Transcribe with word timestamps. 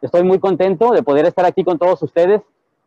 Estoy 0.00 0.22
muy 0.24 0.38
contento 0.38 0.92
de 0.92 1.02
poder 1.02 1.26
estar 1.26 1.44
aquí 1.44 1.64
con 1.64 1.78
todos 1.78 2.02
ustedes, 2.02 2.42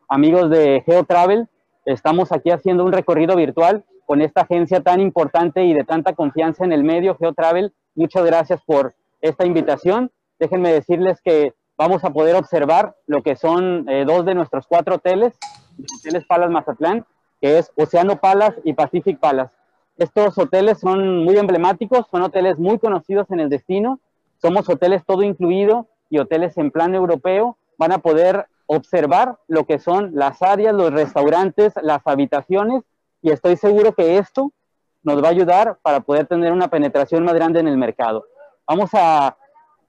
amigos 0.07 0.49
de 0.49 0.83
GeoTravel. 0.85 1.47
Estamos 1.85 2.31
aquí 2.31 2.51
haciendo 2.51 2.83
un 2.83 2.91
recorrido 2.91 3.35
virtual 3.35 3.83
con 4.05 4.21
esta 4.21 4.41
agencia 4.41 4.81
tan 4.81 4.99
importante 4.99 5.63
y 5.63 5.73
de 5.73 5.83
tanta 5.83 6.13
confianza 6.13 6.63
en 6.63 6.73
el 6.73 6.83
medio, 6.83 7.15
GeoTravel. 7.15 7.73
Muchas 7.95 8.25
gracias 8.25 8.61
por 8.65 8.93
esta 9.21 9.45
invitación. 9.45 10.11
Déjenme 10.39 10.71
decirles 10.71 11.21
que 11.21 11.53
vamos 11.77 12.03
a 12.03 12.11
poder 12.11 12.35
observar 12.35 12.95
lo 13.07 13.23
que 13.23 13.35
son 13.35 13.87
eh, 13.89 14.05
dos 14.05 14.25
de 14.25 14.35
nuestros 14.35 14.67
cuatro 14.67 14.95
hoteles, 14.95 15.37
Hoteles 15.99 16.25
Palas 16.25 16.51
Mazatlán, 16.51 17.05
que 17.41 17.57
es 17.57 17.71
Oceano 17.75 18.19
Palas 18.19 18.53
y 18.63 18.73
Pacific 18.73 19.19
Palas. 19.19 19.51
Estos 19.97 20.37
hoteles 20.37 20.79
son 20.79 21.23
muy 21.23 21.37
emblemáticos, 21.37 22.05
son 22.11 22.23
hoteles 22.23 22.57
muy 22.57 22.79
conocidos 22.79 23.31
en 23.31 23.39
el 23.39 23.49
destino. 23.49 23.99
Somos 24.41 24.67
hoteles 24.69 25.05
todo 25.05 25.23
incluido 25.23 25.87
y 26.09 26.19
hoteles 26.19 26.57
en 26.57 26.71
plan 26.71 26.95
europeo. 26.95 27.57
Van 27.77 27.91
a 27.91 27.99
poder 27.99 28.47
observar 28.67 29.37
lo 29.47 29.65
que 29.65 29.79
son 29.79 30.11
las 30.15 30.41
áreas, 30.41 30.73
los 30.73 30.91
restaurantes, 30.91 31.73
las 31.81 32.01
habitaciones 32.05 32.83
y 33.21 33.31
estoy 33.31 33.57
seguro 33.57 33.93
que 33.93 34.17
esto 34.17 34.51
nos 35.03 35.23
va 35.23 35.27
a 35.27 35.31
ayudar 35.31 35.77
para 35.81 35.99
poder 35.99 36.25
tener 36.27 36.51
una 36.51 36.67
penetración 36.67 37.23
más 37.23 37.35
grande 37.35 37.59
en 37.59 37.67
el 37.67 37.77
mercado. 37.77 38.25
Vamos 38.67 38.89
a, 38.93 39.37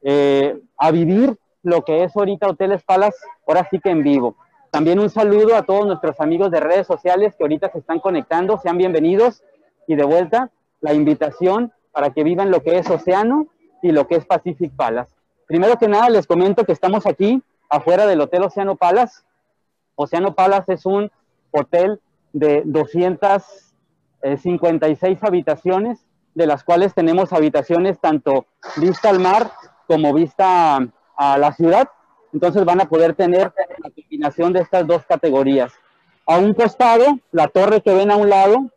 eh, 0.02 0.60
a 0.78 0.90
vivir 0.90 1.36
lo 1.62 1.84
que 1.84 2.04
es 2.04 2.16
ahorita 2.16 2.48
Hoteles 2.48 2.82
Palas, 2.84 3.14
ahora 3.46 3.66
sí 3.70 3.80
que 3.80 3.90
en 3.90 4.02
vivo. 4.02 4.36
También 4.70 4.98
un 4.98 5.10
saludo 5.10 5.56
a 5.56 5.62
todos 5.62 5.86
nuestros 5.86 6.20
amigos 6.20 6.50
de 6.50 6.60
redes 6.60 6.86
sociales 6.86 7.34
que 7.34 7.44
ahorita 7.44 7.70
se 7.70 7.78
están 7.78 7.98
conectando, 7.98 8.58
sean 8.58 8.76
bienvenidos 8.76 9.42
y 9.86 9.96
de 9.96 10.04
vuelta 10.04 10.50
la 10.80 10.92
invitación 10.92 11.72
para 11.92 12.10
que 12.10 12.24
vivan 12.24 12.50
lo 12.50 12.62
que 12.62 12.78
es 12.78 12.90
Océano 12.90 13.46
y 13.82 13.90
lo 13.92 14.06
que 14.06 14.16
es 14.16 14.26
Pacific 14.26 14.72
Palace. 14.76 15.10
Primero 15.46 15.78
que 15.78 15.86
nada 15.86 16.10
les 16.10 16.26
comento 16.26 16.64
que 16.64 16.72
estamos 16.72 17.06
aquí 17.06 17.40
afuera 17.68 18.04
del 18.06 18.20
Hotel 18.20 18.42
Océano 18.42 18.74
Palace. 18.74 19.22
Océano 19.94 20.34
Palace 20.34 20.72
es 20.74 20.84
un 20.84 21.12
hotel 21.52 22.00
de 22.32 22.62
256 22.64 25.22
habitaciones, 25.22 26.04
de 26.34 26.48
las 26.48 26.64
cuales 26.64 26.94
tenemos 26.94 27.32
habitaciones 27.32 28.00
tanto 28.00 28.46
vista 28.76 29.08
al 29.08 29.20
mar 29.20 29.52
como 29.86 30.12
vista 30.12 30.80
a 31.16 31.38
la 31.38 31.52
ciudad. 31.52 31.88
Entonces 32.32 32.64
van 32.64 32.80
a 32.80 32.88
poder 32.88 33.14
tener 33.14 33.52
la 33.78 33.90
combinación 33.90 34.52
de 34.52 34.58
estas 34.60 34.84
dos 34.86 35.06
categorías. 35.06 35.72
A 36.26 36.38
un 36.38 36.54
costado, 36.54 37.20
la 37.30 37.46
torre 37.46 37.82
que 37.82 37.94
ven 37.94 38.10
a 38.10 38.16
un 38.16 38.28
lado 38.28 38.68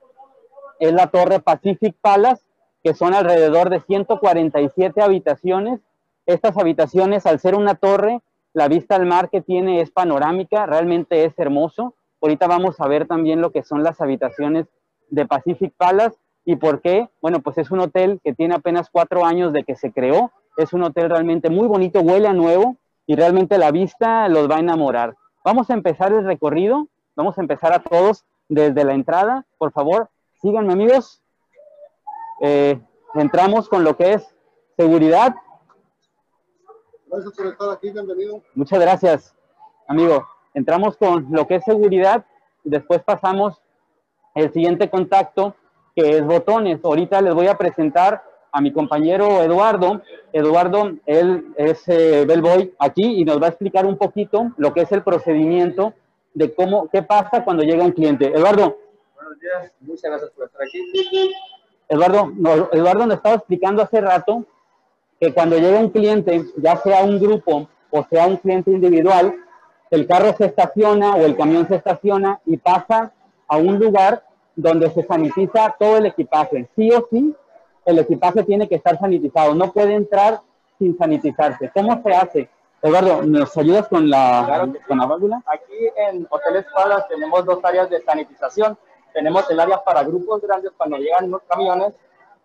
es 0.79 0.93
la 0.93 1.07
torre 1.07 1.39
Pacific 1.39 1.95
Palace, 1.99 2.43
que 2.83 2.93
son 2.93 3.15
alrededor 3.15 3.71
de 3.71 3.81
147 3.81 5.01
habitaciones. 5.01 5.79
Estas 6.29 6.55
habitaciones, 6.57 7.25
al 7.25 7.39
ser 7.39 7.55
una 7.55 7.73
torre, 7.73 8.21
la 8.53 8.67
vista 8.67 8.95
al 8.95 9.07
mar 9.07 9.31
que 9.31 9.41
tiene 9.41 9.81
es 9.81 9.89
panorámica, 9.89 10.67
realmente 10.67 11.25
es 11.25 11.33
hermoso. 11.39 11.95
Ahorita 12.21 12.45
vamos 12.45 12.79
a 12.79 12.87
ver 12.87 13.07
también 13.07 13.41
lo 13.41 13.51
que 13.51 13.63
son 13.63 13.81
las 13.81 13.99
habitaciones 13.99 14.67
de 15.09 15.25
Pacific 15.25 15.73
Palace 15.75 16.19
y 16.45 16.55
por 16.57 16.81
qué. 16.81 17.09
Bueno, 17.19 17.39
pues 17.39 17.57
es 17.57 17.71
un 17.71 17.79
hotel 17.79 18.21
que 18.23 18.35
tiene 18.35 18.53
apenas 18.53 18.91
cuatro 18.91 19.25
años 19.25 19.53
de 19.53 19.63
que 19.63 19.75
se 19.75 19.91
creó. 19.91 20.31
Es 20.55 20.71
un 20.71 20.83
hotel 20.83 21.09
realmente 21.09 21.49
muy 21.49 21.67
bonito, 21.67 22.01
huele 22.01 22.27
a 22.27 22.33
nuevo 22.33 22.75
y 23.07 23.15
realmente 23.15 23.57
la 23.57 23.71
vista 23.71 24.27
los 24.27 24.47
va 24.47 24.57
a 24.57 24.59
enamorar. 24.59 25.15
Vamos 25.43 25.71
a 25.71 25.73
empezar 25.73 26.13
el 26.13 26.25
recorrido. 26.25 26.89
Vamos 27.15 27.39
a 27.39 27.41
empezar 27.41 27.73
a 27.73 27.79
todos 27.79 28.23
desde 28.47 28.83
la 28.83 28.93
entrada. 28.93 29.47
Por 29.57 29.71
favor, 29.71 30.11
síganme 30.43 30.73
amigos. 30.73 31.23
Eh, 32.39 32.79
entramos 33.15 33.67
con 33.67 33.83
lo 33.83 33.97
que 33.97 34.13
es 34.13 34.35
seguridad. 34.77 35.33
Gracias 37.09 37.33
por 37.33 37.47
estar 37.47 37.69
aquí, 37.71 37.89
bienvenido. 37.89 38.43
Muchas 38.53 38.79
gracias, 38.79 39.35
amigo. 39.87 40.27
Entramos 40.53 40.95
con 40.95 41.25
lo 41.31 41.47
que 41.47 41.55
es 41.55 41.63
seguridad 41.63 42.23
y 42.63 42.69
después 42.69 43.01
pasamos 43.01 43.59
el 44.35 44.53
siguiente 44.53 44.91
contacto, 44.91 45.55
que 45.95 46.17
es 46.17 46.23
botones. 46.23 46.79
Ahorita 46.83 47.19
les 47.21 47.33
voy 47.33 47.47
a 47.47 47.57
presentar 47.57 48.23
a 48.51 48.61
mi 48.61 48.71
compañero 48.71 49.41
Eduardo. 49.41 50.03
Eduardo, 50.33 50.91
él 51.07 51.51
es 51.57 51.87
eh, 51.87 52.25
bellboy 52.27 52.75
aquí 52.77 53.21
y 53.21 53.25
nos 53.25 53.41
va 53.41 53.47
a 53.47 53.49
explicar 53.49 53.87
un 53.87 53.97
poquito 53.97 54.51
lo 54.57 54.71
que 54.71 54.81
es 54.81 54.91
el 54.91 55.01
procedimiento 55.01 55.95
de 56.35 56.53
cómo, 56.53 56.89
qué 56.89 57.01
pasa 57.01 57.43
cuando 57.43 57.63
llega 57.63 57.83
un 57.83 57.91
cliente. 57.91 58.27
Eduardo, 58.27 58.77
buenos 59.15 59.39
días, 59.39 59.73
muchas 59.79 60.11
gracias 60.11 60.29
por 60.29 60.45
estar 60.45 60.61
aquí. 60.61 61.33
Eduardo, 61.87 62.31
Eduardo 62.71 63.07
nos 63.07 63.17
estaba 63.17 63.35
explicando 63.35 63.81
hace 63.81 63.99
rato 63.99 64.45
que 65.19 65.33
cuando 65.33 65.57
llega 65.57 65.79
un 65.79 65.89
cliente, 65.89 66.45
ya 66.57 66.77
sea 66.77 67.03
un 67.03 67.19
grupo 67.19 67.67
o 67.91 68.05
sea 68.09 68.27
un 68.27 68.37
cliente 68.37 68.71
individual, 68.71 69.35
el 69.89 70.05
carro 70.05 70.33
se 70.37 70.45
estaciona 70.45 71.15
o 71.15 71.25
el 71.25 71.35
camión 71.35 71.67
se 71.67 71.75
estaciona 71.75 72.39
y 72.45 72.57
pasa 72.57 73.11
a 73.47 73.57
un 73.57 73.79
lugar 73.79 74.23
donde 74.55 74.89
se 74.91 75.03
sanitiza 75.03 75.75
todo 75.79 75.97
el 75.97 76.05
equipaje. 76.05 76.69
Sí 76.75 76.91
o 76.91 77.07
sí, 77.09 77.35
el 77.85 77.99
equipaje 77.99 78.43
tiene 78.43 78.67
que 78.67 78.75
estar 78.75 78.99
sanitizado, 78.99 79.55
no 79.55 79.71
puede 79.71 79.95
entrar 79.95 80.41
sin 80.77 80.95
sanitizarse. 80.97 81.71
¿Cómo 81.73 82.01
se 82.03 82.13
hace? 82.13 82.49
Eduardo, 82.81 83.23
¿nos 83.23 83.57
ayudas 83.57 83.87
con 83.87 84.09
la, 84.09 84.71
con 84.87 84.97
la 84.99 85.05
válvula? 85.05 85.41
Aquí 85.47 85.89
en 85.97 86.27
Hoteles 86.29 86.65
Palas 86.73 87.07
tenemos 87.07 87.43
dos 87.45 87.59
áreas 87.63 87.89
de 87.89 88.01
sanitización 88.01 88.77
tenemos 89.13 89.49
el 89.49 89.59
área 89.59 89.83
para 89.83 90.03
grupos 90.03 90.41
grandes, 90.41 90.71
cuando 90.77 90.97
llegan 90.97 91.29
los 91.31 91.41
camiones, 91.43 91.93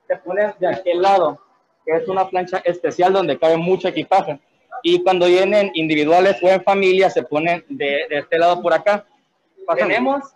se 0.07 0.17
ponen 0.17 0.55
de 0.59 0.67
aquel 0.67 1.03
lado, 1.03 1.39
que 1.85 1.93
es 1.93 2.09
una 2.09 2.29
plancha 2.29 2.59
especial 2.65 3.13
donde 3.13 3.39
cabe 3.39 3.57
mucho 3.57 3.89
equipaje. 3.89 4.41
Y 4.83 5.03
cuando 5.03 5.27
vienen 5.27 5.71
individuales 5.75 6.37
o 6.43 6.49
en 6.49 6.63
familia, 6.63 7.09
se 7.11 7.23
ponen 7.23 7.65
de, 7.69 8.07
de 8.09 8.19
este 8.19 8.39
lado 8.39 8.61
por 8.61 8.73
acá. 8.73 9.07
Tenemos 9.77 10.35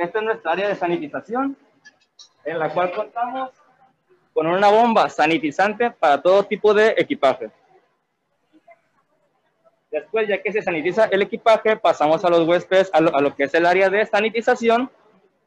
Esta 0.00 0.18
es 0.18 0.24
nuestra 0.24 0.52
área 0.52 0.68
de 0.68 0.76
sanitización, 0.76 1.58
en 2.46 2.58
la 2.58 2.72
cual 2.72 2.90
contamos 2.90 3.50
con 4.32 4.46
una 4.46 4.68
bomba 4.68 5.10
sanitizante 5.10 5.90
para 5.90 6.22
todo 6.22 6.42
tipo 6.44 6.72
de 6.72 6.94
equipaje. 6.96 7.50
Después, 9.90 10.26
ya 10.26 10.40
que 10.40 10.52
se 10.52 10.62
sanitiza 10.62 11.04
el 11.04 11.20
equipaje, 11.20 11.76
pasamos 11.76 12.24
a 12.24 12.30
los 12.30 12.48
huéspedes 12.48 12.88
a 12.94 13.00
lo, 13.02 13.36
que 13.36 13.44
es 13.44 13.52
el 13.52 13.66
área 13.66 13.90
de 13.90 14.06
sanitización 14.06 14.90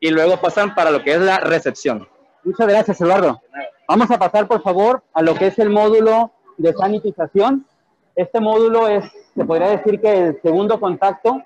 y 0.04 0.10
luego 0.12 0.36
pasan 0.36 0.76
para 0.76 0.92
lo 0.92 1.02
que 1.02 1.14
es 1.14 1.22
la 1.22 1.40
recepción. 1.40 2.06
Muchas 2.44 2.68
gracias, 2.68 3.00
Eduardo. 3.00 3.42
Vamos 3.88 4.12
a 4.12 4.20
pasar, 4.20 4.50
por 4.50 4.62
favor, 4.62 5.02
a 5.14 5.22
lo 5.22 5.34
que 5.34 5.48
es 5.48 5.58
el 5.60 5.70
módulo 5.70 6.30
de 6.58 6.74
sanitización. 6.74 7.66
Este 8.14 8.42
módulo 8.42 8.90
es, 8.90 9.06
se 9.34 9.46
podría 9.46 9.70
decir 9.70 10.02
que 10.02 10.28
el 10.28 10.42
segundo 10.42 10.78
contacto, 10.78 11.42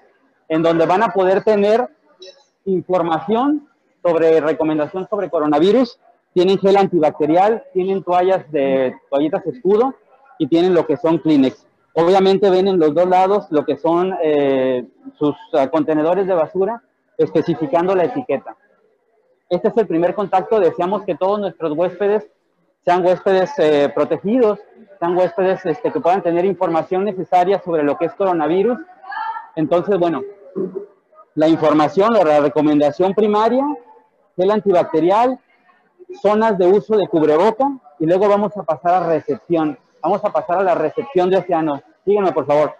en 0.49 0.63
donde 0.63 0.87
van 0.87 1.03
a 1.03 1.09
poder 1.09 1.43
tener 1.43 1.87
información 2.65 3.69
sobre 4.01 4.41
recomendación 4.41 5.07
sobre 5.07 5.29
coronavirus. 5.29 5.99
Tienen 6.33 6.57
gel 6.57 6.77
antibacterial, 6.77 7.63
tienen 7.73 8.03
toallas 8.03 8.51
de 8.51 8.95
toallitas 9.11 9.45
escudo 9.45 9.93
y 10.39 10.47
tienen 10.47 10.73
lo 10.73 10.87
que 10.87 10.97
son 10.97 11.19
Kleenex. 11.19 11.63
Obviamente 11.93 12.49
ven 12.49 12.67
en 12.67 12.79
los 12.79 12.95
dos 12.95 13.07
lados 13.07 13.45
lo 13.51 13.65
que 13.65 13.77
son 13.77 14.15
eh, 14.23 14.83
sus 15.19 15.35
uh, 15.53 15.69
contenedores 15.69 16.25
de 16.25 16.33
basura, 16.33 16.81
especificando 17.17 17.95
la 17.95 18.05
etiqueta. 18.05 18.55
Este 19.49 19.69
es 19.69 19.77
el 19.77 19.87
primer 19.87 20.13
contacto. 20.13 20.59
Deseamos 20.59 21.03
que 21.03 21.15
todos 21.15 21.39
nuestros 21.39 21.71
huéspedes 21.75 22.27
sean 22.85 23.05
huéspedes 23.05 23.51
eh, 23.57 23.91
protegidos, 23.93 24.59
sean 24.99 25.17
huéspedes 25.17 25.65
este, 25.65 25.91
que 25.91 25.99
puedan 25.99 26.21
tener 26.21 26.45
información 26.45 27.03
necesaria 27.03 27.61
sobre 27.63 27.83
lo 27.83 27.97
que 27.97 28.05
es 28.05 28.13
coronavirus. 28.13 28.77
Entonces, 29.55 29.97
bueno, 29.97 30.21
la 31.35 31.47
información 31.47 32.13
la 32.13 32.39
recomendación 32.39 33.13
primaria, 33.13 33.65
el 34.37 34.51
antibacterial, 34.51 35.39
zonas 36.21 36.57
de 36.57 36.67
uso 36.67 36.95
de 36.95 37.07
cubreboca 37.07 37.65
y 37.99 38.05
luego 38.05 38.29
vamos 38.29 38.55
a 38.55 38.63
pasar 38.63 39.03
a 39.03 39.07
recepción. 39.07 39.77
Vamos 40.01 40.23
a 40.23 40.31
pasar 40.31 40.59
a 40.59 40.63
la 40.63 40.75
recepción 40.75 41.29
de 41.29 41.37
océano. 41.37 41.81
Sígueme, 42.05 42.31
por 42.31 42.45
favor. 42.45 42.75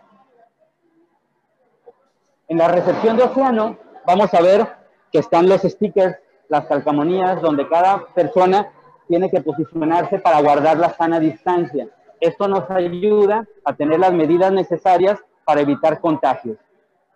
En 2.48 2.58
la 2.58 2.70
recepción 2.70 3.18
de 3.18 3.24
océano 3.24 3.78
vamos 4.08 4.34
a 4.34 4.42
ver 4.42 4.66
que 5.12 5.20
están 5.20 5.50
los 5.50 5.62
stickers, 5.62 6.16
las 6.48 6.66
calcamonías, 6.66 7.42
donde 7.42 7.68
cada 7.68 8.06
persona 8.16 8.72
tiene 9.08 9.30
que 9.30 9.42
posicionarse 9.42 10.18
para 10.20 10.42
guardar 10.42 10.78
la 10.78 10.94
sana 10.94 11.20
distancia. 11.20 11.90
Esto 12.22 12.48
nos 12.48 12.70
ayuda 12.72 13.46
a 13.66 13.74
tener 13.76 14.00
las 14.00 14.14
medidas 14.14 14.52
necesarias 14.54 15.20
para 15.46 15.60
evitar 15.60 16.00
contagios. 16.00 16.58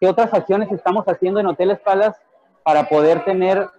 ¿Qué 0.02 0.08
otras 0.08 0.34
acciones 0.34 0.70
estamos 0.72 1.06
haciendo 1.06 1.40
en 1.40 1.48
Hoteles 1.48 1.80
Palas 1.80 2.18
para 2.64 2.90
poder 2.90 3.24
tener 3.24 3.70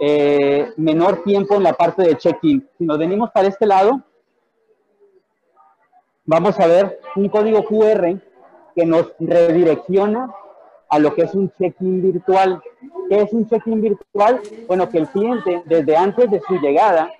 eh, 0.00 0.72
menor 0.76 1.22
tiempo 1.22 1.54
en 1.54 1.62
la 1.62 1.72
parte 1.72 2.02
de 2.02 2.16
check-in? 2.16 2.68
Si 2.78 2.84
nos 2.84 2.98
venimos 2.98 3.30
para 3.30 3.46
este 3.46 3.66
lado, 3.66 4.00
vamos 6.24 6.58
a 6.58 6.66
ver 6.66 6.98
un 7.14 7.28
código 7.28 7.64
QR 7.64 8.16
que 8.74 8.84
nos 8.84 9.12
redirecciona 9.20 10.34
a 10.88 10.98
lo 10.98 11.14
que 11.14 11.22
es 11.22 11.34
un 11.34 11.50
check-in 11.58 12.02
virtual. 12.02 12.62
¿Qué 13.08 13.22
es 13.22 13.32
un 13.32 13.48
check-in 13.48 13.80
virtual? 13.80 14.40
Bueno, 14.66 14.88
que 14.88 14.98
el 14.98 15.08
cliente 15.08 15.62
desde 15.66 15.96
antes 15.96 16.30
de 16.30 16.40
su 16.40 16.54
llegada 16.58 17.10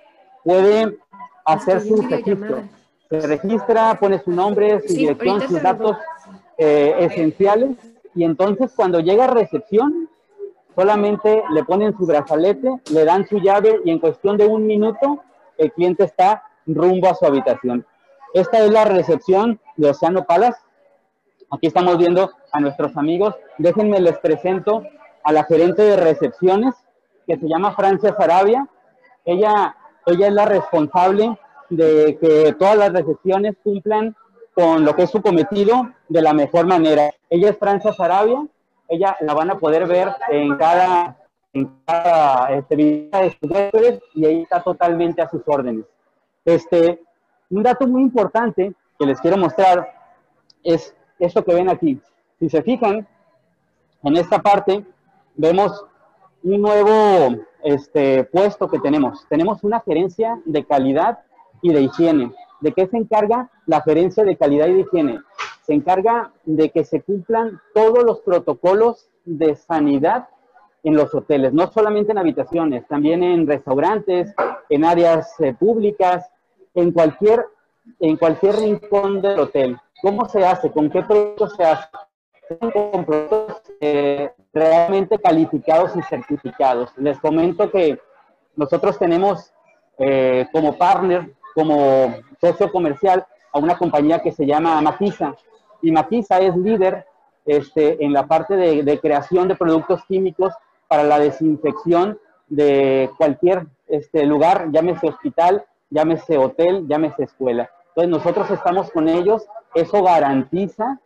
puede 0.43 0.97
hacer 1.45 1.81
su 1.81 2.01
registro. 2.01 2.63
Se 3.09 3.21
registra, 3.21 3.97
pone 3.99 4.19
su 4.19 4.31
nombre, 4.31 4.81
su 4.85 4.93
dirección, 4.93 5.41
sus 5.41 5.61
datos 5.61 5.97
eh, 6.57 6.95
esenciales 6.99 7.77
y 8.15 8.23
entonces 8.23 8.73
cuando 8.75 8.99
llega 8.99 9.25
a 9.25 9.27
recepción 9.27 10.09
solamente 10.75 11.43
le 11.51 11.63
ponen 11.63 11.95
su 11.97 12.05
brazalete, 12.05 12.69
le 12.91 13.05
dan 13.05 13.27
su 13.27 13.39
llave 13.39 13.79
y 13.85 13.91
en 13.91 13.99
cuestión 13.99 14.37
de 14.37 14.45
un 14.45 14.67
minuto 14.67 15.21
el 15.57 15.71
cliente 15.71 16.03
está 16.03 16.43
rumbo 16.65 17.09
a 17.09 17.15
su 17.15 17.25
habitación. 17.25 17.85
Esta 18.33 18.59
es 18.63 18.71
la 18.71 18.85
recepción 18.85 19.59
de 19.77 19.89
Oceano 19.89 20.25
Palace. 20.25 20.59
Aquí 21.49 21.67
estamos 21.67 21.97
viendo 21.97 22.29
a 22.51 22.59
nuestros 22.59 22.97
amigos. 22.97 23.33
Déjenme 23.57 24.01
les 24.01 24.17
presento 24.19 24.83
a 25.23 25.31
la 25.31 25.45
gerente 25.45 25.81
de 25.81 25.95
recepciones 25.95 26.75
que 27.25 27.37
se 27.37 27.47
llama 27.47 27.73
Francia 27.73 28.13
Sarabia. 28.17 28.67
Ella, 29.23 29.75
ella 30.05 30.27
es 30.27 30.33
la 30.33 30.45
responsable 30.45 31.37
de 31.69 32.17
que 32.19 32.53
todas 32.59 32.77
las 32.77 32.91
recepciones 32.91 33.55
cumplan 33.63 34.13
con 34.53 34.83
lo 34.83 34.93
que 34.93 35.03
es 35.03 35.09
su 35.09 35.21
cometido 35.21 35.89
de 36.09 36.21
la 36.21 36.33
mejor 36.33 36.65
manera. 36.65 37.11
Ella 37.29 37.51
es 37.51 37.57
Francia 37.57 37.93
Sarabia, 37.93 38.45
ella 38.89 39.15
la 39.21 39.33
van 39.33 39.51
a 39.51 39.57
poder 39.57 39.87
ver 39.87 40.09
en 40.29 40.57
cada, 40.57 41.15
en 41.53 41.79
cada 41.85 42.51
este, 42.51 42.75
visita 42.75 43.21
de 43.21 43.37
sus 43.39 44.01
y 44.15 44.25
ahí 44.25 44.41
está 44.41 44.61
totalmente 44.61 45.21
a 45.21 45.29
sus 45.29 45.43
órdenes. 45.45 45.85
Este, 46.43 47.01
un 47.49 47.63
dato 47.63 47.87
muy 47.87 48.01
importante 48.01 48.73
que 48.99 49.05
les 49.05 49.21
quiero 49.21 49.37
mostrar 49.37 49.93
es 50.63 50.93
esto 51.19 51.43
que 51.43 51.53
ven 51.53 51.69
aquí. 51.69 51.99
Si 52.39 52.49
se 52.49 52.61
fijan, 52.61 53.07
en 54.03 54.17
esta 54.17 54.39
parte 54.39 54.85
vemos 55.35 55.85
un 56.43 56.61
nuevo 56.61 57.43
este, 57.63 58.23
puesto 58.25 58.67
que 58.67 58.79
tenemos. 58.79 59.25
Tenemos 59.29 59.63
una 59.63 59.79
gerencia 59.81 60.39
de 60.45 60.65
calidad 60.65 61.19
y 61.61 61.73
de 61.73 61.81
higiene. 61.81 62.31
¿De 62.61 62.71
qué 62.71 62.87
se 62.87 62.97
encarga 62.97 63.49
la 63.65 63.81
gerencia 63.81 64.23
de 64.23 64.37
calidad 64.37 64.67
y 64.67 64.73
de 64.73 64.79
higiene? 64.81 65.19
Se 65.63 65.73
encarga 65.73 66.31
de 66.45 66.69
que 66.69 66.85
se 66.85 67.01
cumplan 67.01 67.59
todos 67.73 68.03
los 68.03 68.21
protocolos 68.21 69.09
de 69.25 69.55
sanidad 69.55 70.29
en 70.83 70.95
los 70.95 71.13
hoteles, 71.13 71.51
no 71.51 71.67
solamente 71.67 72.13
en 72.13 72.17
habitaciones, 72.17 72.87
también 72.87 73.21
en 73.21 73.45
restaurantes, 73.45 74.33
en 74.69 74.85
áreas 74.85 75.37
eh, 75.39 75.53
públicas, 75.53 76.29
en 76.73 76.91
cualquier, 76.91 77.45
en 77.99 78.15
cualquier 78.15 78.55
rincón 78.55 79.21
del 79.21 79.39
hotel. 79.39 79.77
¿Cómo 80.01 80.27
se 80.29 80.45
hace? 80.45 80.71
¿Con 80.71 80.89
qué 80.89 81.01
productos 81.01 81.55
se 81.55 81.63
hace? 81.63 81.87
Con 82.91 83.05
productos 83.05 83.61
eh, 83.81 84.31
realmente 84.53 85.17
calificados 85.19 85.95
y 85.95 86.01
certificados. 86.03 86.91
Les 86.97 87.19
comento 87.19 87.69
que 87.71 87.99
nosotros 88.55 88.97
tenemos 88.97 89.51
eh, 89.97 90.47
como 90.51 90.77
partner 90.77 91.33
como 91.57 92.15
socio 92.39 92.71
comercial 92.71 93.25
a 93.51 93.57
una 93.57 93.79
compañía 93.79 94.19
que 94.19 94.31
se 94.31 94.45
llama 94.45 94.79
Maquisa. 94.79 95.35
Y 95.81 95.91
Maquisa 95.91 96.37
es 96.39 96.55
líder 96.55 97.07
este, 97.47 98.03
en 98.05 98.13
la 98.13 98.27
parte 98.27 98.55
de, 98.55 98.99
creación 98.99 99.47
de 99.47 99.55
productos 99.55 100.03
químicos 100.05 100.53
para 100.87 101.03
la 101.03 101.17
desinfección 101.17 102.19
de 102.47 103.09
cualquier 103.17 103.65
este, 103.87 104.27
lugar, 104.27 104.67
llámese 104.71 105.07
hospital, 105.07 105.65
llámese 105.89 106.37
hotel, 106.37 106.85
llámese 106.87 107.23
escuela. 107.23 107.71
Entonces 107.89 108.11
nosotros 108.11 108.51
estamos 108.51 108.91
con 108.91 109.09
ellos, 109.09 109.47
eso 109.73 110.03
garantiza 110.03 110.99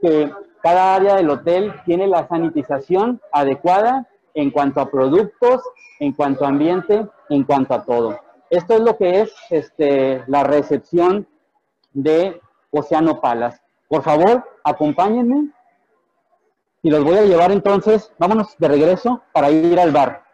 que 0.00 0.32
cada 0.62 0.94
área 0.94 1.16
del 1.16 1.30
hotel 1.30 1.74
tiene 1.84 2.06
la 2.06 2.26
sanitización 2.26 3.20
adecuada 3.32 4.06
en 4.34 4.50
cuanto 4.50 4.80
a 4.80 4.90
productos, 4.90 5.62
en 6.00 6.12
cuanto 6.12 6.44
a 6.44 6.48
ambiente, 6.48 7.06
en 7.28 7.44
cuanto 7.44 7.74
a 7.74 7.84
todo. 7.84 8.18
Esto 8.50 8.74
es 8.74 8.80
lo 8.80 8.96
que 8.96 9.20
es 9.20 9.34
este, 9.50 10.22
la 10.26 10.44
recepción 10.44 11.26
de 11.92 12.40
Océano 12.70 13.20
Palas. 13.20 13.60
Por 13.88 14.02
favor, 14.02 14.44
acompáñenme 14.64 15.50
y 16.82 16.90
los 16.90 17.02
voy 17.02 17.16
a 17.16 17.22
llevar 17.22 17.50
entonces, 17.52 18.12
vámonos 18.18 18.56
de 18.58 18.68
regreso 18.68 19.22
para 19.32 19.50
ir 19.50 19.78
al 19.78 19.92
bar. 19.92 20.24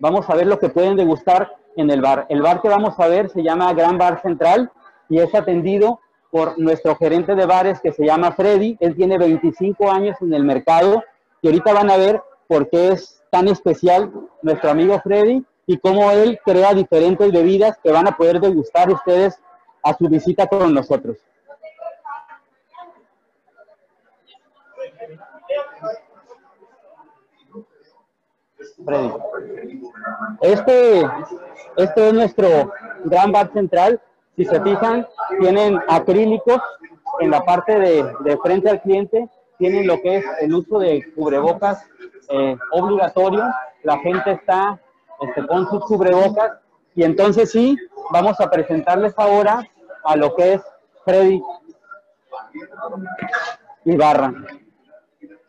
Vamos 0.00 0.28
a 0.28 0.34
ver 0.34 0.46
lo 0.46 0.58
que 0.58 0.68
pueden 0.68 0.96
degustar 0.96 1.54
en 1.76 1.90
el 1.90 2.00
bar. 2.00 2.26
El 2.28 2.42
bar 2.42 2.60
que 2.60 2.68
vamos 2.68 2.98
a 2.98 3.06
ver 3.06 3.30
se 3.30 3.42
llama 3.42 3.72
Gran 3.72 3.98
Bar 3.98 4.20
Central 4.20 4.70
y 5.08 5.18
es 5.18 5.34
atendido 5.34 6.00
por 6.32 6.58
nuestro 6.58 6.96
gerente 6.96 7.34
de 7.34 7.44
bares 7.44 7.78
que 7.82 7.92
se 7.92 8.06
llama 8.06 8.32
Freddy. 8.32 8.78
Él 8.80 8.96
tiene 8.96 9.18
25 9.18 9.92
años 9.92 10.16
en 10.22 10.32
el 10.32 10.44
mercado 10.44 11.04
y 11.42 11.48
ahorita 11.48 11.74
van 11.74 11.90
a 11.90 11.98
ver 11.98 12.22
por 12.48 12.70
qué 12.70 12.88
es 12.88 13.22
tan 13.30 13.48
especial 13.48 14.10
nuestro 14.40 14.70
amigo 14.70 14.98
Freddy 15.00 15.44
y 15.66 15.76
cómo 15.76 16.10
él 16.10 16.40
crea 16.42 16.72
diferentes 16.72 17.30
bebidas 17.30 17.76
que 17.84 17.92
van 17.92 18.08
a 18.08 18.16
poder 18.16 18.40
degustar 18.40 18.90
ustedes 18.90 19.38
a 19.82 19.92
su 19.94 20.08
visita 20.08 20.46
con 20.46 20.72
nosotros. 20.72 21.18
Freddy. 28.86 29.12
Este, 30.40 31.02
este 31.76 32.08
es 32.08 32.14
nuestro 32.14 32.72
gran 33.04 33.30
bar 33.30 33.52
central. 33.52 34.00
Si 34.36 34.44
se 34.44 34.60
fijan, 34.60 35.06
tienen 35.40 35.78
acrílicos 35.88 36.60
en 37.20 37.30
la 37.30 37.44
parte 37.44 37.78
de, 37.78 38.38
frente 38.42 38.70
al 38.70 38.80
cliente, 38.80 39.28
tienen 39.58 39.86
lo 39.86 40.00
que 40.00 40.16
es 40.16 40.24
el 40.40 40.54
uso 40.54 40.78
de 40.78 41.12
cubrebocas 41.14 41.84
eh, 42.30 42.56
obligatorio. 42.72 43.44
La 43.82 43.98
gente 43.98 44.32
está 44.32 44.80
este, 45.20 45.46
con 45.46 45.68
sus 45.68 45.84
cubrebocas. 45.84 46.52
Y 46.94 47.04
entonces 47.04 47.50
sí, 47.50 47.76
vamos 48.10 48.40
a 48.40 48.50
presentarles 48.50 49.14
ahora 49.16 49.62
a 50.04 50.16
lo 50.16 50.34
que 50.34 50.54
es 50.54 50.62
Freddy 51.04 51.42
Ibarra. 53.84 54.32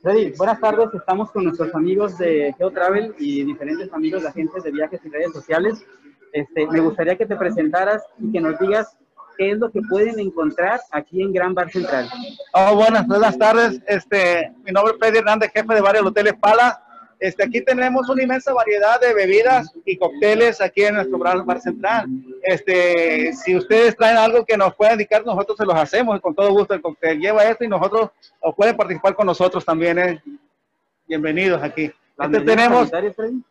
Freddy, 0.01 0.33
buenas 0.37 0.59
tardes. 0.59 0.93
Estamos 0.93 1.31
con 1.31 1.45
nuestros 1.45 1.73
amigos 1.75 2.17
de 2.17 2.53
GeoTravel 2.57 3.15
y 3.19 3.43
diferentes 3.43 3.91
amigos 3.93 4.23
de 4.23 4.29
agentes 4.29 4.63
de 4.63 4.71
viajes 4.71 4.99
y 5.03 5.09
redes 5.09 5.31
sociales. 5.31 5.85
Este, 6.33 6.65
me 6.65 6.79
gustaría 6.79 7.15
que 7.15 7.27
te 7.27 7.35
presentaras 7.35 8.03
y 8.19 8.31
que 8.31 8.41
nos 8.41 8.57
digas 8.59 8.97
qué 9.37 9.51
es 9.51 9.57
lo 9.59 9.71
que 9.71 9.81
pueden 9.87 10.19
encontrar 10.19 10.81
aquí 10.91 11.21
en 11.21 11.31
Gran 11.31 11.53
Bar 11.53 11.71
Central. 11.71 12.09
Oh, 12.53 12.75
buenas, 12.75 13.05
buenas 13.05 13.37
tardes. 13.37 13.79
Este, 13.85 14.51
mi 14.65 14.71
nombre 14.71 14.93
es 14.93 14.99
Freddy 14.99 15.19
Hernández, 15.19 15.51
jefe 15.53 15.73
de 15.73 15.81
varios 15.81 16.05
hoteles 16.05 16.33
Pala. 16.33 16.83
Este, 17.19 17.43
aquí 17.43 17.61
tenemos 17.61 18.09
una 18.09 18.23
inmensa 18.23 18.51
variedad 18.51 18.99
de 18.99 19.13
bebidas 19.13 19.71
y 19.85 19.95
cócteles 19.95 20.59
aquí 20.59 20.83
en 20.83 20.95
nuestro 20.95 21.19
bar 21.19 21.61
central. 21.61 22.07
Este, 22.41 23.31
si 23.33 23.55
ustedes 23.55 23.95
traen 23.95 24.17
algo 24.17 24.43
que 24.43 24.57
nos 24.57 24.75
pueda 24.75 24.93
indicar, 24.93 25.23
nosotros 25.23 25.55
se 25.57 25.65
los 25.65 25.75
hacemos 25.75 26.19
con 26.19 26.33
todo 26.33 26.51
gusto 26.51 26.73
el 26.73 26.81
cóctel. 26.81 27.19
Lleva 27.19 27.43
esto 27.43 27.63
y 27.63 27.69
nosotros 27.69 28.09
o 28.41 28.53
pueden 28.53 28.75
participar 28.75 29.15
con 29.15 29.27
nosotros 29.27 29.63
también. 29.63 29.99
¿eh? 29.99 30.21
Bienvenidos 31.07 31.61
aquí. 31.61 31.91
Las 32.17 32.31
este, 32.31 32.41
tenemos, 32.41 32.91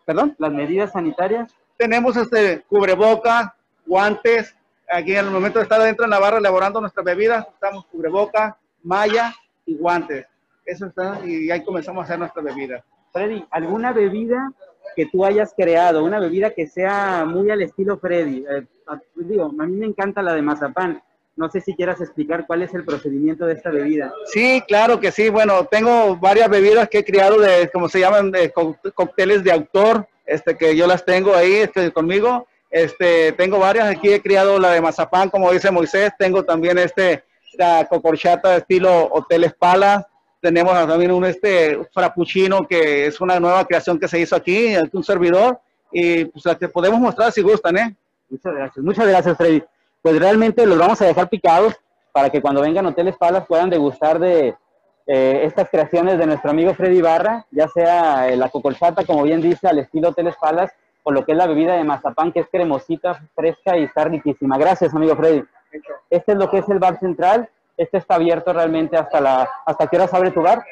¿Perdón? 0.05 0.35
Las 0.39 0.53
medidas 0.53 0.93
sanitarias. 0.93 1.55
Tenemos 1.77 2.17
este 2.17 2.63
cubreboca, 2.69 3.57
guantes. 3.87 4.55
Aquí 4.91 5.13
en 5.13 5.27
el 5.27 5.31
momento 5.31 5.59
de 5.59 5.65
estar 5.65 5.81
dentro 5.81 6.05
en 6.05 6.11
la 6.11 6.19
barra 6.19 6.39
elaborando 6.39 6.81
nuestras 6.81 7.05
bebidas, 7.05 7.47
estamos 7.49 7.87
cubreboca, 7.87 8.59
malla 8.83 9.35
y 9.65 9.77
guantes. 9.77 10.27
Eso 10.65 10.87
está, 10.87 11.21
y 11.25 11.51
ahí 11.51 11.65
comenzamos 11.65 12.03
a 12.03 12.05
hacer 12.05 12.19
nuestra 12.19 12.43
bebida. 12.43 12.85
Freddy, 13.13 13.45
¿alguna 13.51 13.93
bebida 13.93 14.53
que 14.95 15.07
tú 15.07 15.25
hayas 15.25 15.55
creado, 15.57 16.05
una 16.05 16.21
bebida 16.21 16.51
que 16.51 16.67
sea 16.67 17.25
muy 17.25 17.51
al 17.51 17.63
estilo 17.63 17.99
Freddy? 17.99 18.45
Eh, 18.49 18.67
digo, 19.17 19.47
a 19.47 19.67
mí 19.67 19.77
me 19.77 19.87
encanta 19.87 20.23
la 20.23 20.35
de 20.35 20.43
mazapán. 20.43 21.03
No 21.37 21.51
sé 21.51 21.61
si 21.61 21.75
quieras 21.75 22.01
explicar 22.01 22.47
cuál 22.47 22.63
es 22.63 22.75
el 22.75 22.85
procedimiento 22.85 23.47
de 23.47 23.55
esta 23.55 23.71
bebida. 23.71 24.13
Sí, 24.27 24.63
claro 24.69 25.01
que 25.01 25.11
sí. 25.11 25.29
Bueno, 25.29 25.67
tengo 25.71 26.17
varias 26.17 26.49
bebidas 26.49 26.89
que 26.89 26.99
he 26.99 27.05
creado 27.05 27.41
de, 27.41 27.71
como 27.73 27.89
se 27.89 28.01
llaman, 28.01 28.31
de 28.31 28.53
cócteles 28.53 29.43
de 29.43 29.53
autor, 29.53 30.07
este, 30.27 30.57
que 30.57 30.77
yo 30.77 30.87
las 30.87 31.05
tengo 31.05 31.35
ahí 31.35 31.55
este, 31.55 31.91
conmigo. 31.91 32.47
Este, 32.71 33.33
tengo 33.33 33.59
varias. 33.59 33.89
Aquí 33.89 34.13
he 34.13 34.21
creado 34.21 34.59
la 34.59 34.73
de 34.73 34.81
mazapán, 34.81 35.31
como 35.31 35.51
dice 35.53 35.71
Moisés. 35.71 36.13
Tengo 36.19 36.45
también 36.45 36.79
este, 36.79 37.25
la 37.55 37.87
cocorchata 37.89 38.51
de 38.51 38.59
estilo 38.59 39.09
Hotel 39.11 39.45
Espala 39.45 40.07
tenemos 40.43 40.75
también 40.89 41.13
un 41.13 41.25
este 41.25 41.79
frappuccino 41.93 42.67
que 42.67 43.07
es 43.07 43.21
una 43.21 43.39
nueva 43.39 43.65
creación 43.65 43.99
que 43.99 44.09
se 44.09 44.19
hizo 44.19 44.35
aquí, 44.35 44.75
un 44.93 45.05
servidor, 45.05 45.61
y 45.93 46.25
pues 46.25 46.45
la 46.45 46.59
que 46.59 46.69
podemos 46.69 46.99
mostrar 46.99 47.31
si 47.31 47.43
gustan, 47.43 47.79
¿eh? 47.79 47.97
Muchas 48.29 48.53
gracias, 48.53 48.85
muchas 48.85 49.07
gracias 49.07 49.37
Freddy. 49.37 49.63
Pues 50.03 50.19
realmente 50.19 50.67
los 50.67 50.79
vamos 50.79 51.01
a 51.01 51.07
dejar 51.07 51.29
picados 51.29 51.75
para 52.13 52.29
que 52.31 52.43
cuando 52.43 52.61
vengan 52.61 52.87
Hoteles 52.87 53.17
Palas 53.17 53.47
puedan 53.47 53.71
degustar 53.71 54.19
de 54.19 54.57
eh, 55.07 55.43
estas 55.45 55.69
creaciones 55.71 56.19
de 56.19 56.27
nuestro 56.27 56.51
amigo 56.51 56.75
Freddy 56.75 57.01
Barra, 57.01 57.47
ya 57.51 57.69
sea 57.69 58.29
la 58.37 58.49
cocolchata, 58.51 59.05
como 59.05 59.23
bien 59.23 59.41
dice, 59.41 59.69
al 59.69 59.79
estilo 59.79 60.11
Hoteles 60.11 60.37
Palas, 60.37 60.73
o 61.05 61.13
lo 61.13 61.25
que 61.25 61.33
es 61.33 61.39
la 61.39 61.47
bebida 61.47 61.75
de 61.75 61.85
mazapán, 61.85 62.33
que 62.33 62.41
es 62.41 62.49
cremosita, 62.51 63.23
fresca 63.35 63.77
y 63.77 63.85
está 63.85 64.05
riquísima. 64.05 64.59
Gracias, 64.59 64.95
amigo 64.95 65.17
Freddy. 65.17 65.43
Este 66.11 66.33
es 66.33 66.39
lo 66.39 66.51
que 66.51 66.59
es 66.59 66.69
el 66.69 66.79
bar 66.79 66.99
central. 66.99 67.49
Este 67.77 67.99
está 67.99 68.17
abierto 68.17 68.53
realmente 68.53 68.97
hasta 68.97 69.21
la... 69.21 69.49
¿Hasta 69.65 69.87
qué 69.87 69.97
hora 69.97 70.09
abre 70.13 70.31
tu 70.31 70.43
bar? 70.43 70.65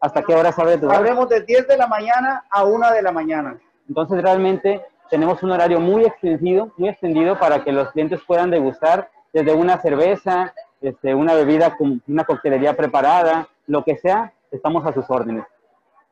¿Hasta 0.00 0.22
qué 0.22 0.34
hora 0.34 0.54
abre 0.56 0.78
tu 0.78 0.86
bar? 0.86 0.96
Abrimos 0.96 1.28
de 1.28 1.40
10 1.40 1.66
de 1.66 1.76
la 1.76 1.86
mañana 1.86 2.44
a 2.50 2.64
1 2.64 2.92
de 2.92 3.02
la 3.02 3.12
mañana. 3.12 3.58
Entonces 3.88 4.22
realmente 4.22 4.82
tenemos 5.10 5.42
un 5.42 5.50
horario 5.50 5.80
muy 5.80 6.04
extendido, 6.04 6.72
muy 6.76 6.88
extendido 6.88 7.38
para 7.38 7.62
que 7.62 7.72
los 7.72 7.90
clientes 7.92 8.20
puedan 8.26 8.50
degustar 8.50 9.10
desde 9.32 9.52
una 9.52 9.78
cerveza, 9.80 10.54
este, 10.80 11.14
una 11.14 11.34
bebida 11.34 11.76
con 11.76 12.02
una 12.06 12.24
coctelería 12.24 12.76
preparada, 12.76 13.48
lo 13.66 13.84
que 13.84 13.96
sea, 13.96 14.32
estamos 14.50 14.86
a 14.86 14.92
sus 14.92 15.04
órdenes. 15.08 15.44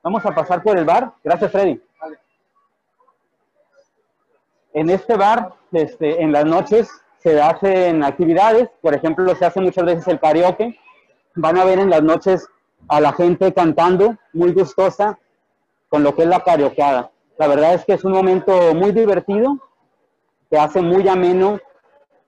Vamos 0.03 0.27
a 0.27 0.35
pasar 0.35 0.63
por 0.63 0.77
el 0.77 0.85
bar. 0.85 1.13
Gracias, 1.23 1.53
Freddy. 1.53 1.81
En 4.73 4.91
este 4.91 5.17
bar, 5.17 5.53
este, 5.71 6.21
en 6.23 6.33
las 6.33 6.45
noches, 6.45 6.91
se 7.19 7.41
hacen 7.41 8.03
actividades. 8.03 8.69
Por 8.81 8.95
ejemplo, 8.95 9.35
se 9.37 9.45
hace 9.45 9.61
muchas 9.61 9.85
veces 9.85 10.09
el 10.09 10.19
karaoke. 10.19 10.77
Van 11.37 11.57
a 11.57 11.65
ver 11.65 11.79
en 11.79 11.91
las 11.91 12.03
noches 12.03 12.49
a 12.89 13.01
la 13.01 13.13
gente 13.13 13.53
cantando, 13.53 14.17
muy 14.33 14.53
gustosa, 14.53 15.19
con 15.89 16.03
lo 16.03 16.17
que 16.17 16.23
es 16.23 16.29
la 16.29 16.41
karaokeada. 16.41 17.12
La 17.39 17.49
verdad 17.49 17.75
es 17.75 17.85
que 17.85 17.95
es 17.95 18.05
un 18.05 18.13
momento 18.13 18.75
muy 18.75 18.93
divertido, 18.93 19.59
que 20.51 20.59
hace 20.59 20.81
muy 20.83 21.09
ameno 21.09 21.59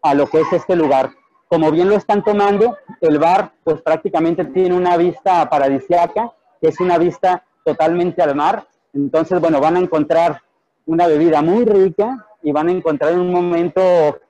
a 0.02 0.14
lo 0.14 0.26
que 0.26 0.40
es 0.40 0.52
este 0.52 0.76
lugar. 0.76 1.10
Como 1.48 1.70
bien 1.70 1.88
lo 1.88 1.96
están 1.96 2.24
tomando, 2.24 2.76
el 3.00 3.18
bar 3.18 3.52
pues 3.62 3.82
prácticamente 3.82 4.44
tiene 4.46 4.74
una 4.74 4.96
vista 4.96 5.48
paradisiaca, 5.48 6.32
que 6.60 6.68
es 6.68 6.80
una 6.80 6.98
vista 6.98 7.44
totalmente 7.64 8.22
al 8.22 8.34
mar. 8.34 8.66
Entonces, 8.92 9.40
bueno, 9.40 9.60
van 9.60 9.76
a 9.76 9.80
encontrar 9.80 10.42
una 10.86 11.06
bebida 11.06 11.42
muy 11.42 11.64
rica 11.64 12.26
y 12.42 12.52
van 12.52 12.68
a 12.68 12.72
encontrar 12.72 13.14
un 13.14 13.30
momento 13.30 13.80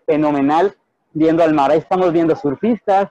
fenomenal 0.06 0.74
viendo 1.12 1.42
al 1.42 1.54
mar. 1.54 1.70
Ahí 1.70 1.78
estamos 1.78 2.12
viendo 2.12 2.36
surfistas, 2.36 3.08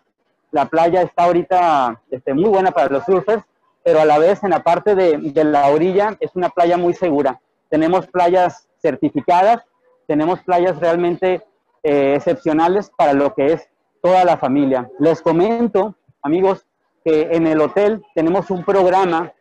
la 0.52 0.66
playa 0.66 1.02
está 1.02 1.24
ahorita 1.24 2.02
este, 2.12 2.34
muy 2.34 2.50
buena 2.50 2.72
para 2.72 2.90
los 2.90 3.04
surfers, 3.06 3.44
pero 3.84 4.00
a 4.02 4.06
la 4.06 4.20
vez 4.20 4.44
en 4.44 4.52
la 4.52 4.64
parte 4.64 4.96
de, 4.96 5.18
de 5.18 5.44
la 5.44 5.68
orilla 5.70 6.16
es 6.20 6.36
una 6.36 6.50
playa 6.50 6.78
muy 6.78 6.94
segura. 6.94 7.40
Tenemos 7.74 8.06
playas 8.06 8.70
certificadas, 8.84 9.66
tenemos 10.06 10.44
playas 10.44 10.78
realmente 10.78 11.42
eh, 11.82 12.14
excepcionales 12.16 12.92
para 12.96 13.14
lo 13.14 13.34
que 13.34 13.48
es 13.48 13.68
toda 14.00 14.24
la 14.26 14.38
familia. 14.38 14.92
Les 15.00 15.24
comento, 15.24 15.96
amigos, 16.22 16.68
que 17.04 17.30
en 17.32 17.48
el 17.48 17.60
hotel 17.60 18.06
tenemos 18.14 18.52
un 18.52 18.64
programa 18.64 19.34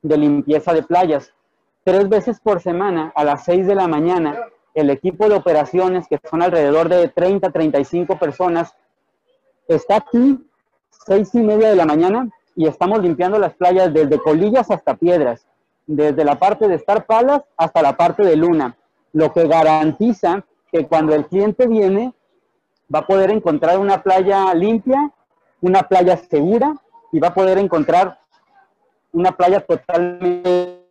de 0.00 0.16
limpieza 0.16 0.72
de 0.72 0.84
playas. 0.84 1.34
Tres 1.84 2.08
veces 2.08 2.40
por 2.40 2.62
semana, 2.62 3.12
a 3.14 3.24
las 3.24 3.44
seis 3.44 3.66
de 3.66 3.74
la 3.74 3.88
mañana, 3.88 4.38
el 4.72 4.88
equipo 4.88 5.28
de 5.28 5.34
operaciones, 5.34 6.08
que 6.08 6.18
son 6.30 6.40
alrededor 6.40 6.88
de 6.88 7.08
30, 7.08 7.50
35 7.50 8.18
personas, 8.18 8.74
está 9.68 9.96
aquí 9.96 10.48
seis 11.06 11.28
y 11.34 11.40
media 11.40 11.68
de 11.68 11.76
la 11.76 11.84
mañana 11.84 12.26
y 12.54 12.68
estamos 12.68 13.02
limpiando 13.02 13.38
las 13.38 13.52
playas 13.52 13.92
desde 13.92 14.18
colillas 14.18 14.70
hasta 14.70 14.94
piedras, 14.94 15.46
desde 15.86 16.24
la 16.24 16.38
parte 16.38 16.68
de 16.68 16.74
Star 16.76 17.06
Palas 17.06 17.42
hasta 17.56 17.82
la 17.82 17.96
parte 17.96 18.22
de 18.24 18.36
Luna, 18.36 18.76
lo 19.12 19.32
que 19.32 19.46
garantiza 19.46 20.44
que 20.70 20.86
cuando 20.86 21.14
el 21.14 21.26
cliente 21.26 21.66
viene 21.66 22.12
va 22.92 23.00
a 23.00 23.06
poder 23.06 23.30
encontrar 23.30 23.78
una 23.78 24.02
playa 24.02 24.52
limpia, 24.54 25.10
una 25.60 25.82
playa 25.84 26.16
segura 26.16 26.74
y 27.12 27.20
va 27.20 27.28
a 27.28 27.34
poder 27.34 27.58
encontrar 27.58 28.18
una 29.12 29.32
playa 29.32 29.60
totalmente 29.60 30.82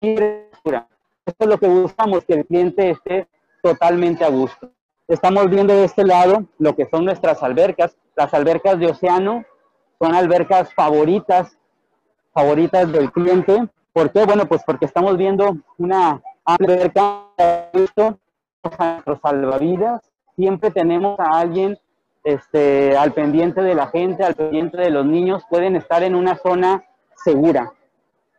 segura. 0.00 0.88
Esto 1.26 1.44
es 1.44 1.46
lo 1.46 1.58
que 1.58 1.68
buscamos, 1.68 2.24
que 2.24 2.34
el 2.34 2.46
cliente 2.46 2.90
esté 2.90 3.28
totalmente 3.62 4.24
a 4.24 4.30
gusto. 4.30 4.70
Estamos 5.08 5.50
viendo 5.50 5.74
de 5.74 5.84
este 5.84 6.04
lado 6.04 6.44
lo 6.58 6.76
que 6.76 6.86
son 6.86 7.04
nuestras 7.04 7.42
albercas. 7.42 7.96
Las 8.16 8.32
albercas 8.32 8.78
de 8.78 8.86
océano 8.86 9.44
son 9.98 10.14
albercas 10.14 10.72
favoritas, 10.72 11.58
favoritas 12.32 12.90
del 12.92 13.10
cliente. 13.12 13.68
¿Por 13.92 14.10
qué? 14.12 14.24
Bueno, 14.24 14.46
pues 14.46 14.62
porque 14.64 14.86
estamos 14.86 15.16
viendo 15.16 15.56
una 15.78 16.20
alberca, 16.44 17.24
nuestros 17.72 18.14
salvavidas. 19.22 20.02
Siempre 20.36 20.70
tenemos 20.70 21.18
a 21.18 21.38
alguien 21.38 21.78
este, 22.24 22.96
al 22.96 23.12
pendiente 23.12 23.62
de 23.62 23.74
la 23.74 23.88
gente, 23.88 24.24
al 24.24 24.34
pendiente 24.34 24.78
de 24.78 24.90
los 24.90 25.04
niños. 25.04 25.42
Pueden 25.48 25.76
estar 25.76 26.02
en 26.02 26.14
una 26.14 26.36
zona 26.36 26.84
segura. 27.16 27.72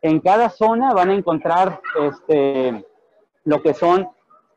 En 0.02 0.20
cada 0.20 0.50
zona 0.50 0.94
van 0.94 1.10
a 1.10 1.16
encontrar 1.16 1.82
este, 2.00 2.86
lo 3.44 3.62
que 3.62 3.74
son 3.74 4.10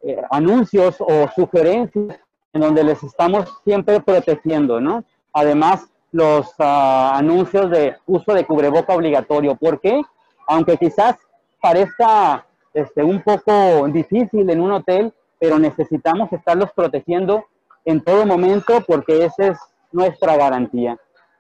eh, 0.03 0.23
anuncios 0.31 1.01
o 1.01 1.29
sugerencias 1.35 2.19
en 2.53 2.61
donde 2.61 2.85
les 2.85 3.03
estamos 3.03 3.53
siempre 3.65 4.01
protegiendo, 4.01 4.81
¿no? 4.81 5.05
Además, 5.33 5.91
los 6.15 6.55
ah, 6.61 7.17
anuncios 7.17 7.69
de 7.71 7.97
uso 8.07 8.35
de 8.35 8.47
cubreboca 8.47 8.95
obligatorio. 8.95 9.57
¿Por 9.57 9.81
qué? 9.81 10.01
Aunque 10.47 10.77
quizás 10.77 11.17
parezca 11.61 12.47
este, 12.73 13.03
un 13.03 13.21
poco 13.21 13.89
difícil 13.89 14.49
en 14.49 14.61
un 14.61 14.71
hotel, 14.71 15.13
pero 15.41 15.59
necesitamos 15.59 16.33
estarlos 16.33 16.71
protegiendo 16.71 17.47
en 17.85 18.01
todo 18.01 18.25
momento 18.27 18.81
porque 18.87 19.25
esa 19.25 19.49
es 19.49 19.59
nuestra 19.91 20.37
garantía. 20.37 20.97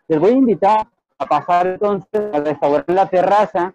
Les 0.08 0.18
voy 0.18 0.30
a 0.30 0.38
invitar 0.38 0.88
a 1.18 1.26
pasar 1.26 1.68
entonces 1.68 2.34
al 2.34 2.44
restaurante 2.44 2.92
La 2.92 3.08
Terraza, 3.08 3.74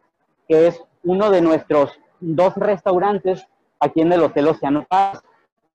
que 0.49 0.67
es 0.67 0.83
uno 1.05 1.31
de 1.31 1.41
nuestros 1.41 1.97
dos 2.19 2.55
restaurantes 2.57 3.47
aquí 3.79 4.01
en 4.01 4.11
el 4.11 4.21
Hotel 4.21 4.49
Océano 4.49 4.85
Paz. 4.85 5.23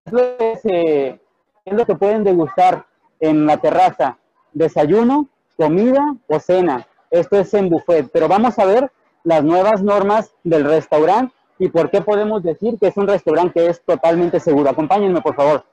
¿Qué 0.05 1.19
es 1.65 1.73
lo 1.73 1.87
que 1.87 1.95
pueden 1.95 2.25
degustar 2.25 2.85
en 3.21 3.47
la 3.47 3.57
terraza? 3.57 4.19
Desayuno, 4.55 5.29
comida 5.57 6.17
o 6.27 6.41
cena. 6.41 6.87
Esto 7.11 7.39
es 7.39 7.53
en 7.55 7.69
buffet, 7.69 8.09
pero 8.13 8.29
vamos 8.29 8.59
a 8.59 8.65
ver 8.65 8.91
las 9.23 9.45
nuevas 9.45 9.83
normas 9.83 10.33
del 10.43 10.65
restaurante 10.65 11.35
y 11.59 11.69
por 11.69 11.91
qué 11.91 12.01
podemos 12.01 12.43
decir 12.43 12.79
que 12.81 12.89
es 12.89 12.97
un 12.97 13.07
restaurante 13.07 13.61
que 13.61 13.67
es 13.69 13.83
totalmente 13.85 14.41
seguro. 14.41 14.71
Acompáñenme, 14.71 15.21
por 15.21 15.35
favor. 15.35 15.65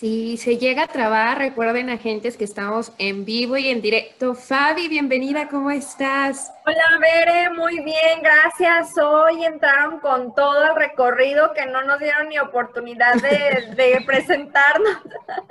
Si 0.00 0.38
se 0.38 0.56
llega 0.56 0.84
a 0.84 0.86
trabar, 0.86 1.36
recuerden 1.36 1.90
agentes 1.90 2.38
que 2.38 2.44
estamos 2.44 2.90
en 2.96 3.26
vivo 3.26 3.58
y 3.58 3.68
en 3.68 3.82
directo. 3.82 4.34
Fabi, 4.34 4.88
bienvenida, 4.88 5.48
¿cómo 5.48 5.70
estás? 5.70 6.54
Hola, 6.64 6.98
Bere, 6.98 7.50
muy 7.50 7.80
bien, 7.80 8.22
gracias. 8.22 8.96
Hoy 8.96 9.44
entraron 9.44 10.00
con 10.00 10.34
todo 10.34 10.70
el 10.70 10.76
recorrido 10.76 11.52
que 11.52 11.66
no 11.66 11.82
nos 11.82 11.98
dieron 11.98 12.30
ni 12.30 12.38
oportunidad 12.38 13.12
de, 13.16 13.74
de 13.76 14.00
presentarnos, 14.06 15.02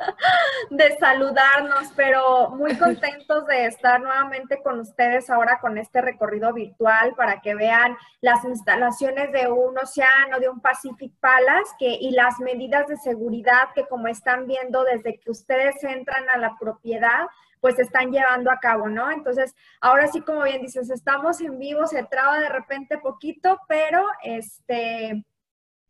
de 0.71 0.97
saludarnos, 0.97 1.89
pero 1.95 2.49
muy 2.49 2.75
contentos 2.75 3.45
de 3.45 3.67
estar 3.67 4.01
nuevamente 4.01 4.63
con 4.63 4.79
ustedes 4.79 5.29
ahora 5.29 5.59
con 5.59 5.77
este 5.77 6.01
recorrido 6.01 6.53
virtual 6.53 7.13
para 7.15 7.39
que 7.41 7.53
vean 7.53 7.95
las 8.21 8.43
instalaciones 8.45 9.31
de 9.31 9.47
un 9.47 9.77
océano, 9.77 10.39
de 10.39 10.49
un 10.49 10.59
Pacific 10.59 11.11
Palace 11.19 11.71
que, 11.77 11.89
y 12.01 12.11
las 12.11 12.39
medidas 12.39 12.87
de 12.87 12.97
seguridad 12.97 13.69
que 13.75 13.85
como 13.87 14.07
están 14.07 14.38
viendo 14.48 14.84
desde 14.84 15.19
que 15.19 15.31
ustedes 15.31 15.84
entran 15.84 16.29
a 16.29 16.38
la 16.38 16.58
propiedad, 16.60 17.27
pues 17.62 17.77
están 17.79 18.12
llevando 18.12 18.51
a 18.51 18.60
cabo, 18.60 18.88
¿no? 18.88 19.12
Entonces, 19.12 19.55
ahora 19.81 20.08
sí, 20.08 20.22
como 20.22 20.43
bien 20.43 20.62
dices, 20.62 20.89
estamos 20.89 21.41
en 21.41 21.60
vivo, 21.60 21.88
se 21.88 22.03
traba 22.03 22.39
de 22.39 22.50
repente 22.50 22.98
poquito, 22.98 23.60
pero 23.67 24.05
este, 24.24 25.25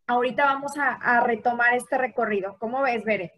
ahorita 0.08 0.46
vamos 0.46 0.74
a, 0.78 1.22
retomar 1.22 1.76
este 1.76 1.98
recorrido. 1.98 2.58
¿Cómo 2.60 2.82
ves, 2.82 3.04
Bere? 3.04 3.34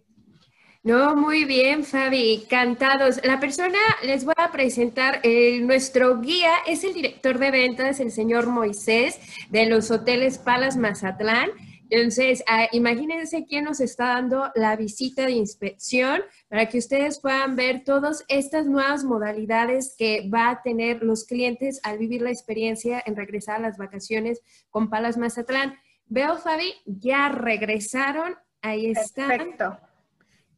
No, 0.83 1.15
muy 1.15 1.45
bien, 1.45 1.83
Fabi, 1.83 2.41
encantados. 2.43 3.23
La 3.23 3.39
persona, 3.39 3.77
les 4.01 4.25
voy 4.25 4.33
a 4.37 4.51
presentar, 4.51 5.19
eh, 5.21 5.59
nuestro 5.61 6.19
guía 6.21 6.53
es 6.65 6.83
el 6.83 6.93
director 6.93 7.37
de 7.37 7.51
ventas, 7.51 7.99
el 7.99 8.11
señor 8.11 8.47
Moisés, 8.47 9.19
de 9.49 9.67
los 9.67 9.91
hoteles 9.91 10.39
Palas 10.39 10.77
Mazatlán. 10.77 11.51
Entonces, 11.91 12.41
ah, 12.47 12.67
imagínense 12.71 13.45
quién 13.45 13.65
nos 13.65 13.81
está 13.81 14.05
dando 14.05 14.49
la 14.55 14.77
visita 14.77 15.25
de 15.25 15.33
inspección 15.33 16.21
para 16.47 16.67
que 16.67 16.77
ustedes 16.77 17.19
puedan 17.19 17.57
ver 17.57 17.83
todas 17.83 18.23
estas 18.29 18.65
nuevas 18.65 19.03
modalidades 19.03 19.93
que 19.97 20.29
va 20.33 20.51
a 20.51 20.61
tener 20.61 21.03
los 21.03 21.25
clientes 21.25 21.81
al 21.83 21.97
vivir 21.97 22.21
la 22.21 22.29
experiencia 22.29 23.03
en 23.05 23.17
regresar 23.17 23.57
a 23.57 23.63
las 23.63 23.77
vacaciones 23.77 24.41
con 24.69 24.89
Palas 24.89 25.17
Mazatlán. 25.17 25.77
Veo, 26.05 26.37
Fabi, 26.37 26.73
ya 26.85 27.27
regresaron. 27.27 28.35
Ahí 28.61 28.91
están. 28.91 29.27
Perfecto. 29.27 29.77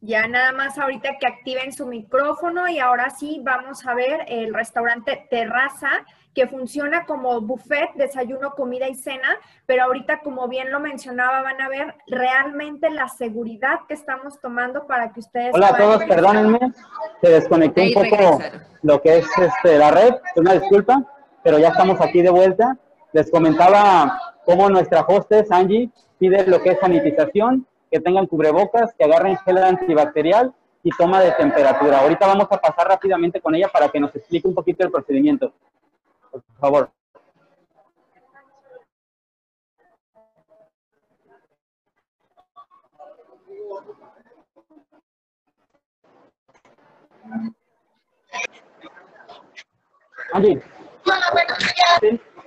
Ya 0.00 0.28
nada 0.28 0.52
más 0.52 0.78
ahorita 0.78 1.18
que 1.18 1.26
activen 1.26 1.72
su 1.72 1.86
micrófono 1.86 2.68
y 2.68 2.78
ahora 2.78 3.10
sí 3.10 3.40
vamos 3.42 3.84
a 3.86 3.94
ver 3.94 4.20
el 4.28 4.54
restaurante 4.54 5.26
Terraza 5.30 6.04
que 6.34 6.48
funciona 6.48 7.06
como 7.06 7.40
buffet, 7.40 7.94
desayuno, 7.94 8.50
comida 8.52 8.88
y 8.88 8.94
cena, 8.94 9.38
pero 9.66 9.84
ahorita, 9.84 10.20
como 10.20 10.48
bien 10.48 10.72
lo 10.72 10.80
mencionaba, 10.80 11.42
van 11.42 11.60
a 11.60 11.68
ver 11.68 11.94
realmente 12.08 12.90
la 12.90 13.08
seguridad 13.08 13.80
que 13.86 13.94
estamos 13.94 14.40
tomando 14.40 14.86
para 14.86 15.12
que 15.12 15.20
ustedes... 15.20 15.54
Hola 15.54 15.68
a 15.68 15.76
todos, 15.76 16.04
perdónenme, 16.04 16.58
se 17.20 17.28
desconectó 17.30 17.82
un 17.82 17.92
poco 17.94 18.42
lo 18.82 19.00
que 19.00 19.18
es 19.18 19.26
este, 19.38 19.78
la 19.78 19.92
red, 19.92 20.14
una 20.36 20.54
disculpa, 20.54 21.04
pero 21.42 21.58
ya 21.58 21.68
estamos 21.68 22.00
aquí 22.00 22.20
de 22.20 22.30
vuelta. 22.30 22.76
Les 23.12 23.30
comentaba 23.30 24.18
cómo 24.44 24.68
nuestra 24.68 25.02
hostess, 25.02 25.50
Angie, 25.52 25.90
pide 26.18 26.46
lo 26.46 26.60
que 26.60 26.70
es 26.70 26.80
sanitización, 26.80 27.66
que 27.90 28.00
tengan 28.00 28.26
cubrebocas, 28.26 28.92
que 28.98 29.04
agarren 29.04 29.36
gel 29.38 29.58
antibacterial 29.58 30.52
y 30.82 30.90
toma 30.90 31.20
de 31.20 31.30
temperatura. 31.32 32.00
Ahorita 32.00 32.26
vamos 32.26 32.48
a 32.50 32.58
pasar 32.58 32.88
rápidamente 32.88 33.40
con 33.40 33.54
ella 33.54 33.68
para 33.72 33.88
que 33.88 34.00
nos 34.00 34.14
explique 34.16 34.48
un 34.48 34.54
poquito 34.54 34.84
el 34.84 34.90
procedimiento. 34.90 35.52
Por 36.34 36.42
favor. 36.58 36.90
Angie. 50.32 50.60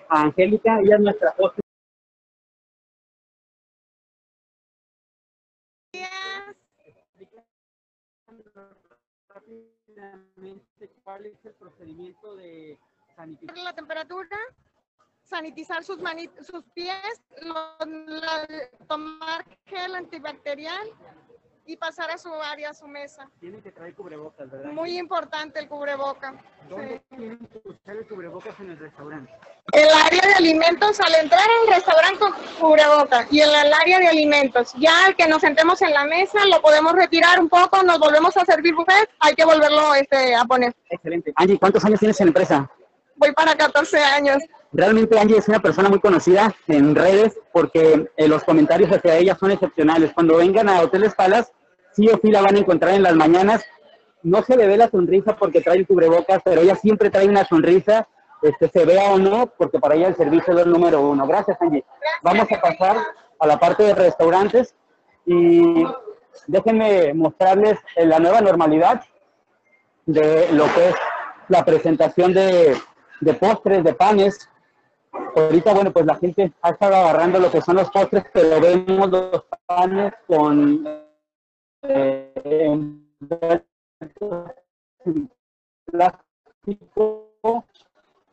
Angélica, 0.10 0.80
ella 0.82 0.96
es 0.96 1.02
nuestra 1.02 1.34
host. 1.38 1.60
¿Cuál 11.04 11.26
es 11.26 11.46
el 11.46 11.54
procedimiento 11.54 12.36
de 12.36 12.78
sanitización? 13.18 13.66
la 13.66 13.74
temperatura, 13.74 14.38
sanitizar 15.24 15.84
sus, 15.84 16.00
sus 16.42 16.64
pies, 16.74 17.22
lo- 17.42 17.78
la- 18.08 18.48
tomar 18.88 19.46
gel 19.66 19.96
antibacterial 19.96 20.88
y 21.66 21.76
pasar 21.76 22.10
a 22.12 22.18
su 22.18 22.34
área, 22.34 22.70
a 22.70 22.74
su 22.74 22.88
mesa. 22.88 23.30
Tienen 23.42 23.62
que 23.62 23.74
traer 23.74 23.94
cubrebocas, 23.94 24.50
¿verdad? 24.50 24.72
Muy 24.72 24.98
importante 24.98 25.60
el 25.60 25.68
cubreboca. 25.68 26.34
¿Dónde 26.70 27.00
Sí. 27.10 27.16
tienen 27.18 27.38
que 27.40 27.62
usar 27.66 27.98
el 27.98 28.08
cubrebocas 28.08 28.58
en 28.62 28.70
el 28.72 28.80
restaurante? 28.80 29.34
El 29.74 29.90
área 29.90 30.22
de 30.22 30.34
alimentos, 30.36 30.98
al 31.02 31.14
entrar 31.16 31.42
al 31.42 31.74
restaurante 31.76 32.20
con 32.20 32.32
cubreboca 32.62 33.28
y 33.30 33.42
en 33.42 33.50
el 33.50 33.74
área 33.74 34.00
de 34.00 34.08
alimentos, 34.08 34.72
ya 34.78 35.08
al 35.08 35.16
que 35.18 35.28
nos 35.28 35.42
sentemos 35.42 35.82
en 35.82 35.92
la 35.92 36.06
mesa, 36.06 36.40
lo 36.46 36.62
podemos 36.62 36.94
retirar 36.94 37.38
un 37.38 37.50
poco, 37.50 37.84
nos 37.84 38.00
volvemos 38.00 38.38
a 38.38 38.46
servir 38.46 38.74
buffet, 38.74 39.10
hay 39.20 39.36
que 39.36 39.44
volverlo 39.44 39.94
este, 39.94 40.36
a 40.36 40.46
poner. 40.46 40.74
Excelente. 40.90 41.34
Angie, 41.36 41.60
¿cuántos 41.60 41.84
años 41.84 42.00
tienes 42.00 42.18
en 42.22 42.28
la 42.28 42.30
empresa? 42.30 42.72
Voy 43.18 43.32
para 43.32 43.56
14 43.56 43.98
años. 44.00 44.38
Realmente 44.72 45.18
Angie 45.20 45.38
es 45.38 45.48
una 45.48 45.60
persona 45.60 45.90
muy 45.90 46.00
conocida 46.00 46.54
en 46.68 46.94
redes 46.94 47.38
porque 47.52 48.10
eh, 48.16 48.28
los 48.28 48.44
comentarios 48.44 48.92
hacia 48.92 49.18
ella 49.18 49.36
son 49.40 49.52
excepcionales. 49.52 50.14
Cuando 50.14 50.38
vengan 50.38 50.70
a 50.70 50.82
Hoteles 50.82 51.16
Palas, 51.16 51.52
sí 51.94 52.08
o 52.10 52.20
sí 52.22 52.30
la 52.30 52.42
van 52.42 52.56
a 52.56 52.60
encontrar 52.60 52.94
en 52.94 53.04
las 53.04 53.16
mañanas. 53.16 53.66
No 54.22 54.44
se 54.44 54.56
le 54.56 54.68
ve 54.68 54.78
la 54.78 54.90
sonrisa 54.90 55.36
porque 55.36 55.62
trae 55.62 55.78
el 55.78 55.88
cubrebocas, 55.88 56.42
pero 56.44 56.62
ella 56.62 56.76
siempre 56.76 57.10
trae 57.10 57.28
una 57.28 57.46
sonrisa, 57.46 58.08
este, 58.42 58.70
se 58.70 58.86
vea 58.86 59.12
o 59.12 59.18
no, 59.18 59.52
porque 59.58 59.80
para 59.80 59.96
ella 59.96 60.10
el 60.10 60.16
servicio 60.16 60.54
es 60.54 60.66
el 60.66 60.72
número 60.72 61.02
uno. 61.02 61.26
Gracias, 61.26 61.58
Angie. 61.60 61.84
Vamos 62.22 62.48
a 62.52 62.62
pasar 62.62 62.98
a 63.40 63.48
la 63.48 63.60
parte 63.60 63.84
de 63.84 63.96
restaurantes 63.96 64.76
y 65.26 65.86
déjenme 66.46 67.14
mostrarles 67.14 67.80
eh, 67.96 68.06
la 68.06 68.20
nueva 68.20 68.42
normalidad 68.42 69.02
de 70.06 70.52
lo 70.52 70.66
que 70.74 70.90
es 70.90 70.96
la 71.50 71.64
presentación 71.64 72.34
de, 72.34 72.76
de 73.22 73.34
postres, 73.34 73.84
de 73.84 73.94
panes. 73.94 74.50
Ahorita, 75.36 75.74
bueno, 75.74 75.92
pues 75.92 76.06
la 76.06 76.16
gente 76.16 76.52
ha 76.62 76.70
estado 76.70 76.96
agarrando 76.96 77.40
lo 77.40 77.52
que 77.52 77.62
son 77.62 77.78
los 77.78 77.90
postres, 77.90 78.26
pero 78.34 78.62
vemos 78.62 79.10
los 79.10 79.46
panes 79.66 80.14
con 80.28 80.86
eh, 81.84 82.34
plástico, 85.86 87.32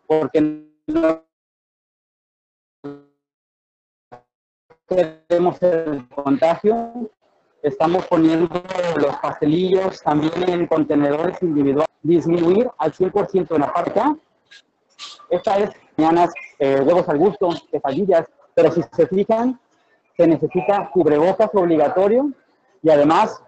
porque 0.06 0.66
no 0.86 1.24
queremos 4.88 5.62
el 5.62 6.08
contagio. 6.08 7.10
Estamos 7.62 8.06
poniendo 8.06 8.62
los 8.96 9.16
pastelillos 9.16 10.02
también 10.02 10.48
en 10.48 10.66
contenedores 10.66 11.42
individuales. 11.42 11.88
Disminuir 12.02 12.70
al 12.76 12.92
100% 12.92 13.54
en 13.54 13.60
la 13.60 13.73
parte. 13.73 14.02
Esta 15.34 15.58
es 15.58 15.70
mañanas 15.97 16.32
eh, 16.60 16.80
huevos 16.80 17.08
al 17.08 17.18
gusto, 17.18 17.49
quesadillas, 17.70 18.25
pero 18.54 18.70
si 18.70 18.82
se 18.92 19.06
fijan, 19.08 19.58
se 20.16 20.28
necesita 20.28 20.90
cubrebocas 20.92 21.50
obligatorio 21.54 22.30
y 22.82 22.90
además 22.90 23.42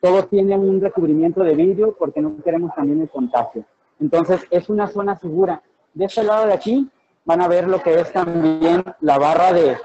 todos 0.00 0.28
tienen 0.30 0.60
un 0.60 0.80
recubrimiento 0.80 1.42
de 1.42 1.54
vidrio 1.54 1.94
porque 1.98 2.22
no 2.22 2.36
queremos 2.42 2.74
también 2.74 3.02
el 3.02 3.10
contagio. 3.10 3.64
Entonces 4.00 4.46
es 4.50 4.68
una 4.70 4.86
zona 4.86 5.18
segura. 5.18 5.62
De 5.92 6.06
este 6.06 6.22
lado 6.22 6.46
de 6.46 6.54
aquí 6.54 6.88
van 7.26 7.42
a 7.42 7.48
ver 7.48 7.68
lo 7.68 7.82
que 7.82 8.00
es 8.00 8.10
también 8.12 8.82
la 9.00 9.18
barra 9.18 9.52
de, 9.52 9.76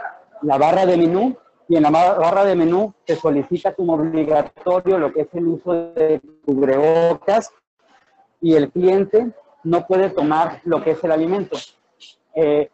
la 0.41 0.57
barra 0.57 0.85
de 0.85 0.95
menú 0.97 1.35
y 1.67 1.75
en 1.75 1.83
la 1.83 1.89
ba- 1.89 2.13
barra 2.15 2.45
de 2.45 2.55
menú 2.55 2.93
se 3.05 3.15
solicita 3.17 3.73
como 3.73 3.93
obligatorio 3.93 4.97
lo 4.97 5.11
que 5.11 5.21
es 5.21 5.27
el 5.33 5.47
uso 5.47 5.73
de 5.73 6.21
cubrebocas 6.45 7.51
y 8.41 8.55
el 8.55 8.71
cliente 8.71 9.31
no 9.63 9.85
puede 9.85 10.09
tomar 10.09 10.61
lo 10.65 10.83
que 10.83 10.91
es 10.91 11.03
el 11.03 11.11
alimento. 11.11 11.57
Eh, 12.35 12.69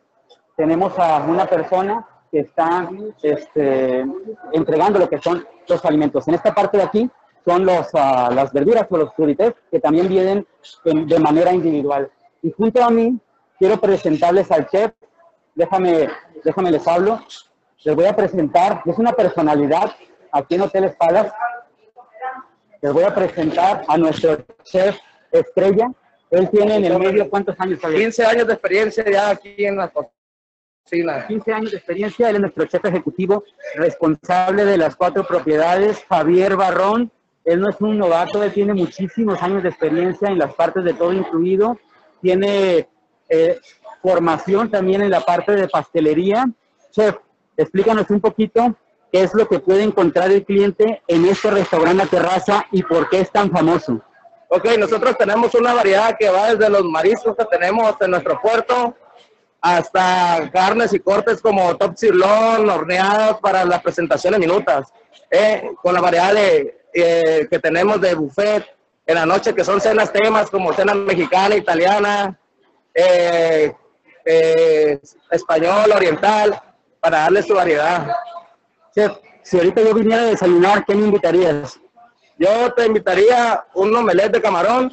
tenemos 0.55 0.97
a 0.99 1.17
una 1.19 1.45
persona 1.45 2.05
que 2.31 2.39
está 2.41 2.89
este, 3.21 4.05
entregando 4.53 4.99
lo 4.99 5.09
que 5.09 5.19
son 5.21 5.45
los 5.67 5.83
alimentos. 5.85 6.27
En 6.27 6.35
esta 6.35 6.53
parte 6.53 6.77
de 6.77 6.83
aquí 6.83 7.09
son 7.45 7.65
los, 7.65 7.87
ah, 7.93 8.29
las 8.33 8.51
verduras 8.51 8.87
o 8.89 8.97
los 8.97 9.13
frutés 9.13 9.53
que 9.71 9.79
también 9.79 10.07
vienen 10.07 10.47
en- 10.85 11.07
de 11.07 11.19
manera 11.19 11.53
individual. 11.53 12.09
Y 12.41 12.51
junto 12.51 12.83
a 12.83 12.89
mí 12.89 13.19
quiero 13.59 13.77
presentarles 13.79 14.51
al 14.51 14.67
chef. 14.67 14.91
Déjame, 15.55 16.09
déjame 16.43 16.71
les 16.71 16.87
hablo. 16.87 17.19
Les 17.83 17.95
voy 17.95 18.05
a 18.05 18.15
presentar, 18.15 18.81
es 18.85 18.97
una 18.97 19.13
personalidad 19.13 19.91
aquí 20.31 20.55
en 20.55 20.61
Hotel 20.61 20.85
Espadas. 20.85 21.31
Les 22.81 22.91
voy 22.93 23.03
a 23.03 23.13
presentar 23.13 23.83
a 23.87 23.97
nuestro 23.97 24.37
chef 24.63 24.97
estrella. 25.31 25.91
Él 26.31 26.49
tiene 26.49 26.75
en 26.75 26.85
el 26.85 26.99
medio, 26.99 27.29
¿cuántos 27.29 27.59
años? 27.59 27.79
Javier? 27.79 28.01
15 28.01 28.25
años 28.25 28.47
de 28.47 28.53
experiencia 28.53 29.05
ya 29.09 29.29
aquí 29.29 29.65
en 29.65 29.77
la 29.77 29.89
cocina. 29.89 31.25
15 31.27 31.53
años 31.53 31.71
de 31.71 31.77
experiencia, 31.77 32.29
él 32.29 32.35
es 32.35 32.41
nuestro 32.41 32.65
chef 32.65 32.85
ejecutivo, 32.85 33.43
responsable 33.75 34.65
de 34.65 34.77
las 34.77 34.95
cuatro 34.95 35.25
propiedades, 35.25 36.03
Javier 36.07 36.55
Barrón. 36.55 37.11
Él 37.43 37.59
no 37.59 37.69
es 37.69 37.79
un 37.79 37.97
novato, 37.97 38.43
él 38.43 38.51
tiene 38.51 38.73
muchísimos 38.73 39.41
años 39.41 39.63
de 39.63 39.69
experiencia 39.69 40.29
en 40.29 40.37
las 40.37 40.53
partes 40.53 40.83
de 40.83 40.93
todo 40.93 41.11
incluido. 41.13 41.79
Tiene 42.21 42.87
eh, 43.29 43.59
formación 44.01 44.69
también 44.69 45.01
en 45.01 45.09
la 45.09 45.21
parte 45.21 45.53
de 45.53 45.67
pastelería. 45.67 46.45
Chef, 46.91 47.15
explícanos 47.57 48.09
un 48.09 48.21
poquito 48.21 48.75
qué 49.11 49.23
es 49.23 49.33
lo 49.33 49.47
que 49.47 49.59
puede 49.59 49.83
encontrar 49.83 50.31
el 50.31 50.45
cliente 50.45 51.01
en 51.07 51.25
este 51.25 51.49
restaurante 51.49 52.03
La 52.03 52.09
Terraza 52.09 52.65
y 52.71 52.83
por 52.83 53.09
qué 53.09 53.21
es 53.21 53.31
tan 53.31 53.49
famoso. 53.49 54.03
Ok, 54.47 54.65
nosotros 54.77 55.17
tenemos 55.17 55.53
una 55.55 55.73
variedad 55.73 56.15
que 56.17 56.29
va 56.29 56.53
desde 56.53 56.69
los 56.69 56.83
mariscos 56.83 57.35
que 57.35 57.45
tenemos 57.45 57.95
en 57.99 58.11
nuestro 58.11 58.39
puerto 58.41 58.95
hasta 59.59 60.49
carnes 60.53 60.93
y 60.93 60.99
cortes 60.99 61.41
como 61.41 61.75
top 61.75 61.97
sirloin, 61.97 62.69
horneados 62.69 63.39
para 63.39 63.65
las 63.65 63.81
presentaciones 63.81 64.39
minutas, 64.39 64.93
eh, 65.31 65.71
con 65.81 65.93
la 65.95 66.01
variedad 66.01 66.33
de, 66.33 66.77
eh, 66.93 67.47
que 67.49 67.59
tenemos 67.59 67.99
de 67.99 68.13
buffet 68.13 68.63
en 69.07 69.15
la 69.15 69.25
noche, 69.25 69.55
que 69.55 69.63
son 69.63 69.81
cenas 69.81 70.13
temas 70.13 70.49
como 70.49 70.71
cena 70.73 70.93
mexicana, 70.93 71.55
italiana, 71.55 72.39
eh, 72.93 73.73
eh, 74.23 74.99
español, 75.31 75.91
oriental, 75.91 76.61
para 76.99 77.19
darle 77.19 77.43
su 77.43 77.53
variedad. 77.53 78.07
Chef, 78.93 79.13
si 79.43 79.57
ahorita 79.57 79.81
yo 79.81 79.93
viniera 79.93 80.23
a 80.23 80.27
desayunar, 80.27 80.85
¿qué 80.85 80.95
me 80.95 81.05
invitarías? 81.05 81.79
Yo 82.37 82.73
te 82.73 82.85
invitaría 82.85 83.65
un 83.75 83.95
omelette 83.95 84.33
de 84.33 84.41
camarón 84.41 84.91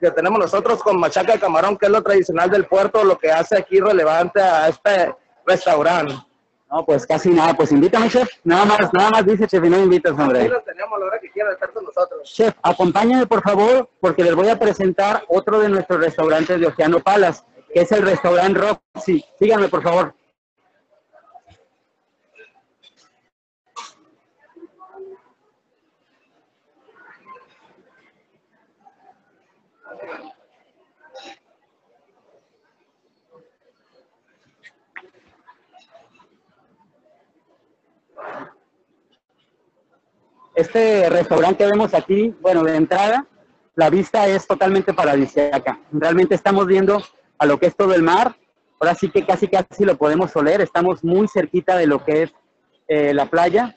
que 0.00 0.10
tenemos 0.10 0.38
nosotros 0.38 0.82
con 0.82 0.98
machaca 1.00 1.32
de 1.32 1.40
camarón, 1.40 1.76
que 1.78 1.86
es 1.86 1.92
lo 1.92 2.02
tradicional 2.02 2.50
del 2.50 2.66
puerto, 2.66 3.02
lo 3.04 3.16
que 3.18 3.30
hace 3.32 3.56
aquí 3.56 3.80
relevante 3.80 4.40
a 4.40 4.68
este 4.68 5.14
restaurante. 5.46 6.14
No, 6.70 6.84
pues 6.84 7.06
casi 7.06 7.30
nada. 7.30 7.54
Pues 7.54 7.70
invítame, 7.72 8.10
chef. 8.10 8.28
Nada 8.42 8.64
más, 8.64 8.92
nada 8.92 9.10
más 9.10 9.24
dice 9.24 9.46
chef 9.46 9.64
y 9.64 9.70
no 9.70 9.78
invitas, 9.78 10.12
Aquí 10.12 10.22
hombre. 10.22 10.48
lo 10.48 10.60
tenemos 10.62 10.96
a 10.96 10.98
la 10.98 11.06
hora 11.06 11.18
que 11.20 11.30
quiera 11.30 11.52
estar 11.52 11.70
con 11.72 11.84
nosotros. 11.84 12.28
Chef, 12.30 12.52
acompáñame, 12.62 13.26
por 13.26 13.42
favor, 13.42 13.88
porque 14.00 14.24
les 14.24 14.34
voy 14.34 14.48
a 14.48 14.58
presentar 14.58 15.24
otro 15.28 15.60
de 15.60 15.68
nuestros 15.68 16.00
restaurantes 16.00 16.60
de 16.60 16.66
Oceano 16.66 17.00
Palas, 17.00 17.44
que 17.72 17.80
es 17.82 17.92
el 17.92 18.02
restaurante 18.02 18.60
Roxy. 18.60 19.24
Síganme, 19.38 19.68
por 19.68 19.82
favor. 19.82 20.14
Este 40.54 41.10
restaurante 41.10 41.64
que 41.64 41.70
vemos 41.70 41.94
aquí, 41.94 42.34
bueno, 42.40 42.62
de 42.62 42.76
entrada, 42.76 43.26
la 43.74 43.90
vista 43.90 44.28
es 44.28 44.46
totalmente 44.46 44.94
paradisíaca. 44.94 45.80
Realmente 45.90 46.36
estamos 46.36 46.66
viendo 46.66 47.02
a 47.38 47.46
lo 47.46 47.58
que 47.58 47.66
es 47.66 47.76
todo 47.76 47.92
el 47.92 48.02
mar. 48.02 48.36
Ahora 48.78 48.94
sí 48.94 49.10
que 49.10 49.26
casi 49.26 49.48
casi 49.48 49.84
lo 49.84 49.96
podemos 49.96 50.34
oler. 50.36 50.60
Estamos 50.60 51.02
muy 51.02 51.26
cerquita 51.26 51.76
de 51.76 51.88
lo 51.88 52.04
que 52.04 52.22
es 52.22 52.32
eh, 52.86 53.12
la 53.12 53.26
playa. 53.26 53.76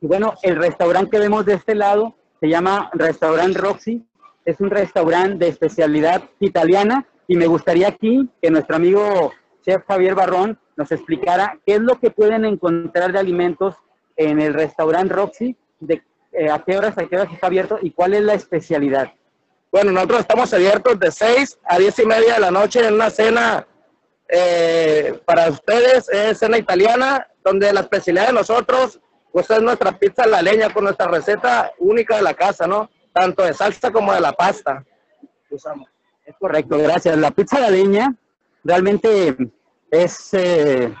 Y 0.00 0.08
bueno, 0.08 0.34
el 0.42 0.56
restaurante 0.56 1.10
que 1.10 1.18
vemos 1.20 1.46
de 1.46 1.54
este 1.54 1.76
lado 1.76 2.16
se 2.40 2.48
llama 2.48 2.90
Restaurant 2.94 3.56
Roxy. 3.56 4.04
Es 4.44 4.60
un 4.60 4.70
restaurante 4.70 5.44
de 5.44 5.48
especialidad 5.50 6.22
italiana 6.40 7.06
y 7.28 7.36
me 7.36 7.46
gustaría 7.46 7.86
aquí 7.86 8.28
que 8.42 8.50
nuestro 8.50 8.74
amigo 8.74 9.32
chef 9.64 9.84
Javier 9.86 10.16
Barrón 10.16 10.58
nos 10.76 10.90
explicara 10.90 11.60
qué 11.64 11.74
es 11.74 11.80
lo 11.80 12.00
que 12.00 12.10
pueden 12.10 12.44
encontrar 12.44 13.12
de 13.12 13.20
alimentos 13.20 13.76
en 14.16 14.40
el 14.40 14.52
restaurante 14.54 15.14
Roxy, 15.14 15.56
de 15.82 16.02
eh, 16.32 16.50
a 16.50 16.58
qué 16.60 16.78
horas 16.78 16.96
a 16.96 17.06
qué 17.06 17.16
horas 17.16 17.32
está 17.32 17.48
abierto 17.48 17.78
y 17.82 17.90
cuál 17.90 18.14
es 18.14 18.22
la 18.22 18.34
especialidad. 18.34 19.12
Bueno, 19.70 19.92
nosotros 19.92 20.20
estamos 20.20 20.52
abiertos 20.52 20.98
de 20.98 21.10
6 21.10 21.58
a 21.64 21.78
10 21.78 21.98
y 21.98 22.06
media 22.06 22.34
de 22.34 22.40
la 22.40 22.50
noche 22.50 22.86
en 22.86 22.94
una 22.94 23.10
cena 23.10 23.66
eh, 24.28 25.20
para 25.24 25.48
ustedes, 25.48 26.08
es 26.08 26.38
cena 26.38 26.58
italiana, 26.58 27.26
donde 27.44 27.72
la 27.72 27.80
especialidad 27.80 28.28
de 28.28 28.32
nosotros 28.32 29.00
pues 29.30 29.50
es 29.50 29.62
nuestra 29.62 29.98
pizza 29.98 30.26
la 30.26 30.42
leña 30.42 30.72
con 30.72 30.84
nuestra 30.84 31.08
receta 31.08 31.72
única 31.78 32.16
de 32.16 32.22
la 32.22 32.34
casa, 32.34 32.66
¿no? 32.66 32.90
Tanto 33.14 33.42
de 33.42 33.54
salsa 33.54 33.90
como 33.90 34.12
de 34.12 34.20
la 34.20 34.32
pasta 34.32 34.84
usamos. 35.50 35.88
Es 36.24 36.36
correcto, 36.38 36.78
gracias. 36.78 37.16
La 37.16 37.30
pizza 37.30 37.60
la 37.60 37.70
leña 37.70 38.14
realmente 38.64 39.36
es, 39.90 40.34
eh, 40.34 40.94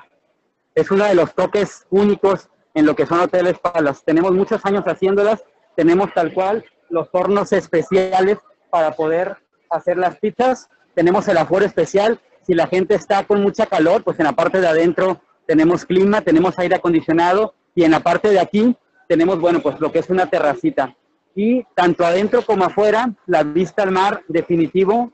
es 0.74 0.90
uno 0.90 1.04
de 1.04 1.14
los 1.14 1.34
toques 1.34 1.86
únicos 1.90 2.48
en 2.74 2.86
lo 2.86 2.94
que 2.94 3.06
son 3.06 3.20
hoteles 3.20 3.58
palas. 3.58 4.04
Tenemos 4.04 4.32
muchos 4.32 4.64
años 4.64 4.84
haciéndolas, 4.84 5.44
tenemos 5.76 6.12
tal 6.14 6.32
cual 6.32 6.64
los 6.90 7.08
hornos 7.12 7.52
especiales 7.52 8.38
para 8.70 8.92
poder 8.92 9.36
hacer 9.70 9.96
las 9.96 10.18
pizzas, 10.18 10.68
tenemos 10.94 11.26
el 11.28 11.38
aforo 11.38 11.64
especial, 11.64 12.20
si 12.42 12.54
la 12.54 12.66
gente 12.66 12.94
está 12.94 13.24
con 13.24 13.42
mucha 13.42 13.66
calor, 13.66 14.02
pues 14.02 14.18
en 14.18 14.26
la 14.26 14.32
parte 14.32 14.60
de 14.60 14.66
adentro 14.66 15.20
tenemos 15.46 15.84
clima, 15.84 16.20
tenemos 16.20 16.58
aire 16.58 16.76
acondicionado 16.76 17.54
y 17.74 17.84
en 17.84 17.92
la 17.92 18.00
parte 18.00 18.30
de 18.30 18.40
aquí 18.40 18.76
tenemos, 19.08 19.40
bueno, 19.40 19.60
pues 19.60 19.80
lo 19.80 19.92
que 19.92 20.00
es 20.00 20.10
una 20.10 20.26
terracita. 20.26 20.94
Y 21.34 21.64
tanto 21.74 22.04
adentro 22.04 22.42
como 22.42 22.64
afuera, 22.64 23.14
la 23.26 23.42
vista 23.42 23.82
al 23.82 23.90
mar 23.90 24.22
definitivo 24.28 25.12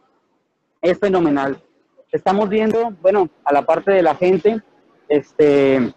es 0.83 0.99
fenomenal. 0.99 1.63
Estamos 2.11 2.49
viendo, 2.49 2.93
bueno, 3.03 3.29
a 3.45 3.53
la 3.53 3.63
parte 3.63 3.93
de 3.93 4.03
la 4.03 4.15
gente, 4.15 4.61
este, 5.09 5.93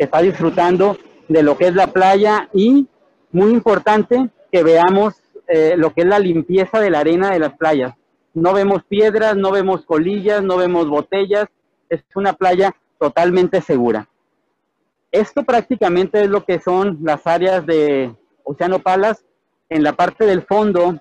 está 0.00 0.22
disfrutando 0.22 0.96
de 1.28 1.42
lo 1.42 1.56
que 1.58 1.66
es 1.66 1.74
la 1.74 1.88
playa 1.88 2.48
y 2.54 2.88
muy 3.32 3.50
importante 3.50 4.30
que 4.50 4.62
veamos 4.62 5.14
eh, 5.46 5.74
lo 5.76 5.92
que 5.92 6.00
es 6.00 6.06
la 6.06 6.18
limpieza 6.18 6.80
de 6.80 6.90
la 6.90 7.00
arena 7.00 7.30
de 7.30 7.38
las 7.38 7.52
playas. 7.56 7.94
No 8.32 8.54
vemos 8.54 8.82
piedras, 8.84 9.36
no 9.36 9.50
vemos 9.52 9.84
colillas, 9.84 10.42
no 10.42 10.56
vemos 10.56 10.88
botellas, 10.88 11.48
es 11.90 12.02
una 12.14 12.32
playa 12.32 12.74
totalmente 12.98 13.60
segura. 13.60 14.08
Esto 15.12 15.42
prácticamente 15.42 16.22
es 16.22 16.30
lo 16.30 16.44
que 16.44 16.60
son 16.60 16.98
las 17.02 17.26
áreas 17.26 17.66
de 17.66 18.14
Océano 18.44 18.78
Palas. 18.78 19.24
En 19.68 19.82
la 19.82 19.92
parte 19.92 20.24
del 20.24 20.42
fondo 20.42 20.98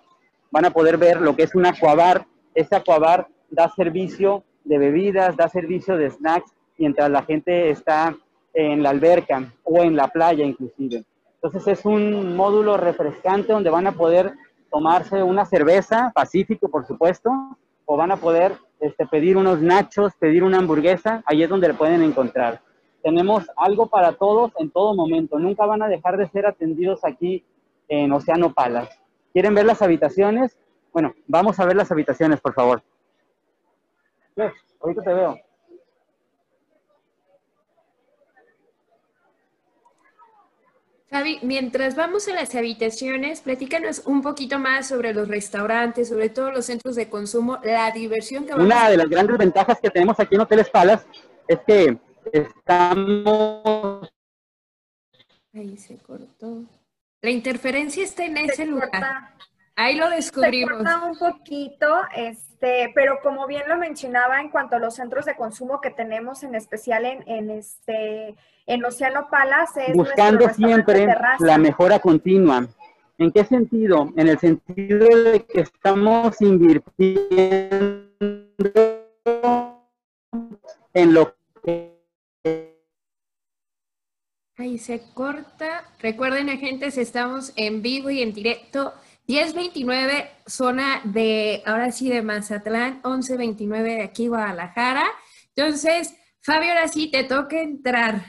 van 0.52 0.66
a 0.66 0.72
poder 0.72 0.98
ver 0.98 1.22
lo 1.22 1.36
que 1.36 1.44
es 1.44 1.56
un 1.56 1.66
acuabar. 1.66 2.26
Ese 2.54 2.76
acuabar 2.76 3.28
da 3.50 3.70
servicio 3.70 4.44
de 4.66 4.78
bebidas, 4.78 5.38
da 5.38 5.48
servicio 5.48 5.96
de 5.96 6.10
snacks 6.10 6.52
mientras 6.78 7.10
la 7.10 7.24
gente 7.24 7.70
está 7.70 8.16
en 8.54 8.84
la 8.84 8.90
alberca 8.90 9.52
o 9.64 9.84
en 9.84 9.96
la 9.96 10.08
playa 10.08 10.46
inclusive. 10.46 11.04
Entonces 11.42 11.80
es 11.80 11.86
un 11.86 12.36
módulo 12.36 12.78
refrescante 12.78 13.54
donde 13.54 13.70
van 13.70 13.88
a 13.88 13.94
poder 13.94 14.34
tomarse 14.70 15.24
una 15.24 15.46
cerveza, 15.46 16.12
pacífico 16.14 16.70
por 16.70 16.86
supuesto, 16.86 17.32
o 17.86 17.98
van 17.98 18.12
a 18.12 18.18
poder 18.18 18.54
este, 18.80 19.06
pedir 19.08 19.38
unos 19.38 19.62
nachos, 19.62 20.14
pedir 20.20 20.44
una 20.44 20.60
hamburguesa, 20.60 21.24
ahí 21.26 21.44
es 21.44 21.50
donde 21.50 21.70
le 21.70 21.74
pueden 21.74 22.04
encontrar. 22.04 22.62
Tenemos 23.02 23.50
algo 23.56 23.88
para 23.88 24.14
todos 24.14 24.52
en 24.60 24.70
todo 24.70 24.94
momento, 24.94 25.40
nunca 25.40 25.66
van 25.66 25.82
a 25.82 25.88
dejar 25.88 26.18
de 26.18 26.28
ser 26.30 26.46
atendidos 26.46 27.04
aquí 27.04 27.44
en 27.88 28.12
Océano 28.12 28.54
Palas. 28.54 28.90
¿Quieren 29.34 29.56
ver 29.56 29.66
las 29.66 29.82
habitaciones? 29.82 30.58
Bueno, 30.92 31.14
vamos 31.28 31.60
a 31.60 31.66
ver 31.66 31.76
las 31.76 31.92
habitaciones, 31.92 32.42
por 32.42 32.54
favor. 32.54 32.82
ahorita 34.82 35.02
te 35.04 35.14
veo. 35.14 35.38
Fabi, 41.10 41.40
mientras 41.42 41.96
vamos 41.96 42.28
a 42.28 42.34
las 42.34 42.54
habitaciones, 42.54 43.42
platícanos 43.42 44.04
un 44.06 44.22
poquito 44.22 44.60
más 44.60 44.88
sobre 44.88 45.12
los 45.12 45.28
restaurantes, 45.28 46.10
sobre 46.10 46.30
todos 46.30 46.54
los 46.54 46.66
centros 46.66 46.96
de 46.96 47.10
consumo, 47.10 47.58
la 47.64 47.90
diversión 47.90 48.46
que 48.46 48.54
Una 48.54 48.92
de 48.92 48.98
las 48.98 49.10
grandes 49.10 49.38
ventajas 49.38 49.80
que 49.80 49.90
tenemos 49.90 50.20
aquí 50.20 50.36
en 50.36 50.42
Hoteles 50.42 50.70
Palas 50.70 51.08
es 51.48 51.60
que 51.66 51.98
estamos... 52.32 54.08
Ahí 55.52 55.78
se 55.78 55.98
cortó. 55.98 56.62
La 57.24 57.32
interferencia 57.32 58.04
está 58.04 58.26
en 58.26 58.38
ese 58.38 58.68
lugar. 58.68 59.34
Ahí 59.80 59.96
lo 59.96 60.10
descubrimos. 60.10 60.80
Se 60.80 60.84
corta 60.84 61.06
un 61.06 61.18
poquito, 61.18 62.02
este, 62.14 62.92
pero 62.94 63.20
como 63.24 63.48
bien 63.48 63.64
lo 63.70 63.78
mencionaba 63.78 64.42
en 64.42 64.50
cuanto 64.50 64.76
a 64.76 64.80
los 64.80 64.96
centros 64.96 65.24
de 65.24 65.38
consumo 65.38 65.80
que 65.80 65.90
tenemos, 65.90 66.44
en 66.44 66.54
especial 66.54 67.06
en, 67.06 67.24
en 67.30 67.50
este 67.50 68.36
en 68.66 68.84
Océano 68.84 69.30
Palace 69.32 69.92
es 69.92 69.96
buscando 69.96 70.50
siempre 70.50 71.08
la 71.40 71.58
mejora 71.58 72.00
continua. 72.00 72.68
¿En 73.18 73.32
qué 73.32 73.46
sentido? 73.46 74.12
En 74.18 74.28
el 74.28 74.38
sentido 74.38 75.08
de 75.08 75.46
que 75.46 75.62
estamos 75.62 76.42
invirtiendo 76.42 78.10
en 80.94 81.14
lo 81.14 81.34
que... 81.64 81.98
Ahí 84.58 84.78
se 84.78 85.02
corta. 85.14 85.86
Recuerden, 86.00 86.50
agentes, 86.50 86.98
estamos 86.98 87.54
en 87.56 87.82
vivo 87.82 88.10
y 88.10 88.22
en 88.22 88.34
directo. 88.34 88.94
1029, 89.30 90.28
zona 90.48 91.02
de, 91.04 91.62
ahora 91.68 91.92
sí, 91.92 92.10
de 92.10 92.24
Mazatlán, 92.24 93.00
1129 93.04 93.94
de 93.94 94.02
aquí, 94.02 94.28
Guadalajara. 94.28 95.06
Entonces, 95.56 96.16
Fabio, 96.42 96.70
ahora 96.70 96.88
sí 96.88 97.12
te 97.12 97.24
toca 97.26 97.62
entrar. 97.62 98.22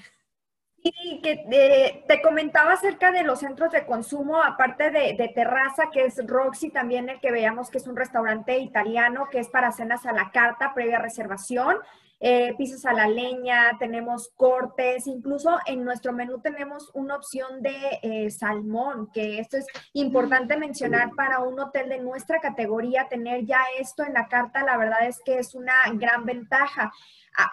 Sí, 0.83 1.21
que 1.23 1.47
eh, 1.51 2.05
te 2.07 2.21
comentaba 2.21 2.75
acerca 2.75 3.13
de 3.13 3.23
los 3.23 3.41
centros 3.41 3.73
de 3.73 3.87
consumo, 3.87 4.43
aparte 4.43 4.91
de, 4.91 5.33
Terraza, 5.35 5.89
que 5.91 6.05
es 6.05 6.21
Roxy, 6.27 6.69
también 6.69 7.09
el 7.09 7.19
que 7.19 7.33
veamos 7.33 7.71
que 7.71 7.79
es 7.79 7.87
un 7.87 7.97
restaurante 7.97 8.59
italiano, 8.59 9.29
que 9.31 9.39
es 9.39 9.49
para 9.49 9.73
cenas 9.73 10.05
a 10.05 10.13
la 10.13 10.31
carta, 10.31 10.75
previa 10.75 10.99
reservación, 10.99 11.77
eh, 12.23 12.55
pisos 12.59 12.85
a 12.85 12.93
la 12.93 13.09
leña, 13.09 13.79
tenemos 13.79 14.31
cortes, 14.37 15.07
incluso 15.07 15.59
en 15.65 15.85
nuestro 15.85 16.13
menú 16.13 16.41
tenemos 16.41 16.91
una 16.93 17.17
opción 17.17 17.63
de 17.63 17.99
eh, 18.03 18.31
salmón, 18.31 19.11
que 19.13 19.39
esto 19.39 19.57
es 19.57 19.67
importante 19.95 20.59
mencionar 20.59 21.13
para 21.17 21.39
un 21.41 21.59
hotel 21.59 21.89
de 21.89 21.99
nuestra 21.99 22.39
categoría, 22.39 23.09
tener 23.09 23.47
ya 23.47 23.61
esto 23.79 24.05
en 24.05 24.13
la 24.13 24.29
carta, 24.29 24.63
la 24.63 24.77
verdad 24.77 25.07
es 25.09 25.21
que 25.25 25.39
es 25.39 25.55
una 25.55 25.73
gran 25.95 26.27
ventaja 26.27 26.93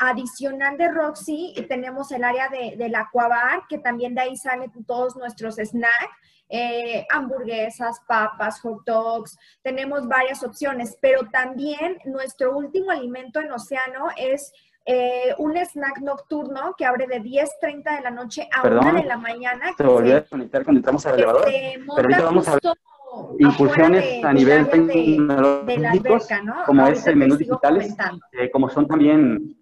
adicional 0.02 0.78
de 0.78 0.90
Roxy, 0.90 1.54
tenemos 1.70 2.12
el 2.12 2.24
área 2.24 2.50
de, 2.50 2.76
del 2.78 2.96
Aquabar, 2.96 3.64
que 3.70 3.78
también 3.78 4.16
de 4.16 4.22
ahí 4.22 4.36
salen 4.36 4.72
todos 4.86 5.16
nuestros 5.16 5.56
snacks. 5.56 6.18
Eh, 6.50 7.06
hamburguesas, 7.10 8.00
papas, 8.08 8.62
hot 8.62 8.84
dogs, 8.86 9.38
tenemos 9.62 10.08
varias 10.08 10.44
opciones, 10.44 10.98
pero 11.02 11.28
también 11.30 11.98
nuestro 12.06 12.56
último 12.56 12.92
alimento 12.92 13.42
en 13.42 13.52
Océano 13.52 14.08
es 14.16 14.54
eh, 14.86 15.36
un 15.40 15.58
snack 15.58 16.00
nocturno 16.00 16.74
que 16.78 16.86
abre 16.86 17.08
de 17.08 17.22
10.30 17.22 17.98
de 17.98 18.02
la 18.02 18.12
noche 18.12 18.48
a 18.54 18.66
1 18.66 18.94
de 18.94 19.04
la 19.04 19.18
mañana. 19.18 19.74
Se 19.76 19.84
volvió 19.84 20.14
a 20.14 20.20
desconectar 20.22 20.64
cuando 20.64 20.80
entramos 20.80 21.06
al 21.06 21.16
elevador. 21.16 21.44
Pero 21.46 21.86
ahorita 21.90 22.24
vamos 22.24 22.48
a 22.48 22.52
ver 22.54 22.62
infusiones 23.40 24.24
a 24.24 24.34
nivel 24.34 24.70
tecnológico, 24.70 26.18
como 26.66 26.88
es 26.88 27.06
el 27.08 27.16
menú 27.16 27.36
digitales, 27.36 27.96
eh, 28.32 28.50
como 28.52 28.70
son 28.70 28.88
también 28.88 29.58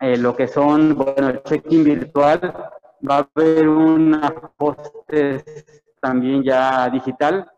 eh, 0.00 0.16
lo 0.16 0.36
que 0.36 0.48
son, 0.48 0.94
bueno, 0.94 1.28
el 1.28 1.42
check-in 1.42 1.84
virtual, 1.84 2.40
va 3.08 3.18
a 3.18 3.28
haber 3.34 3.68
una 3.68 4.30
postes 4.56 5.82
también 6.00 6.42
ya 6.42 6.88
digital. 6.90 7.50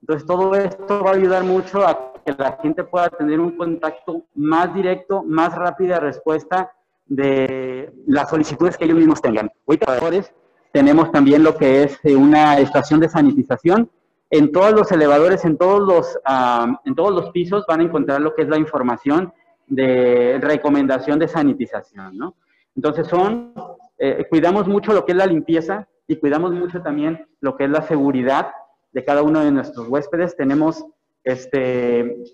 Entonces, 0.00 0.26
todo 0.26 0.54
esto 0.54 1.04
va 1.04 1.10
a 1.10 1.14
ayudar 1.14 1.44
mucho 1.44 1.86
a 1.86 2.12
que 2.24 2.32
la 2.32 2.58
gente 2.62 2.84
pueda 2.84 3.08
tener 3.10 3.40
un 3.40 3.56
contacto 3.56 4.22
más 4.34 4.74
directo, 4.74 5.22
más 5.22 5.54
rápida 5.54 6.00
respuesta 6.00 6.72
de 7.06 7.92
las 8.06 8.30
solicitudes 8.30 8.76
que 8.76 8.84
ellos 8.84 8.96
mismos 8.96 9.20
tengan. 9.20 9.50
Hoy, 9.64 9.78
trabajadores, 9.78 10.32
tenemos 10.72 11.10
también 11.10 11.42
lo 11.42 11.56
que 11.56 11.82
es 11.82 11.98
eh, 12.04 12.14
una 12.14 12.58
estación 12.58 13.00
de 13.00 13.08
sanitización. 13.08 13.90
En 14.30 14.52
todos 14.52 14.72
los 14.72 14.90
elevadores, 14.92 15.44
en 15.44 15.58
todos 15.58 15.80
los, 15.80 16.18
ah, 16.24 16.80
en 16.84 16.94
todos 16.94 17.12
los 17.12 17.30
pisos 17.30 17.64
van 17.66 17.80
a 17.80 17.84
encontrar 17.84 18.20
lo 18.20 18.34
que 18.34 18.42
es 18.42 18.48
la 18.48 18.58
información 18.58 19.32
de 19.66 20.38
recomendación 20.40 21.18
de 21.18 21.28
sanitización, 21.28 22.16
¿no? 22.16 22.36
Entonces 22.76 23.08
son, 23.08 23.52
eh, 23.98 24.24
cuidamos 24.30 24.68
mucho 24.68 24.92
lo 24.92 25.04
que 25.04 25.12
es 25.12 25.18
la 25.18 25.26
limpieza 25.26 25.88
y 26.10 26.16
cuidamos 26.16 26.50
mucho 26.50 26.82
también 26.82 27.24
lo 27.40 27.56
que 27.56 27.66
es 27.66 27.70
la 27.70 27.82
seguridad 27.82 28.50
de 28.90 29.04
cada 29.04 29.22
uno 29.22 29.44
de 29.44 29.52
nuestros 29.52 29.86
huéspedes. 29.86 30.36
Tenemos 30.36 30.84
este, 31.22 32.24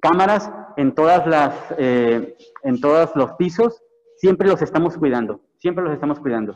cámaras 0.00 0.48
en 0.76 0.94
todas 0.94 1.26
las, 1.26 1.74
eh, 1.76 2.36
en 2.62 2.80
todos 2.80 3.10
los 3.16 3.32
pisos, 3.32 3.82
siempre 4.16 4.46
los 4.46 4.62
estamos 4.62 4.96
cuidando, 4.96 5.40
siempre 5.58 5.82
los 5.82 5.92
estamos 5.92 6.20
cuidando. 6.20 6.54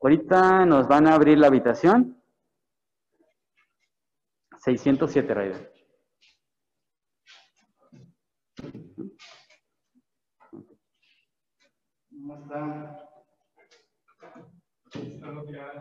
Ahorita 0.00 0.64
nos 0.64 0.88
van 0.88 1.08
a 1.08 1.14
abrir 1.14 1.36
la 1.36 1.48
habitación. 1.48 2.22
607, 4.60 5.34
Raider. 5.34 5.72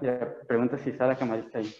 Ya, 0.01 0.35
pregunta 0.47 0.77
si 0.77 0.91
la 0.91 1.15
camarista 1.15 1.59
ahí. 1.59 1.73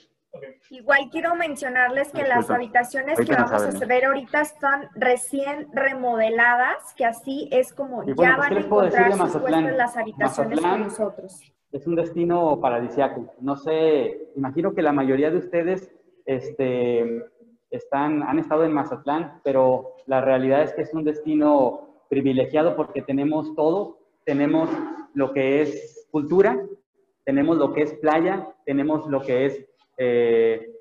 Igual 0.69 1.09
quiero 1.11 1.35
mencionarles 1.35 2.09
que 2.11 2.17
Disculpa. 2.23 2.35
las 2.35 2.49
habitaciones 2.49 3.17
Ahorita 3.17 3.35
que 3.35 3.41
vamos 3.41 3.81
a 3.81 3.85
ver 3.85 4.05
ahorita 4.05 4.41
están 4.41 4.89
recién 4.95 5.67
remodeladas, 5.71 6.93
que 6.95 7.05
así 7.05 7.47
es 7.51 7.73
como 7.73 8.03
Y 8.03 8.13
bueno, 8.13 8.33
ya 8.33 8.37
pues, 8.37 8.37
van 8.37 8.49
¿qué 8.49 8.55
a 8.55 8.65
encontrar 8.65 9.11
sus 9.11 9.19
Mazatlán? 9.19 9.77
las 9.77 9.97
habitaciones 9.97 10.61
Mazatlán, 10.61 10.71
con 10.71 10.87
nosotros. 10.89 11.53
Es 11.71 11.87
un 11.87 11.95
destino 11.95 12.59
paradisiaco. 12.59 13.33
No 13.39 13.55
sé, 13.55 14.29
imagino 14.35 14.73
que 14.73 14.81
la 14.81 14.91
mayoría 14.91 15.29
de 15.31 15.37
ustedes 15.37 15.91
este, 16.25 17.23
están, 17.69 18.23
han 18.23 18.39
estado 18.39 18.65
en 18.65 18.73
Mazatlán, 18.73 19.39
pero 19.43 19.95
la 20.05 20.21
realidad 20.21 20.63
es 20.63 20.73
que 20.73 20.81
es 20.81 20.93
un 20.93 21.03
destino 21.03 22.03
privilegiado 22.09 22.75
porque 22.75 23.01
tenemos 23.01 23.55
todo. 23.55 23.99
Tenemos 24.25 24.69
lo 25.13 25.31
que 25.33 25.61
es 25.61 26.07
cultura, 26.11 26.59
tenemos 27.25 27.57
lo 27.57 27.73
que 27.73 27.81
es 27.81 27.93
playa, 27.95 28.47
tenemos 28.65 29.07
lo 29.07 29.21
que 29.21 29.45
es 29.45 29.65
eh, 29.97 30.71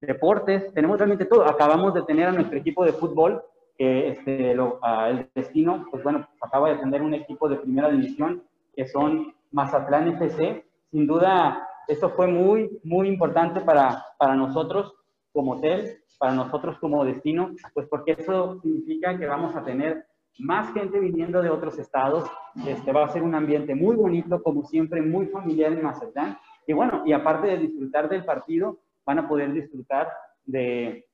deportes, 0.00 0.72
tenemos 0.74 0.98
realmente 0.98 1.24
todo. 1.24 1.44
Acabamos 1.48 1.94
de 1.94 2.02
tener 2.02 2.28
a 2.28 2.32
nuestro 2.32 2.58
equipo 2.58 2.84
de 2.84 2.92
fútbol, 2.92 3.42
que 3.78 4.08
este, 4.08 4.54
lo- 4.54 4.78
a 4.82 5.10
el 5.10 5.28
destino, 5.34 5.86
pues 5.90 6.02
bueno, 6.02 6.26
acaba 6.40 6.70
de 6.70 6.76
tener 6.76 7.02
un 7.02 7.14
equipo 7.14 7.48
de 7.48 7.56
primera 7.56 7.90
división, 7.90 8.42
que 8.74 8.86
son 8.86 9.34
Mazatlán 9.52 10.08
FC. 10.08 10.64
Sin 10.90 11.06
duda, 11.06 11.66
esto 11.88 12.10
fue 12.10 12.26
muy, 12.26 12.78
muy 12.84 13.08
importante 13.08 13.60
para, 13.60 14.04
para 14.18 14.34
nosotros 14.34 14.94
como 15.32 15.52
hotel, 15.52 15.98
para 16.18 16.32
nosotros 16.32 16.78
como 16.78 17.04
destino, 17.04 17.50
pues 17.74 17.86
porque 17.88 18.12
eso 18.18 18.58
significa 18.62 19.18
que 19.18 19.26
vamos 19.26 19.54
a 19.54 19.62
tener 19.64 20.06
más 20.38 20.72
gente 20.72 20.98
viniendo 20.98 21.42
de 21.42 21.50
otros 21.50 21.78
estados. 21.78 22.28
Este 22.66 22.92
va 22.92 23.04
a 23.04 23.08
ser 23.08 23.22
un 23.22 23.34
ambiente 23.34 23.74
muy 23.74 23.96
bonito, 23.96 24.42
como 24.42 24.64
siempre, 24.64 25.02
muy 25.02 25.26
familiar 25.26 25.72
en 25.72 25.82
Mazatlán. 25.82 26.38
Y 26.66 26.72
bueno, 26.72 27.02
y 27.06 27.12
aparte 27.12 27.48
de 27.48 27.58
disfrutar 27.58 28.08
del 28.08 28.24
partido, 28.24 28.78
van 29.04 29.20
a 29.20 29.28
poder 29.28 29.52
disfrutar 29.52 30.12
de 30.44 31.06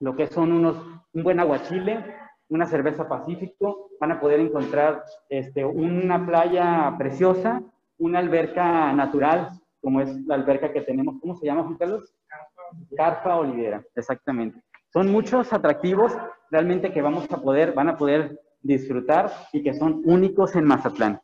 lo 0.00 0.14
que 0.14 0.26
son 0.26 0.52
unos, 0.52 0.76
un 1.12 1.22
buen 1.22 1.40
aguachile, 1.40 2.14
una 2.48 2.66
cerveza 2.66 3.08
Pacífico, 3.08 3.90
van 4.00 4.12
a 4.12 4.20
poder 4.20 4.40
encontrar 4.40 5.02
este, 5.28 5.64
una 5.64 6.24
playa 6.24 6.94
preciosa, 6.98 7.62
una 7.98 8.18
alberca 8.18 8.92
natural, 8.92 9.50
como 9.80 10.00
es 10.00 10.14
la 10.26 10.34
alberca 10.34 10.72
que 10.72 10.82
tenemos, 10.82 11.16
¿cómo 11.20 11.34
se 11.34 11.46
llama, 11.46 11.62
Juan 11.62 11.76
Carlos? 11.76 12.14
Carpa 12.96 13.36
Olivera, 13.36 13.82
exactamente. 13.94 14.60
Son 14.92 15.10
muchos 15.10 15.52
atractivos 15.52 16.16
realmente 16.50 16.92
que 16.92 17.02
vamos 17.02 17.30
a 17.32 17.40
poder, 17.40 17.72
van 17.72 17.88
a 17.88 17.96
poder 17.96 18.40
disfrutar 18.66 19.32
y 19.52 19.62
que 19.62 19.74
son 19.74 20.02
únicos 20.04 20.56
en 20.56 20.64
Mazatlán. 20.64 21.20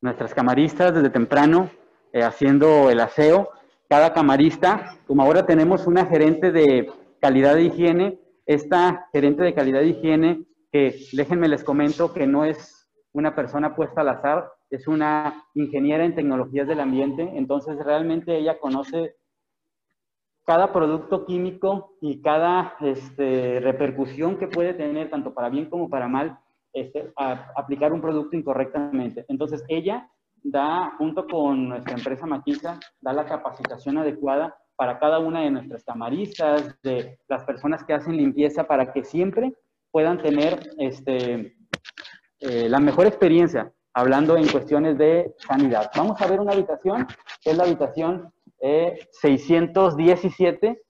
Nuestras 0.00 0.34
camaristas 0.34 0.94
desde 0.94 1.10
temprano 1.10 1.70
eh, 2.12 2.22
haciendo 2.22 2.90
el 2.90 3.00
aseo. 3.00 3.50
Cada 3.88 4.14
camarista, 4.14 4.96
como 5.06 5.22
ahora 5.22 5.44
tenemos 5.44 5.86
una 5.86 6.06
gerente 6.06 6.50
de 6.50 6.90
calidad 7.20 7.54
de 7.54 7.64
higiene, 7.64 8.18
esta 8.46 9.08
gerente 9.12 9.42
de 9.42 9.54
calidad 9.54 9.80
de 9.80 9.88
higiene, 9.88 10.46
que 10.72 10.96
déjenme 11.12 11.48
les 11.48 11.64
comento 11.64 12.12
que 12.12 12.26
no 12.26 12.44
es 12.44 12.88
una 13.12 13.34
persona 13.34 13.74
puesta 13.74 14.00
al 14.00 14.08
azar, 14.08 14.50
es 14.70 14.88
una 14.88 15.44
ingeniera 15.54 16.04
en 16.04 16.14
tecnologías 16.14 16.66
del 16.66 16.80
ambiente, 16.80 17.22
entonces 17.34 17.76
realmente 17.84 18.36
ella 18.36 18.58
conoce 18.58 19.16
cada 20.46 20.72
producto 20.72 21.26
químico 21.26 21.96
y 22.00 22.22
cada 22.22 22.74
este, 22.80 23.58
repercusión 23.60 24.38
que 24.38 24.46
puede 24.46 24.74
tener, 24.74 25.10
tanto 25.10 25.34
para 25.34 25.50
bien 25.50 25.68
como 25.68 25.90
para 25.90 26.06
mal, 26.06 26.38
este, 26.72 27.12
aplicar 27.16 27.92
un 27.92 28.00
producto 28.00 28.36
incorrectamente. 28.36 29.24
Entonces, 29.28 29.64
ella 29.68 30.08
da, 30.42 30.94
junto 30.98 31.26
con 31.26 31.68
nuestra 31.68 31.94
empresa 31.94 32.26
Maquisa, 32.26 32.78
da 33.00 33.12
la 33.12 33.26
capacitación 33.26 33.98
adecuada 33.98 34.56
para 34.76 34.98
cada 35.00 35.18
una 35.18 35.40
de 35.40 35.50
nuestras 35.50 35.82
camaristas, 35.82 36.80
de 36.82 37.18
las 37.28 37.44
personas 37.44 37.82
que 37.82 37.94
hacen 37.94 38.16
limpieza, 38.16 38.64
para 38.64 38.92
que 38.92 39.02
siempre 39.02 39.52
puedan 39.90 40.22
tener 40.22 40.60
este, 40.78 41.56
eh, 42.38 42.68
la 42.68 42.78
mejor 42.78 43.06
experiencia 43.06 43.72
hablando 43.94 44.36
en 44.36 44.46
cuestiones 44.46 44.96
de 44.98 45.34
sanidad. 45.38 45.90
Vamos 45.96 46.20
a 46.20 46.26
ver 46.28 46.38
una 46.38 46.52
habitación, 46.52 47.06
que 47.42 47.50
es 47.50 47.56
la 47.56 47.64
habitación 47.64 48.30
eh, 48.60 49.08
617. 49.12 50.82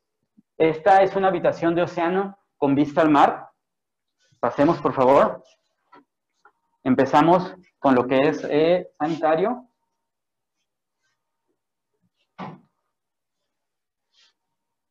Esta 0.59 1.03
es 1.03 1.15
una 1.17 1.29
habitación 1.29 1.75
de 1.75 1.83
océano 1.83 2.39
con 2.57 2.75
vista 2.75 3.03
al 3.03 3.11
mar. 3.11 3.51
Pasemos, 4.41 4.79
por 4.79 4.95
favor. 4.95 5.43
Empezamos 6.83 7.55
con 7.79 7.95
lo 7.95 8.07
que 8.07 8.29
es 8.29 8.45
eh, 8.49 8.91
sanitario. 8.99 9.69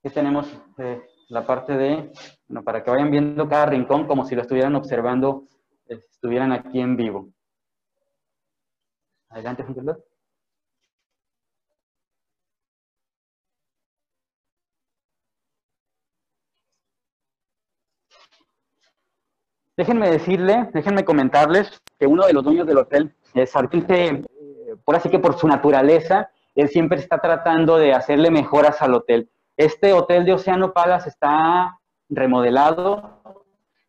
Aquí 0.03 0.13
tenemos 0.13 0.47
eh, 0.77 1.01
la 1.29 1.45
parte 1.45 1.73
de, 1.73 2.11
bueno, 2.47 2.63
para 2.63 2.83
que 2.83 2.91
vayan 2.91 3.09
viendo 3.09 3.47
cada 3.49 3.65
rincón 3.65 4.05
como 4.07 4.25
si 4.25 4.35
lo 4.35 4.41
estuvieran 4.41 4.75
observando, 4.75 5.47
eh, 5.87 5.99
estuvieran 6.11 6.51
aquí 6.51 6.79
en 6.79 6.95
vivo. 6.95 7.29
Adelante, 9.29 9.63
Juan 9.63 9.97
Déjenme 19.77 20.09
decirle, 20.09 20.69
déjenme 20.73 21.03
comentarles 21.03 21.81
que 21.99 22.07
uno 22.07 22.25
de 22.25 22.33
los 22.33 22.43
dueños 22.43 22.65
del 22.65 22.77
hotel 22.77 23.13
es 23.33 23.53
eh, 23.55 24.23
por 24.85 24.95
así 24.95 25.09
que 25.09 25.19
por 25.19 25.37
su 25.37 25.47
naturaleza, 25.47 26.29
él 26.55 26.69
siempre 26.69 26.99
está 26.99 27.19
tratando 27.19 27.77
de 27.77 27.93
hacerle 27.93 28.31
mejoras 28.31 28.81
al 28.81 28.93
hotel. 28.93 29.29
Este 29.57 29.91
hotel 29.91 30.25
de 30.25 30.33
Océano 30.33 30.71
Palace 30.71 31.09
está 31.09 31.77
remodelado 32.07 33.21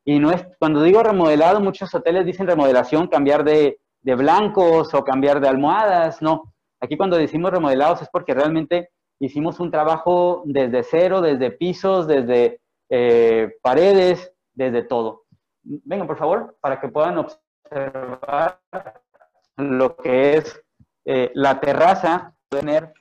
y 0.05 0.19
no 0.19 0.33
es, 0.33 0.45
cuando 0.59 0.83
digo 0.83 1.03
remodelado, 1.03 1.61
muchos 1.61 1.95
hoteles 1.95 2.27
dicen 2.27 2.47
remodelación, 2.47 3.07
cambiar 3.07 3.45
de, 3.45 3.79
de 4.03 4.15
blancos 4.15 4.93
o 4.95 5.05
cambiar 5.05 5.41
de 5.41 5.49
almohadas, 5.49 6.21
no. 6.21 6.53
Aquí 6.81 6.97
cuando 6.97 7.17
decimos 7.17 7.53
remodelados 7.53 8.03
es 8.03 8.09
porque 8.11 8.35
realmente 8.35 8.91
hicimos 9.21 9.61
un 9.61 9.71
trabajo 9.71 10.43
desde 10.47 10.83
cero, 10.83 11.21
desde 11.21 11.51
pisos, 11.53 12.07
desde 12.07 12.61
eh, 12.89 13.53
paredes, 13.63 14.33
desde 14.55 14.83
todo. 14.83 15.26
Vengan, 15.69 16.07
por 16.07 16.17
favor, 16.17 16.57
para 16.61 16.81
que 16.81 16.89
puedan 16.89 17.19
observar 17.19 18.61
lo 19.57 19.97
que 19.97 20.37
es 20.37 20.63
eh, 21.05 21.33
la 21.35 21.59
terraza 21.59 22.33
de 22.51 22.59
tener 22.59 22.95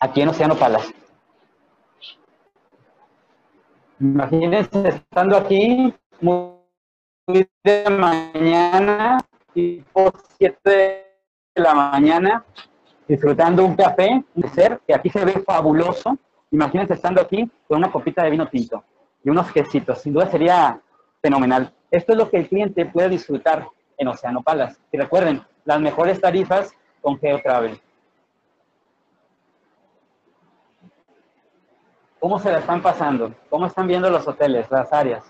aquí 0.00 0.22
en 0.22 0.28
Océano 0.30 0.56
Palace. 0.56 0.94
Imagínense 4.00 4.88
estando 4.88 5.36
aquí 5.36 5.94
muy 6.20 7.46
de 7.62 7.90
mañana, 7.90 9.18
tipo 9.52 10.12
7 10.38 10.70
de 10.70 11.62
la 11.62 11.74
mañana, 11.74 12.44
disfrutando 13.06 13.64
un 13.64 13.76
café, 13.76 14.24
un 14.34 14.50
ser 14.54 14.80
que 14.86 14.94
aquí 14.94 15.10
se 15.10 15.24
ve 15.26 15.42
fabuloso. 15.46 16.16
Imagínense 16.50 16.94
estando 16.94 17.20
aquí 17.20 17.48
con 17.68 17.78
una 17.78 17.92
copita 17.92 18.24
de 18.24 18.30
vino 18.30 18.48
tinto 18.48 18.82
y 19.22 19.28
unos 19.28 19.52
quesitos. 19.52 20.00
Sin 20.00 20.14
duda 20.14 20.30
sería 20.30 20.80
fenomenal. 21.20 21.72
Esto 21.92 22.12
es 22.12 22.18
lo 22.18 22.30
que 22.30 22.38
el 22.38 22.48
cliente 22.48 22.86
puede 22.86 23.10
disfrutar 23.10 23.68
en 23.98 24.08
Océano 24.08 24.42
Palace. 24.42 24.80
Y 24.90 24.96
recuerden, 24.96 25.42
las 25.66 25.78
mejores 25.78 26.18
tarifas 26.18 26.72
con 27.02 27.18
GeoTravel. 27.18 27.78
¿Cómo 32.18 32.38
se 32.38 32.50
la 32.50 32.60
están 32.60 32.80
pasando? 32.80 33.34
¿Cómo 33.50 33.66
están 33.66 33.86
viendo 33.86 34.08
los 34.08 34.26
hoteles, 34.26 34.70
las 34.70 34.90
áreas? 34.90 35.22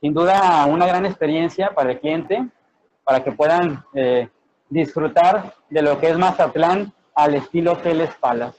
Sin 0.00 0.12
duda, 0.12 0.66
una 0.66 0.86
gran 0.86 1.06
experiencia 1.06 1.70
para 1.70 1.92
el 1.92 2.00
cliente, 2.00 2.48
para 3.04 3.22
que 3.22 3.30
puedan 3.30 3.84
eh, 3.94 4.28
disfrutar 4.68 5.54
de 5.68 5.82
lo 5.82 6.00
que 6.00 6.10
es 6.10 6.18
Mazatlán 6.18 6.92
al 7.14 7.36
estilo 7.36 7.72
Hoteles 7.72 8.10
Palace. 8.16 8.58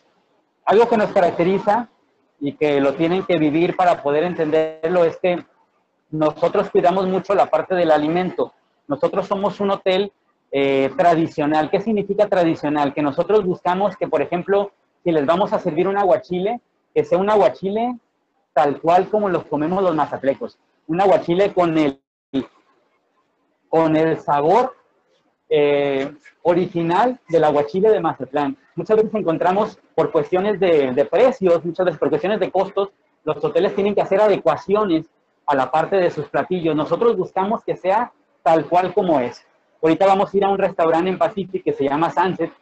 Algo 0.63 0.87
que 0.87 0.97
nos 0.97 1.11
caracteriza 1.11 1.89
y 2.39 2.53
que 2.53 2.79
lo 2.79 2.93
tienen 2.93 3.25
que 3.25 3.37
vivir 3.37 3.75
para 3.75 4.01
poder 4.01 4.23
entenderlo 4.23 5.03
es 5.03 5.17
que 5.17 5.43
nosotros 6.11 6.69
cuidamos 6.69 7.07
mucho 7.07 7.33
la 7.33 7.47
parte 7.47 7.73
del 7.75 7.91
alimento. 7.91 8.53
Nosotros 8.87 9.27
somos 9.27 9.59
un 9.59 9.71
hotel 9.71 10.11
eh, 10.51 10.91
tradicional. 10.97 11.69
¿Qué 11.69 11.79
significa 11.79 12.27
tradicional? 12.27 12.93
Que 12.93 13.01
nosotros 13.01 13.45
buscamos 13.45 13.95
que, 13.95 14.07
por 14.07 14.21
ejemplo, 14.21 14.71
si 15.03 15.11
les 15.11 15.25
vamos 15.25 15.53
a 15.53 15.59
servir 15.59 15.87
un 15.87 15.97
aguachile, 15.97 16.59
que 16.93 17.05
sea 17.05 17.17
un 17.17 17.29
aguachile 17.29 17.97
tal 18.53 18.81
cual 18.81 19.09
como 19.09 19.29
los 19.29 19.45
comemos 19.45 19.81
los 19.81 19.95
mazatlecos. 19.95 20.59
Un 20.87 20.99
aguachile 20.99 21.53
con 21.53 21.77
el 21.77 21.99
con 23.69 23.95
el 23.95 24.19
sabor 24.19 24.75
eh, 25.47 26.13
original 26.41 27.17
del 27.29 27.45
aguachile 27.45 27.89
de 27.89 28.01
Mazatlán. 28.01 28.57
Muchas 28.75 28.97
veces 28.97 29.15
encontramos 29.15 29.79
por 29.95 30.11
cuestiones 30.11 30.59
de, 30.59 30.91
de, 30.91 31.05
precios, 31.05 31.63
muchas 31.63 31.85
veces 31.85 31.99
por 31.99 32.09
cuestiones 32.09 32.41
de 32.41 32.51
costos, 32.51 32.89
los 33.23 33.41
hoteles 33.41 33.73
tienen 33.73 33.95
que 33.95 34.01
hacer 34.01 34.19
adecuaciones 34.19 35.05
a 35.51 35.55
la 35.55 35.69
parte 35.69 35.97
de 35.97 36.09
sus 36.09 36.29
platillos. 36.29 36.75
Nosotros 36.75 37.17
buscamos 37.17 37.63
que 37.65 37.75
sea 37.75 38.11
tal 38.41 38.65
cual 38.67 38.93
como 38.93 39.19
es. 39.19 39.45
Ahorita 39.81 40.05
vamos 40.05 40.33
a 40.33 40.37
ir 40.37 40.45
a 40.45 40.49
un 40.49 40.57
restaurante 40.57 41.09
en 41.09 41.17
Pacific 41.17 41.63
que 41.63 41.73
se 41.73 41.83
llama 41.83 42.09
Sunset. 42.09 42.53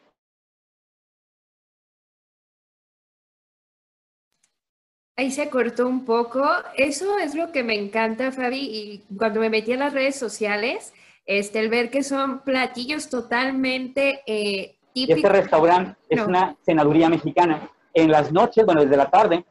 Ahí 5.15 5.29
se 5.29 5.49
cortó 5.49 5.87
un 5.87 6.03
poco. 6.05 6.43
Eso 6.75 7.19
es 7.19 7.35
lo 7.35 7.51
que 7.51 7.61
me 7.61 7.75
encanta, 7.75 8.31
Fabi. 8.31 8.57
Y 8.57 9.15
cuando 9.17 9.41
me 9.41 9.49
metí 9.49 9.73
a 9.73 9.77
las 9.77 9.93
redes 9.93 10.15
sociales, 10.15 10.93
este, 11.25 11.59
el 11.59 11.69
ver 11.69 11.91
que 11.91 12.01
son 12.01 12.39
platillos 12.39 13.09
totalmente 13.09 14.23
eh, 14.25 14.77
típicos. 14.93 15.23
Este 15.23 15.29
restaurante 15.29 15.95
es 16.09 16.21
una 16.21 16.55
cenaduría 16.65 17.09
mexicana. 17.09 17.69
En 17.93 18.09
las 18.09 18.31
noches, 18.31 18.65
bueno, 18.65 18.81
desde 18.81 18.97
la 18.97 19.09
tarde, 19.11 19.45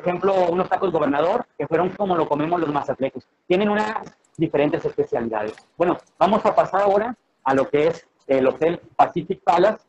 ejemplo, 0.00 0.34
unos 0.50 0.68
tacos 0.68 0.90
gobernador, 0.90 1.46
que 1.58 1.66
fueron 1.66 1.90
como 1.90 2.16
lo 2.16 2.28
comemos 2.28 2.60
los 2.60 2.72
mazatlecos. 2.72 3.26
Tienen 3.46 3.68
unas 3.68 3.94
diferentes 4.36 4.84
especialidades. 4.84 5.54
Bueno, 5.76 5.98
vamos 6.18 6.44
a 6.46 6.54
pasar 6.54 6.82
ahora 6.82 7.14
a 7.44 7.54
lo 7.54 7.68
que 7.68 7.88
es 7.88 8.06
el 8.26 8.46
Hotel 8.46 8.80
Pacific 8.96 9.42
Palace, 9.42 9.84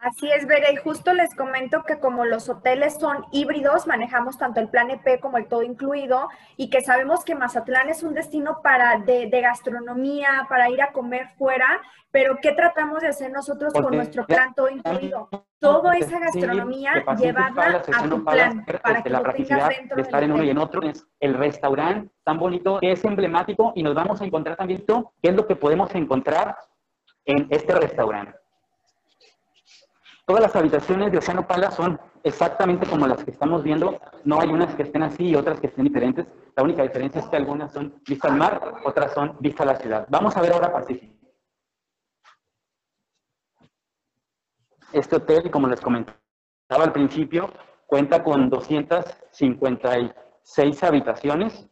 Así 0.00 0.30
es, 0.30 0.46
Bere, 0.46 0.72
y 0.72 0.76
justo 0.76 1.12
les 1.12 1.34
comento 1.34 1.82
que 1.82 1.98
como 1.98 2.24
los 2.24 2.48
hoteles 2.48 2.98
son 3.00 3.24
híbridos, 3.32 3.88
manejamos 3.88 4.38
tanto 4.38 4.60
el 4.60 4.68
plan 4.68 4.90
EP 4.90 5.18
como 5.20 5.38
el 5.38 5.48
todo 5.48 5.62
incluido, 5.62 6.28
y 6.56 6.70
que 6.70 6.82
sabemos 6.82 7.24
que 7.24 7.34
Mazatlán 7.34 7.88
es 7.88 8.04
un 8.04 8.14
destino 8.14 8.60
para 8.62 8.98
de, 8.98 9.26
de 9.26 9.40
gastronomía, 9.40 10.46
para 10.48 10.70
ir 10.70 10.80
a 10.82 10.92
comer 10.92 11.30
fuera, 11.36 11.66
pero 12.12 12.38
¿qué 12.40 12.52
tratamos 12.52 13.00
de 13.00 13.08
hacer 13.08 13.32
nosotros 13.32 13.72
con 13.72 13.94
nuestro 13.94 14.24
plan 14.24 14.54
todo 14.54 14.70
incluido? 14.70 15.28
Toda 15.58 15.96
esa 15.96 16.20
gastronomía 16.20 16.92
llevarla 17.18 17.82
a 17.92 18.08
tu 18.08 18.24
plan, 18.24 18.64
para 18.80 19.02
que 19.02 19.10
la 19.10 19.20
lo 19.20 19.32
tengas 19.32 19.68
dentro 19.68 19.96
de 19.96 20.02
estar 20.02 20.22
en 20.22 20.30
uno 20.30 20.44
y 20.44 20.50
en 20.50 20.58
otro 20.58 20.80
es 20.82 21.04
el 21.18 21.34
restaurante 21.34 22.10
tan 22.22 22.38
bonito 22.38 22.78
que 22.78 22.92
es 22.92 23.04
emblemático 23.04 23.72
y 23.74 23.82
nos 23.82 23.94
vamos 23.94 24.20
a 24.20 24.24
encontrar 24.24 24.56
también 24.56 24.84
qué 24.86 25.30
es 25.30 25.34
lo 25.34 25.46
que 25.46 25.56
podemos 25.56 25.92
encontrar 25.96 26.56
en 27.24 27.48
este 27.50 27.74
restaurante. 27.74 28.38
Todas 30.28 30.42
las 30.42 30.54
habitaciones 30.56 31.10
de 31.10 31.16
Oceano 31.16 31.46
Palace 31.46 31.76
son 31.76 31.98
exactamente 32.22 32.86
como 32.86 33.06
las 33.06 33.24
que 33.24 33.30
estamos 33.30 33.62
viendo. 33.62 33.98
No 34.24 34.38
hay 34.38 34.50
unas 34.50 34.74
que 34.74 34.82
estén 34.82 35.02
así 35.02 35.28
y 35.28 35.34
otras 35.34 35.58
que 35.58 35.68
estén 35.68 35.84
diferentes. 35.84 36.26
La 36.54 36.64
única 36.64 36.82
diferencia 36.82 37.22
es 37.22 37.28
que 37.28 37.36
algunas 37.36 37.72
son 37.72 37.98
vista 38.06 38.28
al 38.28 38.36
mar, 38.36 38.74
otras 38.84 39.14
son 39.14 39.38
vista 39.40 39.62
a 39.62 39.66
la 39.66 39.76
ciudad. 39.76 40.06
Vamos 40.10 40.36
a 40.36 40.42
ver 40.42 40.52
ahora 40.52 40.70
Pacífico. 40.70 41.14
Este 44.92 45.16
hotel, 45.16 45.50
como 45.50 45.66
les 45.66 45.80
comentaba 45.80 46.84
al 46.84 46.92
principio, 46.92 47.50
cuenta 47.86 48.22
con 48.22 48.50
256 48.50 50.82
habitaciones. 50.82 51.66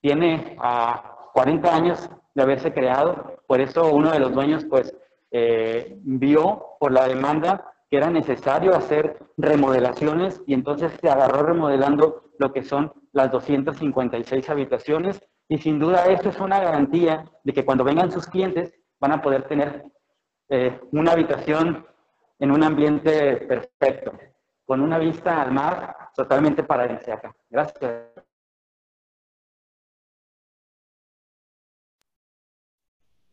Tiene 0.00 0.56
a 0.60 1.28
40 1.32 1.74
años 1.74 2.08
de 2.36 2.42
haberse 2.44 2.72
creado. 2.72 3.42
Por 3.48 3.60
eso 3.60 3.92
uno 3.92 4.12
de 4.12 4.20
los 4.20 4.32
dueños, 4.32 4.64
pues, 4.64 4.94
eh, 5.32 5.98
vio 6.04 6.76
por 6.78 6.92
la 6.92 7.08
demanda 7.08 7.72
que 7.90 7.96
era 7.96 8.10
necesario 8.10 8.74
hacer 8.74 9.18
remodelaciones 9.36 10.42
y 10.46 10.54
entonces 10.54 10.92
se 11.00 11.08
agarró 11.08 11.42
remodelando 11.42 12.30
lo 12.38 12.52
que 12.52 12.62
son 12.62 12.92
las 13.12 13.30
256 13.30 14.50
habitaciones 14.50 15.20
y 15.48 15.58
sin 15.58 15.78
duda 15.78 16.06
esto 16.06 16.30
es 16.30 16.40
una 16.40 16.60
garantía 16.60 17.24
de 17.44 17.52
que 17.52 17.64
cuando 17.64 17.84
vengan 17.84 18.10
sus 18.10 18.26
clientes 18.26 18.74
van 18.98 19.12
a 19.12 19.22
poder 19.22 19.44
tener 19.44 19.84
eh, 20.48 20.80
una 20.92 21.12
habitación 21.12 21.86
en 22.38 22.50
un 22.50 22.62
ambiente 22.62 23.36
perfecto, 23.36 24.12
con 24.64 24.80
una 24.80 24.98
vista 24.98 25.42
al 25.42 25.52
mar 25.52 25.96
totalmente 26.14 26.62
paradisíaca. 26.62 27.34
Gracias. 27.48 28.25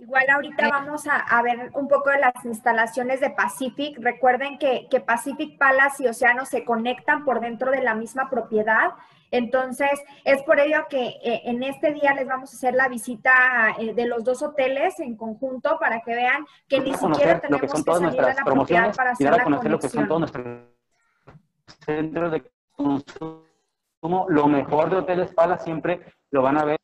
Igual 0.03 0.29
ahorita 0.29 0.67
vamos 0.69 1.07
a, 1.07 1.15
a 1.15 1.41
ver 1.41 1.71
un 1.75 1.87
poco 1.87 2.09
de 2.09 2.19
las 2.19 2.33
instalaciones 2.43 3.21
de 3.21 3.29
Pacific. 3.29 3.97
Recuerden 4.01 4.57
que, 4.57 4.87
que 4.91 4.99
Pacific 4.99 5.57
Palace 5.57 6.03
y 6.03 6.07
Océano 6.07 6.45
se 6.45 6.65
conectan 6.65 7.23
por 7.23 7.39
dentro 7.39 7.71
de 7.71 7.81
la 7.81 7.95
misma 7.95 8.29
propiedad. 8.29 8.91
Entonces, 9.31 9.89
es 10.25 10.43
por 10.43 10.59
ello 10.59 10.85
que 10.89 11.07
eh, 11.23 11.41
en 11.45 11.63
este 11.63 11.93
día 11.93 12.13
les 12.13 12.27
vamos 12.27 12.53
a 12.53 12.57
hacer 12.57 12.75
la 12.75 12.89
visita 12.89 13.31
eh, 13.79 13.93
de 13.93 14.05
los 14.05 14.25
dos 14.25 14.43
hoteles 14.43 14.99
en 14.99 15.15
conjunto 15.15 15.79
para 15.79 16.01
que 16.01 16.15
vean 16.15 16.45
que 16.67 16.81
ni 16.81 16.93
siquiera 16.93 17.39
que 17.39 17.47
tenemos 17.47 17.71
son 17.71 17.79
que 17.79 17.85
todas 17.85 18.01
salir 18.01 18.21
de 18.21 18.33
la 18.33 18.43
propiedad 18.43 18.95
para 18.95 19.09
y 19.11 19.13
hacer 19.13 19.25
dar 19.25 19.33
a 19.33 19.37
la 19.37 19.43
conocer 19.45 19.71
lo 19.71 19.79
que 19.79 19.89
son 19.89 20.07
todos 20.07 20.19
nuestros 20.19 20.45
centros 21.85 22.31
de 22.33 22.51
consumo. 22.75 24.25
Lo 24.27 24.47
mejor 24.47 24.89
de 24.89 24.97
Hoteles 24.97 25.33
Palace 25.33 25.63
siempre 25.63 26.01
lo 26.31 26.41
van 26.41 26.57
a 26.57 26.65
ver. 26.65 26.79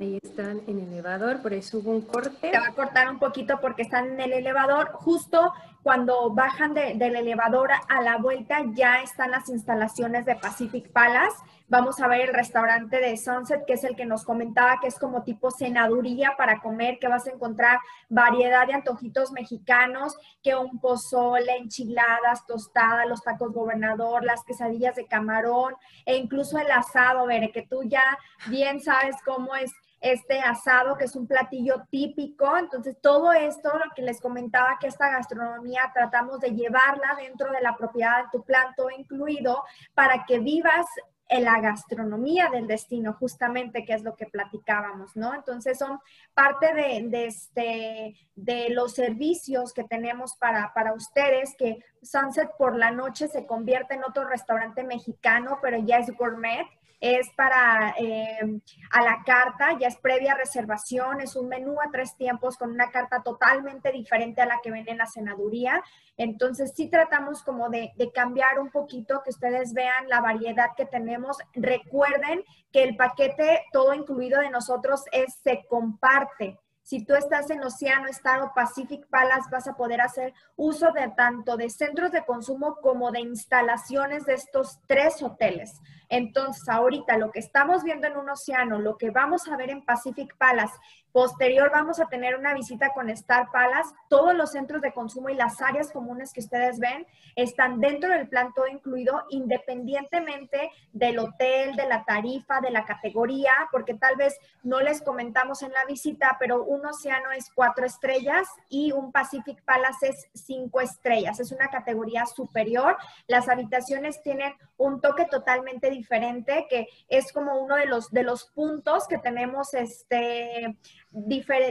Ahí 0.00 0.18
están 0.22 0.62
en 0.66 0.78
el 0.78 0.88
elevador, 0.92 1.40
por 1.40 1.52
eso 1.54 1.78
hubo 1.78 1.90
un 1.90 2.02
corte. 2.02 2.50
Se 2.52 2.58
va 2.58 2.68
a 2.68 2.74
cortar 2.74 3.10
un 3.10 3.18
poquito 3.18 3.60
porque 3.60 3.82
están 3.82 4.12
en 4.12 4.20
el 4.20 4.32
elevador. 4.32 4.92
Justo 4.92 5.52
cuando 5.84 6.30
bajan 6.30 6.72
de- 6.72 6.94
del 6.94 7.14
elevador 7.14 7.70
a 7.88 8.00
la 8.00 8.16
vuelta 8.16 8.60
ya 8.72 9.02
están 9.02 9.30
las 9.30 9.50
instalaciones 9.50 10.24
de 10.24 10.34
Pacific 10.34 10.90
Palace. 10.90 11.36
Vamos 11.68 12.00
a 12.00 12.08
ver 12.08 12.22
el 12.22 12.34
restaurante 12.34 13.00
de 13.00 13.16
Sunset, 13.18 13.66
que 13.66 13.74
es 13.74 13.84
el 13.84 13.94
que 13.94 14.06
nos 14.06 14.24
comentaba 14.24 14.80
que 14.80 14.88
es 14.88 14.98
como 14.98 15.24
tipo 15.24 15.50
cenaduría 15.50 16.34
para 16.38 16.60
comer, 16.60 16.98
que 16.98 17.08
vas 17.08 17.26
a 17.26 17.32
encontrar 17.32 17.80
variedad 18.08 18.66
de 18.66 18.72
antojitos 18.74 19.30
mexicanos, 19.32 20.16
que 20.42 20.56
un 20.56 20.80
pozole, 20.80 21.56
enchiladas, 21.58 22.46
tostadas, 22.46 23.06
los 23.06 23.22
tacos 23.22 23.52
gobernador, 23.52 24.24
las 24.24 24.42
quesadillas 24.42 24.96
de 24.96 25.06
camarón 25.06 25.74
e 26.06 26.16
incluso 26.16 26.58
el 26.58 26.70
asado, 26.70 27.26
Bere, 27.26 27.52
que 27.52 27.62
tú 27.62 27.82
ya 27.82 28.04
bien 28.48 28.80
sabes 28.80 29.16
cómo 29.22 29.54
es 29.54 29.70
este 30.04 30.38
asado, 30.40 30.98
que 30.98 31.06
es 31.06 31.16
un 31.16 31.26
platillo 31.26 31.86
típico. 31.90 32.56
Entonces, 32.58 32.96
todo 33.00 33.32
esto, 33.32 33.70
lo 33.72 33.90
que 33.96 34.02
les 34.02 34.20
comentaba, 34.20 34.76
que 34.78 34.86
esta 34.86 35.08
gastronomía 35.08 35.90
tratamos 35.94 36.40
de 36.40 36.50
llevarla 36.50 37.16
dentro 37.16 37.50
de 37.50 37.62
la 37.62 37.74
propiedad 37.74 38.24
de 38.24 38.28
tu 38.30 38.44
plan, 38.44 38.74
todo 38.76 38.90
incluido, 38.90 39.62
para 39.94 40.26
que 40.26 40.40
vivas 40.40 40.84
en 41.28 41.44
la 41.44 41.58
gastronomía 41.58 42.50
del 42.50 42.66
destino, 42.66 43.14
justamente, 43.14 43.86
que 43.86 43.94
es 43.94 44.02
lo 44.02 44.14
que 44.14 44.26
platicábamos, 44.26 45.16
¿no? 45.16 45.34
Entonces, 45.34 45.78
son 45.78 45.98
parte 46.34 46.74
de, 46.74 47.08
de 47.08 47.26
este, 47.26 48.14
de 48.34 48.68
los 48.68 48.92
servicios 48.92 49.72
que 49.72 49.84
tenemos 49.84 50.36
para, 50.36 50.74
para 50.74 50.92
ustedes, 50.92 51.54
que 51.56 51.82
Sunset 52.04 52.50
por 52.58 52.76
la 52.76 52.90
noche 52.90 53.28
se 53.28 53.46
convierte 53.46 53.94
en 53.94 54.04
otro 54.04 54.28
restaurante 54.28 54.84
mexicano, 54.84 55.58
pero 55.62 55.78
ya 55.78 55.98
es 55.98 56.10
gourmet 56.16 56.66
es 57.04 57.28
para 57.36 57.94
eh, 57.98 58.60
a 58.90 59.02
la 59.02 59.22
carta, 59.26 59.76
ya 59.78 59.88
es 59.88 59.96
previa 59.96 60.34
reservación, 60.34 61.20
es 61.20 61.36
un 61.36 61.48
menú 61.48 61.76
a 61.78 61.90
tres 61.90 62.16
tiempos 62.16 62.56
con 62.56 62.70
una 62.70 62.90
carta 62.90 63.22
totalmente 63.22 63.92
diferente 63.92 64.40
a 64.40 64.46
la 64.46 64.60
que 64.62 64.70
ven 64.70 64.88
en 64.88 64.96
la 64.96 65.06
cenaduría. 65.06 65.82
Entonces 66.16 66.72
sí 66.74 66.88
tratamos 66.88 67.42
como 67.42 67.68
de 67.68 67.92
cambiar 68.14 68.58
un 68.58 68.70
poquito, 68.70 69.20
que 69.22 69.28
ustedes 69.28 69.74
vean 69.74 70.08
la 70.08 70.22
variedad 70.22 70.70
que 70.78 70.86
tenemos. 70.86 71.36
Recuerden 71.52 72.42
que 72.72 72.84
el 72.84 72.96
paquete 72.96 73.66
todo 73.70 73.92
incluido 73.92 74.40
de 74.40 74.48
nosotros 74.48 75.04
es 75.12 75.34
se 75.42 75.66
comparte. 75.68 76.58
Si 76.84 77.02
tú 77.02 77.14
estás 77.14 77.48
en 77.48 77.64
Océano, 77.64 78.08
Estado, 78.08 78.52
Pacific 78.54 79.06
Palace, 79.08 79.48
vas 79.50 79.66
a 79.66 79.74
poder 79.74 80.02
hacer 80.02 80.34
uso 80.54 80.92
de 80.92 81.08
tanto 81.16 81.56
de 81.56 81.70
centros 81.70 82.12
de 82.12 82.26
consumo 82.26 82.76
como 82.82 83.10
de 83.10 83.20
instalaciones 83.20 84.26
de 84.26 84.34
estos 84.34 84.78
tres 84.86 85.22
hoteles. 85.22 85.80
Entonces, 86.10 86.68
ahorita 86.68 87.16
lo 87.16 87.30
que 87.30 87.38
estamos 87.38 87.84
viendo 87.84 88.06
en 88.06 88.18
un 88.18 88.28
océano, 88.28 88.78
lo 88.78 88.98
que 88.98 89.10
vamos 89.10 89.48
a 89.48 89.56
ver 89.56 89.70
en 89.70 89.82
Pacific 89.82 90.36
Palace, 90.36 90.74
posterior 91.14 91.70
vamos 91.70 92.00
a 92.00 92.06
tener 92.06 92.34
una 92.36 92.54
visita 92.54 92.92
con 92.92 93.08
Star 93.08 93.52
Palace, 93.52 93.94
todos 94.08 94.34
los 94.34 94.50
centros 94.50 94.82
de 94.82 94.92
consumo 94.92 95.28
y 95.28 95.36
las 95.36 95.62
áreas 95.62 95.92
comunes 95.92 96.32
que 96.32 96.40
ustedes 96.40 96.80
ven 96.80 97.06
están 97.36 97.78
dentro 97.78 98.12
del 98.12 98.28
plan 98.28 98.52
todo 98.52 98.66
incluido, 98.66 99.22
independientemente 99.30 100.72
del 100.92 101.20
hotel, 101.20 101.76
de 101.76 101.86
la 101.86 102.04
tarifa, 102.04 102.60
de 102.60 102.72
la 102.72 102.84
categoría, 102.84 103.52
porque 103.70 103.94
tal 103.94 104.16
vez 104.16 104.36
no 104.64 104.80
les 104.80 105.02
comentamos 105.02 105.62
en 105.62 105.70
la 105.70 105.84
visita, 105.84 106.36
pero 106.40 106.64
un 106.64 106.84
océano 106.84 107.30
es 107.30 107.48
cuatro 107.54 107.86
estrellas 107.86 108.48
y 108.68 108.90
un 108.90 109.12
Pacific 109.12 109.62
Palace 109.64 110.08
es 110.08 110.28
cinco 110.34 110.80
estrellas. 110.80 111.38
Es 111.38 111.52
una 111.52 111.68
categoría 111.68 112.26
superior. 112.26 112.96
Las 113.28 113.48
habitaciones 113.48 114.20
tienen 114.20 114.52
un 114.76 115.00
toque 115.00 115.26
totalmente 115.26 115.90
diferente, 115.90 116.66
que 116.68 116.88
es 117.08 117.32
como 117.32 117.62
uno 117.62 117.76
de 117.76 117.86
los, 117.86 118.10
de 118.10 118.24
los 118.24 118.46
puntos 118.46 119.06
que 119.06 119.18
tenemos 119.18 119.74
este, 119.74 120.76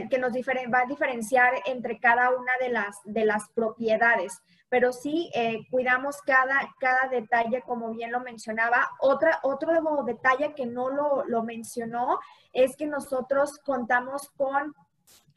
que 0.08 0.18
nos 0.18 0.32
va 0.32 0.80
a 0.80 0.86
diferenciar 0.86 1.52
entre 1.66 1.98
cada 1.98 2.30
una 2.30 2.52
de 2.60 2.70
las, 2.70 2.96
de 3.04 3.24
las 3.24 3.48
propiedades. 3.50 4.40
Pero 4.68 4.92
sí 4.92 5.30
eh, 5.34 5.66
cuidamos 5.70 6.22
cada, 6.22 6.74
cada 6.80 7.08
detalle, 7.08 7.62
como 7.62 7.92
bien 7.92 8.10
lo 8.10 8.20
mencionaba. 8.20 8.90
Otra, 9.00 9.40
otro 9.42 9.72
detalle 10.04 10.54
que 10.54 10.66
no 10.66 10.88
lo, 10.88 11.24
lo 11.26 11.42
mencionó 11.42 12.18
es 12.52 12.76
que 12.76 12.86
nosotros 12.86 13.58
contamos 13.58 14.30
con 14.30 14.74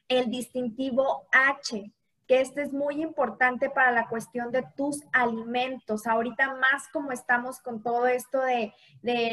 el 0.08 0.30
distintivo 0.30 1.28
H 1.32 1.92
que 2.28 2.42
este 2.42 2.62
es 2.62 2.74
muy 2.74 3.02
importante 3.02 3.70
para 3.70 3.92
la 3.92 4.08
cuestión 4.08 4.52
de 4.52 4.64
tus 4.76 5.02
alimentos. 5.14 6.06
Ahorita 6.08 6.56
más 6.56 6.88
como 6.92 7.12
estamos 7.12 7.60
con 7.60 7.82
todo 7.82 8.08
esto 8.08 8.42
de, 8.42 8.74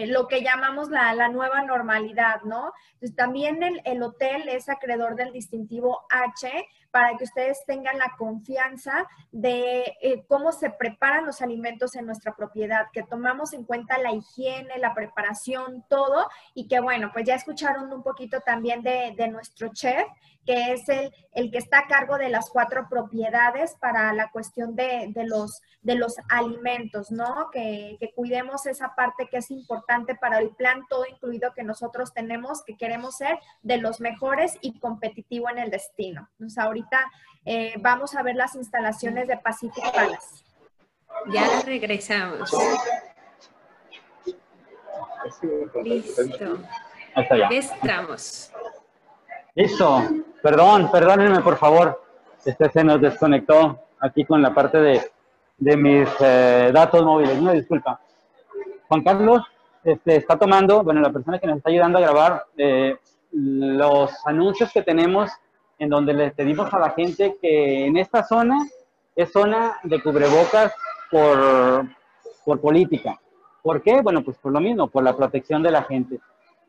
lo 0.06 0.28
que 0.28 0.42
llamamos 0.42 0.88
la, 0.90 1.28
nueva 1.28 1.62
normalidad, 1.62 2.42
¿no? 2.42 2.72
Entonces 2.94 3.16
también 3.16 3.62
el, 3.62 3.80
el 3.84 4.02
hotel 4.02 4.48
es 4.48 4.68
acreedor 4.68 5.16
del 5.16 5.32
distintivo 5.32 6.06
H 6.08 6.48
para 6.94 7.16
que 7.16 7.24
ustedes 7.24 7.58
tengan 7.66 7.98
la 7.98 8.14
confianza 8.16 9.04
de 9.32 9.96
eh, 10.00 10.24
cómo 10.28 10.52
se 10.52 10.70
preparan 10.70 11.26
los 11.26 11.42
alimentos 11.42 11.96
en 11.96 12.06
nuestra 12.06 12.36
propiedad, 12.36 12.86
que 12.92 13.02
tomamos 13.02 13.52
en 13.52 13.64
cuenta 13.64 13.98
la 13.98 14.12
higiene, 14.12 14.78
la 14.78 14.94
preparación, 14.94 15.84
todo, 15.88 16.28
y 16.54 16.68
que 16.68 16.78
bueno, 16.78 17.10
pues 17.12 17.26
ya 17.26 17.34
escucharon 17.34 17.92
un 17.92 18.04
poquito 18.04 18.42
también 18.42 18.82
de, 18.82 19.28
nuestro 19.28 19.72
chef, 19.72 20.06
que 20.46 20.74
es 20.74 20.88
el, 20.88 21.12
el, 21.32 21.50
que 21.50 21.58
está 21.58 21.80
a 21.80 21.88
cargo 21.88 22.16
de 22.16 22.28
las 22.28 22.48
cuatro 22.50 22.86
propiedades 22.88 23.74
para 23.80 24.12
la 24.12 24.30
cuestión 24.30 24.76
de, 24.76 25.08
de 25.08 25.26
los, 25.26 25.62
de 25.82 25.96
los 25.96 26.14
alimentos, 26.28 27.10
¿no? 27.10 27.48
Que, 27.50 27.96
que, 27.98 28.12
cuidemos 28.12 28.66
esa 28.66 28.94
parte 28.94 29.26
que 29.28 29.38
es 29.38 29.50
importante 29.50 30.14
para 30.14 30.38
el 30.38 30.50
plan 30.50 30.82
todo 30.88 31.06
incluido 31.06 31.54
que 31.54 31.64
nosotros 31.64 32.12
tenemos, 32.12 32.62
que 32.62 32.76
queremos 32.76 33.16
ser 33.16 33.38
de 33.62 33.78
los 33.78 34.00
mejores 34.00 34.58
y 34.60 34.78
competitivo 34.78 35.48
en 35.50 35.58
el 35.58 35.70
destino. 35.70 36.28
Entonces, 36.32 36.58
ahorita 36.58 36.83
eh, 37.44 37.74
vamos 37.78 38.14
a 38.14 38.22
ver 38.22 38.36
las 38.36 38.54
instalaciones 38.54 39.28
de 39.28 39.36
Pacific 39.36 39.84
Palace. 39.92 40.44
Ya 41.32 41.60
regresamos. 41.64 42.50
Listo. 45.82 46.58
Hasta 47.14 47.36
ya. 47.36 47.48
Estamos. 47.48 48.52
Listo. 49.54 50.08
Perdón, 50.42 50.90
perdónenme 50.90 51.40
por 51.40 51.56
favor. 51.56 52.02
Este 52.44 52.70
se 52.70 52.84
nos 52.84 53.00
desconectó 53.00 53.80
aquí 54.00 54.24
con 54.24 54.42
la 54.42 54.52
parte 54.52 54.78
de, 54.78 55.10
de 55.56 55.76
mis 55.76 56.08
eh, 56.20 56.70
datos 56.72 57.02
móviles. 57.04 57.40
No, 57.40 57.52
disculpa. 57.52 58.00
Juan 58.88 59.02
Carlos 59.02 59.42
este, 59.82 60.16
está 60.16 60.38
tomando, 60.38 60.82
bueno, 60.82 61.00
la 61.00 61.10
persona 61.10 61.38
que 61.38 61.46
nos 61.46 61.58
está 61.58 61.70
ayudando 61.70 61.98
a 61.98 62.02
grabar 62.02 62.46
eh, 62.56 62.98
los 63.32 64.12
anuncios 64.26 64.70
que 64.72 64.82
tenemos 64.82 65.30
en 65.78 65.88
donde 65.88 66.14
les 66.14 66.32
pedimos 66.32 66.72
a 66.72 66.78
la 66.78 66.90
gente 66.90 67.36
que 67.40 67.86
en 67.86 67.96
esta 67.96 68.24
zona 68.24 68.66
es 69.16 69.32
zona 69.32 69.78
de 69.82 70.02
cubrebocas 70.02 70.72
por, 71.10 71.86
por 72.44 72.60
política. 72.60 73.20
¿Por 73.62 73.82
qué? 73.82 74.00
Bueno, 74.02 74.22
pues 74.22 74.36
por 74.38 74.52
lo 74.52 74.60
mismo, 74.60 74.88
por 74.88 75.02
la 75.02 75.16
protección 75.16 75.62
de 75.62 75.70
la 75.70 75.82
gente. 75.84 76.20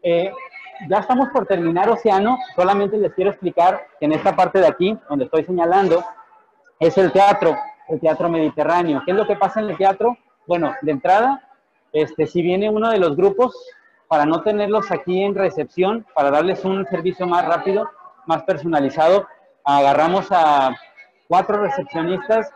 Eh, 0.02 0.32
ya 0.90 1.00
estamos 1.00 1.30
por 1.30 1.46
terminar 1.46 1.90
Océano, 1.90 2.38
solamente 2.56 2.98
les 2.98 3.14
quiero 3.14 3.32
explicar 3.32 3.88
que 4.00 4.06
en 4.06 4.12
esta 4.12 4.36
parte 4.36 4.60
de 4.60 4.68
aquí, 4.68 4.98
donde 5.10 5.26
estoy 5.26 5.44
señalando, 5.44 6.04
es 6.80 6.98
el 6.98 7.12
teatro, 7.12 7.56
el 7.88 8.00
teatro 8.00 8.30
mediterráneo. 8.30 9.02
¿Qué 9.06 9.12
es 9.12 9.18
lo 9.18 9.26
que 9.26 9.36
pasa 9.36 9.62
en 9.62 9.70
el 9.70 9.78
teatro? 9.78 10.18
Bueno, 10.48 10.74
de 10.82 10.92
entrada, 10.92 11.50
este, 11.92 12.28
si 12.28 12.42
viene 12.42 12.70
uno 12.70 12.90
de 12.90 13.00
los 13.00 13.16
grupos, 13.16 13.56
para 14.08 14.26
no 14.26 14.42
tenerlos 14.42 14.92
aquí 14.92 15.24
en 15.24 15.34
recepción, 15.34 16.06
para 16.14 16.30
darles 16.30 16.64
un 16.64 16.86
servicio 16.86 17.26
más 17.26 17.46
rápido, 17.46 17.90
más 18.26 18.44
personalizado, 18.44 19.28
agarramos 19.64 20.28
a 20.32 20.76
cuatro 21.28 21.58
recepcionistas 21.58 22.52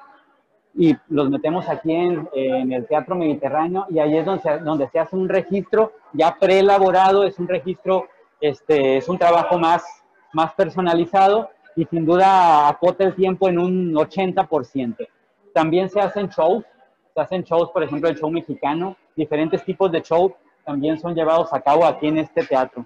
y 0.76 0.96
los 1.10 1.30
metemos 1.30 1.68
aquí 1.68 1.92
en, 1.92 2.30
el 2.72 2.88
Teatro 2.88 3.16
Mediterráneo 3.16 3.86
y 3.90 4.00
ahí 4.00 4.18
es 4.18 4.26
donde 4.26 4.42
se, 4.42 4.58
donde 4.60 4.88
se 4.90 5.00
hace 5.00 5.16
un 5.16 5.28
registro 5.28 5.94
ya 6.14 6.38
preelaborado, 6.40 7.24
es 7.24 7.40
un 7.40 7.48
registro, 7.48 8.08
este, 8.40 8.98
es 8.98 9.10
un 9.10 9.18
trabajo 9.18 9.58
más, 9.58 9.84
más 10.34 10.54
personalizado 10.54 11.50
y 11.76 11.86
sin 11.86 12.06
duda 12.06 12.68
acota 12.68 13.04
el 13.04 13.16
tiempo 13.16 13.50
en 13.50 13.60
un 13.60 13.94
80%. 13.94 15.08
También 15.54 15.90
se 15.90 16.00
hacen 16.00 16.30
shows, 16.30 16.64
se 17.14 17.22
hacen 17.22 17.44
shows, 17.44 17.72
por 17.72 17.84
ejemplo, 17.84 18.10
el 18.10 18.18
show 18.18 18.30
mexicano, 18.30 18.96
diferentes 19.16 19.64
tipos 19.64 19.92
de 19.92 20.02
show 20.02 20.34
también 20.66 21.00
son 21.00 21.16
llevados 21.16 21.52
a 21.52 21.62
cabo 21.62 21.86
aquí 21.86 22.08
en 22.08 22.20
este 22.20 22.46
teatro. 22.46 22.86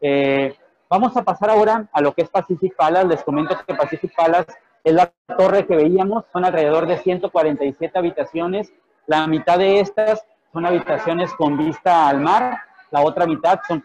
Eh, 0.00 0.56
Vamos 0.90 1.14
a 1.18 1.22
pasar 1.22 1.50
ahora 1.50 1.86
a 1.92 2.00
lo 2.00 2.14
que 2.14 2.22
es 2.22 2.30
Pacific 2.30 2.74
Palace. 2.74 3.08
Les 3.08 3.22
comento 3.22 3.54
que 3.66 3.74
Pacific 3.74 4.14
Palace 4.16 4.52
es 4.82 4.94
la 4.94 5.12
torre 5.36 5.66
que 5.66 5.76
veíamos, 5.76 6.24
son 6.32 6.46
alrededor 6.46 6.86
de 6.86 6.96
147 6.96 7.98
habitaciones. 7.98 8.72
La 9.06 9.26
mitad 9.26 9.58
de 9.58 9.80
estas 9.80 10.24
son 10.50 10.64
habitaciones 10.64 11.32
con 11.34 11.58
vista 11.58 12.08
al 12.08 12.20
mar, 12.20 12.58
la 12.90 13.02
otra 13.02 13.26
mitad 13.26 13.60
son 13.68 13.82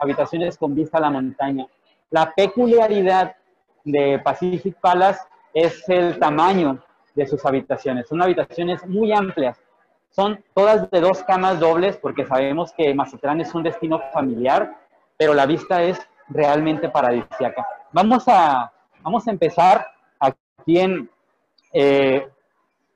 habitaciones 0.00 0.58
con 0.58 0.74
vista 0.74 0.98
a 0.98 1.02
la 1.02 1.10
montaña. 1.10 1.66
La 2.10 2.32
peculiaridad 2.32 3.36
de 3.84 4.18
Pacific 4.18 4.74
Palace 4.80 5.20
es 5.54 5.88
el 5.88 6.18
tamaño 6.18 6.82
de 7.14 7.26
sus 7.26 7.44
habitaciones. 7.44 8.08
Son 8.08 8.20
habitaciones 8.20 8.84
muy 8.88 9.12
amplias. 9.12 9.56
Son 10.10 10.42
todas 10.52 10.90
de 10.90 11.00
dos 11.00 11.22
camas 11.22 11.60
dobles 11.60 11.96
porque 11.96 12.26
sabemos 12.26 12.72
que 12.72 12.92
Mazatlán 12.92 13.40
es 13.40 13.54
un 13.54 13.62
destino 13.62 14.00
familiar, 14.12 14.76
pero 15.16 15.32
la 15.32 15.46
vista 15.46 15.82
es 15.84 16.00
realmente 16.30 16.88
paradisíaca. 16.88 17.66
Vamos 17.92 18.24
a, 18.28 18.72
vamos 19.02 19.26
a 19.26 19.30
empezar 19.30 19.86
aquí 20.18 20.78
en, 20.78 21.10
eh, 21.72 22.26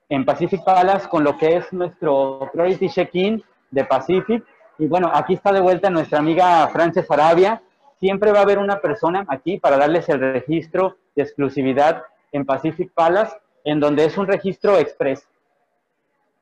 en 0.09 0.25
Pacific 0.25 0.63
Palace 0.65 1.09
con 1.09 1.25
lo 1.25 1.37
que 1.37 1.57
es 1.57 1.73
nuestro 1.73 2.49
Priority 2.53 2.89
Check-in 2.89 3.43
de 3.71 3.85
Pacific. 3.85 4.45
Y 4.79 4.87
bueno, 4.87 5.11
aquí 5.13 5.35
está 5.35 5.53
de 5.53 5.61
vuelta 5.61 5.91
nuestra 5.91 6.19
amiga 6.19 6.67
Frances 6.69 7.11
Arabia. 7.11 7.63
Siempre 8.01 8.33
va 8.33 8.41
a 8.41 8.43
haber 8.43 8.59
una 8.59 8.81
persona 8.81 9.25
aquí 9.29 9.59
para 9.59 9.77
darles 9.77 10.09
el 10.09 10.21
registro 10.21 10.97
de 11.15 11.23
exclusividad 11.23 12.03
en 12.33 12.45
Pacific 12.45 12.93
Palace, 12.93 13.37
en 13.65 13.81
donde 13.81 14.05
es 14.05 14.19
un 14.19 14.27
registro 14.27 14.79
express. 14.79 15.27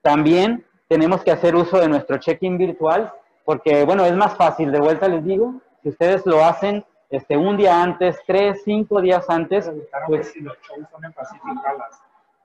También 0.01 0.65
tenemos 0.89 1.23
que 1.23 1.31
hacer 1.31 1.55
uso 1.55 1.79
de 1.79 1.89
nuestro 1.89 2.19
check-in 2.19 2.59
virtual, 2.59 3.13
porque 3.45 3.85
bueno, 3.85 4.05
es 4.05 4.15
más 4.15 4.35
fácil, 4.37 4.73
de 4.73 4.81
vuelta 4.81 5.09
les 5.09 5.25
digo, 5.25 5.55
si 5.83 5.89
ustedes 5.89 6.25
lo 6.27 6.45
hacen 6.45 6.85
este, 7.11 7.37
un 7.37 7.57
día 7.57 7.83
antes, 7.83 8.19
tres, 8.27 8.63
cinco 8.65 9.01
días 9.01 9.29
antes, 9.29 9.71
pues, 10.07 10.35
los 10.37 10.57
shows 10.63 10.89
son 10.91 11.05
en 11.05 11.13
Pacific 11.13 11.63
Palace. 11.63 11.99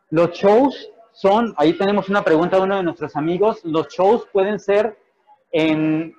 Los 0.09 0.31
shows 0.31 0.91
son, 1.13 1.53
ahí 1.57 1.73
tenemos 1.77 2.09
una 2.09 2.21
pregunta 2.21 2.57
de 2.57 2.63
uno 2.63 2.75
de 2.75 2.83
nuestros 2.83 3.15
amigos, 3.15 3.63
los 3.63 3.87
shows 3.87 4.27
pueden 4.31 4.59
ser 4.59 4.97
en 5.51 6.13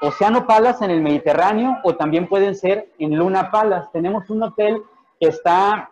Océano 0.00 0.46
Palace 0.46 0.84
en 0.84 0.90
el 0.90 1.00
Mediterráneo 1.00 1.78
o 1.84 1.94
también 1.94 2.28
pueden 2.28 2.54
ser 2.54 2.88
en 2.98 3.16
Luna 3.16 3.50
Palace. 3.50 3.88
Tenemos 3.92 4.28
un 4.30 4.42
hotel 4.42 4.82
que 5.20 5.28
está 5.28 5.90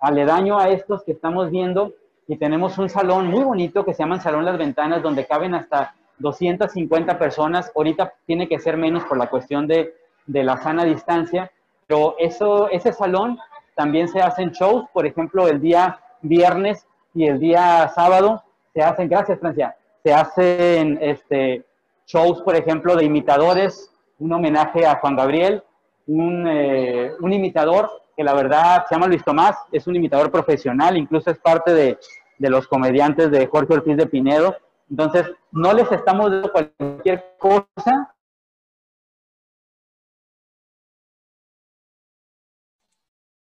aledaño 0.00 0.58
a 0.58 0.68
estos 0.68 1.04
que 1.04 1.12
estamos 1.12 1.50
viendo 1.50 1.94
y 2.28 2.36
tenemos 2.36 2.76
un 2.78 2.88
salón 2.88 3.28
muy 3.28 3.44
bonito 3.44 3.84
que 3.84 3.94
se 3.94 4.02
llama 4.02 4.20
Salón 4.20 4.44
Las 4.44 4.58
Ventanas 4.58 5.02
donde 5.02 5.26
caben 5.26 5.54
hasta 5.54 5.94
250 6.18 7.18
personas. 7.18 7.70
Ahorita 7.74 8.14
tiene 8.26 8.48
que 8.48 8.58
ser 8.58 8.76
menos 8.76 9.04
por 9.04 9.18
la 9.18 9.28
cuestión 9.28 9.66
de, 9.66 9.94
de 10.26 10.44
la 10.44 10.56
sana 10.58 10.84
distancia, 10.84 11.50
pero 11.86 12.16
eso, 12.18 12.68
ese 12.70 12.92
salón 12.92 13.38
también 13.74 14.08
se 14.08 14.20
hacen 14.20 14.50
shows, 14.50 14.86
por 14.92 15.06
ejemplo, 15.06 15.48
el 15.48 15.60
día 15.60 16.00
viernes 16.22 16.86
y 17.14 17.26
el 17.26 17.38
día 17.38 17.88
sábado 17.94 18.42
se 18.74 18.82
hacen, 18.82 19.08
gracias 19.08 19.38
Francia, 19.38 19.76
se 20.02 20.12
hacen 20.12 20.98
este, 21.00 21.64
shows, 22.06 22.42
por 22.42 22.56
ejemplo, 22.56 22.96
de 22.96 23.04
imitadores, 23.04 23.92
un 24.18 24.32
homenaje 24.32 24.86
a 24.86 24.96
Juan 24.96 25.16
Gabriel, 25.16 25.62
un, 26.06 26.46
eh, 26.48 27.12
un 27.20 27.32
imitador 27.32 27.90
que 28.16 28.24
la 28.24 28.34
verdad 28.34 28.86
se 28.88 28.94
llama 28.94 29.08
Luis 29.08 29.24
Tomás, 29.24 29.56
es 29.72 29.86
un 29.86 29.96
imitador 29.96 30.30
profesional, 30.30 30.96
incluso 30.96 31.30
es 31.30 31.38
parte 31.38 31.74
de, 31.74 31.98
de 32.38 32.50
los 32.50 32.66
comediantes 32.66 33.30
de 33.30 33.46
Jorge 33.46 33.74
Ortiz 33.74 33.96
de 33.96 34.06
Pinedo, 34.06 34.56
entonces, 34.88 35.26
no 35.50 35.72
les 35.72 35.90
estamos 35.90 36.30
dando 36.30 36.52
cualquier 36.52 37.36
cosa. 37.38 38.14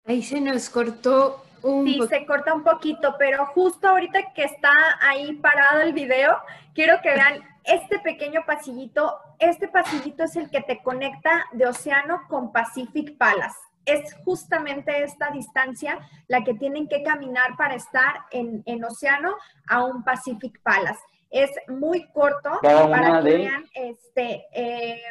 Ahí 0.05 0.21
se 0.21 0.39
nos 0.39 0.69
cortó 0.69 1.43
un 1.63 1.85
Sí, 1.85 1.99
se 2.07 2.25
corta 2.25 2.53
un 2.53 2.63
poquito, 2.63 3.15
pero 3.17 3.45
justo 3.47 3.87
ahorita 3.87 4.33
que 4.33 4.43
está 4.43 4.71
ahí 5.01 5.33
parado 5.37 5.81
el 5.81 5.93
video, 5.93 6.37
quiero 6.75 7.01
que 7.01 7.09
vean 7.09 7.41
este 7.63 7.99
pequeño 7.99 8.41
pasillito. 8.45 9.19
Este 9.39 9.67
pasillito 9.67 10.23
es 10.23 10.35
el 10.35 10.51
que 10.51 10.61
te 10.61 10.83
conecta 10.83 11.45
de 11.53 11.67
Océano 11.67 12.21
con 12.27 12.51
Pacific 12.51 13.17
Palace 13.17 13.57
es 13.85 14.15
justamente 14.25 15.03
esta 15.03 15.29
distancia 15.29 15.99
la 16.27 16.43
que 16.43 16.55
tienen 16.55 16.87
que 16.87 17.03
caminar 17.03 17.55
para 17.55 17.75
estar 17.75 18.25
en, 18.31 18.63
en 18.65 18.83
Océano 18.83 19.35
a 19.67 19.83
un 19.83 20.03
Pacific 20.03 20.59
Palace 20.63 20.99
es 21.35 21.51
muy 21.67 22.07
corto 22.13 22.49
para 22.61 23.21
que 23.21 23.29
vean, 23.29 23.65
este, 23.73 24.45
eh, 24.53 25.01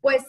pues 0.00 0.24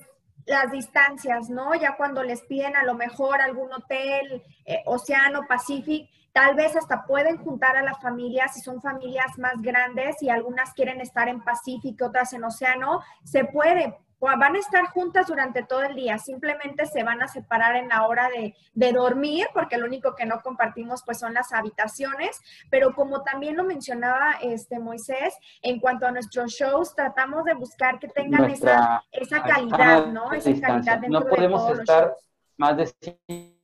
las 0.47 0.71
distancias, 0.71 1.49
¿no? 1.49 1.75
Ya 1.75 1.95
cuando 1.95 2.23
les 2.23 2.41
piden 2.41 2.75
a 2.75 2.83
lo 2.83 2.95
mejor 2.95 3.39
algún 3.39 3.71
hotel, 3.71 4.41
eh, 4.65 4.81
Océano, 4.85 5.41
Pacific, 5.47 6.09
tal 6.33 6.55
vez 6.55 6.75
hasta 6.75 7.05
pueden 7.05 7.37
juntar 7.37 7.77
a 7.77 7.83
la 7.83 7.93
familia, 7.95 8.47
si 8.47 8.61
son 8.61 8.81
familias 8.81 9.37
más 9.37 9.61
grandes 9.61 10.15
y 10.23 10.29
algunas 10.29 10.73
quieren 10.73 11.01
estar 11.01 11.27
en 11.27 11.43
Pacífico, 11.43 12.05
otras 12.05 12.33
en 12.33 12.43
Océano, 12.43 13.01
se 13.23 13.45
puede, 13.45 13.95
van 14.19 14.55
a 14.55 14.59
estar 14.59 14.85
juntas 14.87 15.27
durante 15.27 15.63
todo 15.63 15.83
el 15.83 15.95
día, 15.95 16.17
simplemente 16.17 16.85
se 16.85 17.03
van 17.03 17.21
a 17.21 17.27
separar 17.27 17.75
en 17.75 17.89
la 17.89 18.07
hora 18.07 18.29
de, 18.29 18.55
de, 18.73 18.91
dormir, 18.91 19.47
porque 19.53 19.77
lo 19.77 19.85
único 19.85 20.15
que 20.15 20.25
no 20.25 20.41
compartimos 20.41 21.03
pues 21.03 21.19
son 21.19 21.33
las 21.33 21.53
habitaciones, 21.53 22.41
pero 22.69 22.93
como 22.93 23.23
también 23.23 23.55
lo 23.55 23.63
mencionaba 23.63 24.37
este 24.41 24.79
Moisés, 24.79 25.35
en 25.61 25.79
cuanto 25.79 26.07
a 26.07 26.11
nuestros 26.11 26.51
shows, 26.51 26.95
tratamos 26.95 27.45
de 27.45 27.53
buscar 27.53 27.99
que 27.99 28.07
tengan 28.07 28.47
Nuestra 28.47 29.03
esa, 29.11 29.37
esa 29.37 29.43
calidad, 29.43 30.07
¿no? 30.07 30.31
Esa 30.31 30.59
calidad 30.59 30.99
dentro 30.99 31.19
no 31.19 31.25
podemos 31.27 31.61
de 31.61 31.67
todos 31.67 31.79
estar 31.79 32.03
los 32.03 32.11
shows. 32.11 32.29
más 32.57 32.77
de 32.77 33.56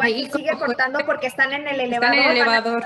Ahí 0.00 0.30
sigue 0.30 0.50
cortando 0.58 1.00
porque 1.06 1.26
están 1.26 1.52
en 1.52 1.66
el 1.68 1.80
elevador, 1.80 2.14
Están 2.14 2.30
en 2.30 2.36
el 2.36 2.46
van 2.46 2.54
a 2.54 2.58
elevador. 2.58 2.82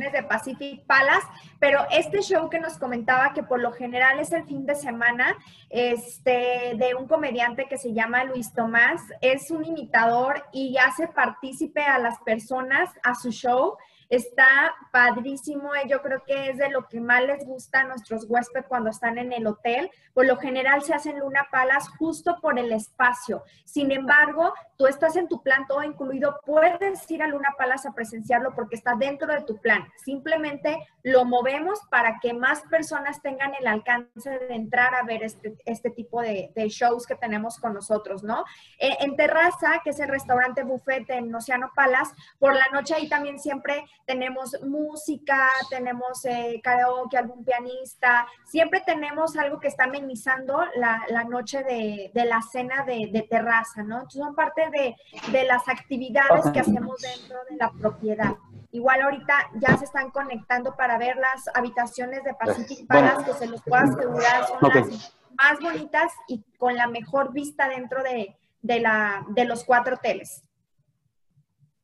las 0.00 0.12
de 0.12 0.22
Pacific 0.22 0.84
Palace, 0.86 1.26
pero 1.58 1.86
este 1.90 2.20
show 2.22 2.48
que 2.50 2.58
nos 2.58 2.78
comentaba 2.78 3.32
que 3.32 3.42
por 3.42 3.60
lo 3.60 3.72
general 3.72 4.18
es 4.20 4.32
el 4.32 4.44
fin 4.44 4.66
de 4.66 4.74
semana, 4.74 5.36
este, 5.70 6.74
de 6.76 6.94
un 6.98 7.06
comediante 7.06 7.66
que 7.66 7.78
se 7.78 7.92
llama 7.92 8.24
Luis 8.24 8.52
Tomás, 8.52 9.02
es 9.20 9.50
un 9.50 9.64
imitador 9.64 10.44
y 10.52 10.76
hace 10.78 11.08
partícipe 11.08 11.82
a 11.82 11.98
las 11.98 12.18
personas 12.20 12.90
a 13.02 13.14
su 13.14 13.30
show. 13.30 13.76
Está 14.08 14.74
padrísimo, 14.92 15.74
eh, 15.74 15.88
yo 15.88 16.00
creo 16.02 16.22
que 16.24 16.50
es 16.50 16.58
de 16.58 16.70
lo 16.70 16.86
que 16.86 17.00
más 17.00 17.22
les 17.22 17.44
gusta 17.44 17.80
a 17.80 17.84
nuestros 17.84 18.26
huéspedes 18.28 18.66
cuando 18.68 18.90
están 18.90 19.18
en 19.18 19.32
el 19.32 19.46
hotel. 19.46 19.90
Por 20.14 20.26
lo 20.26 20.36
general 20.36 20.82
se 20.82 20.94
hacen 20.94 21.18
Luna 21.18 21.48
Palas 21.50 21.88
justo 21.98 22.38
por 22.40 22.58
el 22.58 22.72
espacio. 22.72 23.42
Sin 23.64 23.90
embargo, 23.90 24.54
tú 24.76 24.86
estás 24.86 25.16
en 25.16 25.28
tu 25.28 25.42
plan 25.42 25.66
todo 25.66 25.82
incluido, 25.82 26.40
puedes 26.44 27.10
ir 27.10 27.22
a 27.22 27.26
Luna 27.26 27.54
Palas 27.58 27.86
a 27.86 27.92
presenciarlo 27.92 28.54
porque 28.54 28.76
está 28.76 28.94
dentro 28.94 29.32
de 29.32 29.42
tu 29.42 29.58
plan. 29.58 29.86
Simplemente 30.04 30.78
lo 31.02 31.24
movemos 31.24 31.80
para 31.90 32.18
que 32.20 32.32
más 32.32 32.62
personas 32.62 33.22
tengan 33.22 33.54
el 33.54 33.66
alcance 33.66 34.30
de 34.30 34.54
entrar 34.54 34.94
a 34.94 35.02
ver 35.04 35.22
este, 35.22 35.56
este 35.64 35.90
tipo 35.90 36.20
de, 36.20 36.52
shows 36.68 37.06
que 37.06 37.14
tenemos 37.14 37.58
con 37.58 37.74
nosotros, 37.74 38.24
¿no? 38.24 38.44
Eh, 38.78 38.96
en 39.00 39.14
Terraza, 39.16 39.80
que 39.84 39.90
es 39.90 40.00
el 40.00 40.08
restaurante 40.08 40.64
buffet 40.64 41.08
en 41.10 41.32
Océano 41.34 41.70
Palas, 41.74 42.12
por 42.38 42.54
la 42.54 42.66
noche 42.72 42.94
ahí 42.94 43.08
también 43.08 43.38
siempre 43.38 43.84
tenemos 44.06 44.56
música, 44.62 45.48
tenemos 45.68 46.24
eh, 46.24 46.60
karaoke, 46.62 47.18
algún 47.18 47.44
pianista, 47.44 48.26
siempre 48.44 48.80
tenemos 48.86 49.36
algo 49.36 49.58
que 49.58 49.68
está 49.68 49.84
amenizando 49.84 50.64
la, 50.76 51.04
la 51.08 51.24
noche 51.24 51.64
de, 51.64 52.12
de, 52.14 52.24
la 52.24 52.40
cena 52.40 52.84
de, 52.84 53.10
de, 53.12 53.22
terraza, 53.22 53.82
¿no? 53.82 53.96
Entonces 53.96 54.22
son 54.22 54.34
parte 54.34 54.70
de, 54.70 54.96
de 55.32 55.44
las 55.44 55.68
actividades 55.68 56.48
que 56.52 56.60
hacemos 56.60 57.02
dentro 57.02 57.38
de 57.50 57.56
la 57.56 57.70
propiedad. 57.72 58.36
Igual 58.70 59.02
ahorita 59.02 59.50
ya 59.60 59.76
se 59.76 59.84
están 59.84 60.10
conectando 60.10 60.76
para 60.76 60.98
ver 60.98 61.16
las 61.16 61.48
habitaciones 61.54 62.22
de 62.22 62.34
Pacific 62.34 62.86
Palace, 62.86 63.24
que 63.24 63.32
se 63.34 63.46
los 63.46 63.62
puedo 63.62 63.82
asegurar, 63.82 64.46
son 64.46 64.56
Okay. 64.66 64.82
las 64.82 65.16
más 65.36 65.60
bonitas 65.60 66.12
y 66.28 66.42
con 66.56 66.76
la 66.76 66.86
mejor 66.86 67.32
vista 67.32 67.68
dentro 67.68 68.02
de, 68.02 68.36
de, 68.62 68.80
la, 68.80 69.26
de 69.30 69.44
los 69.44 69.64
cuatro 69.64 69.96
hoteles. 69.96 70.42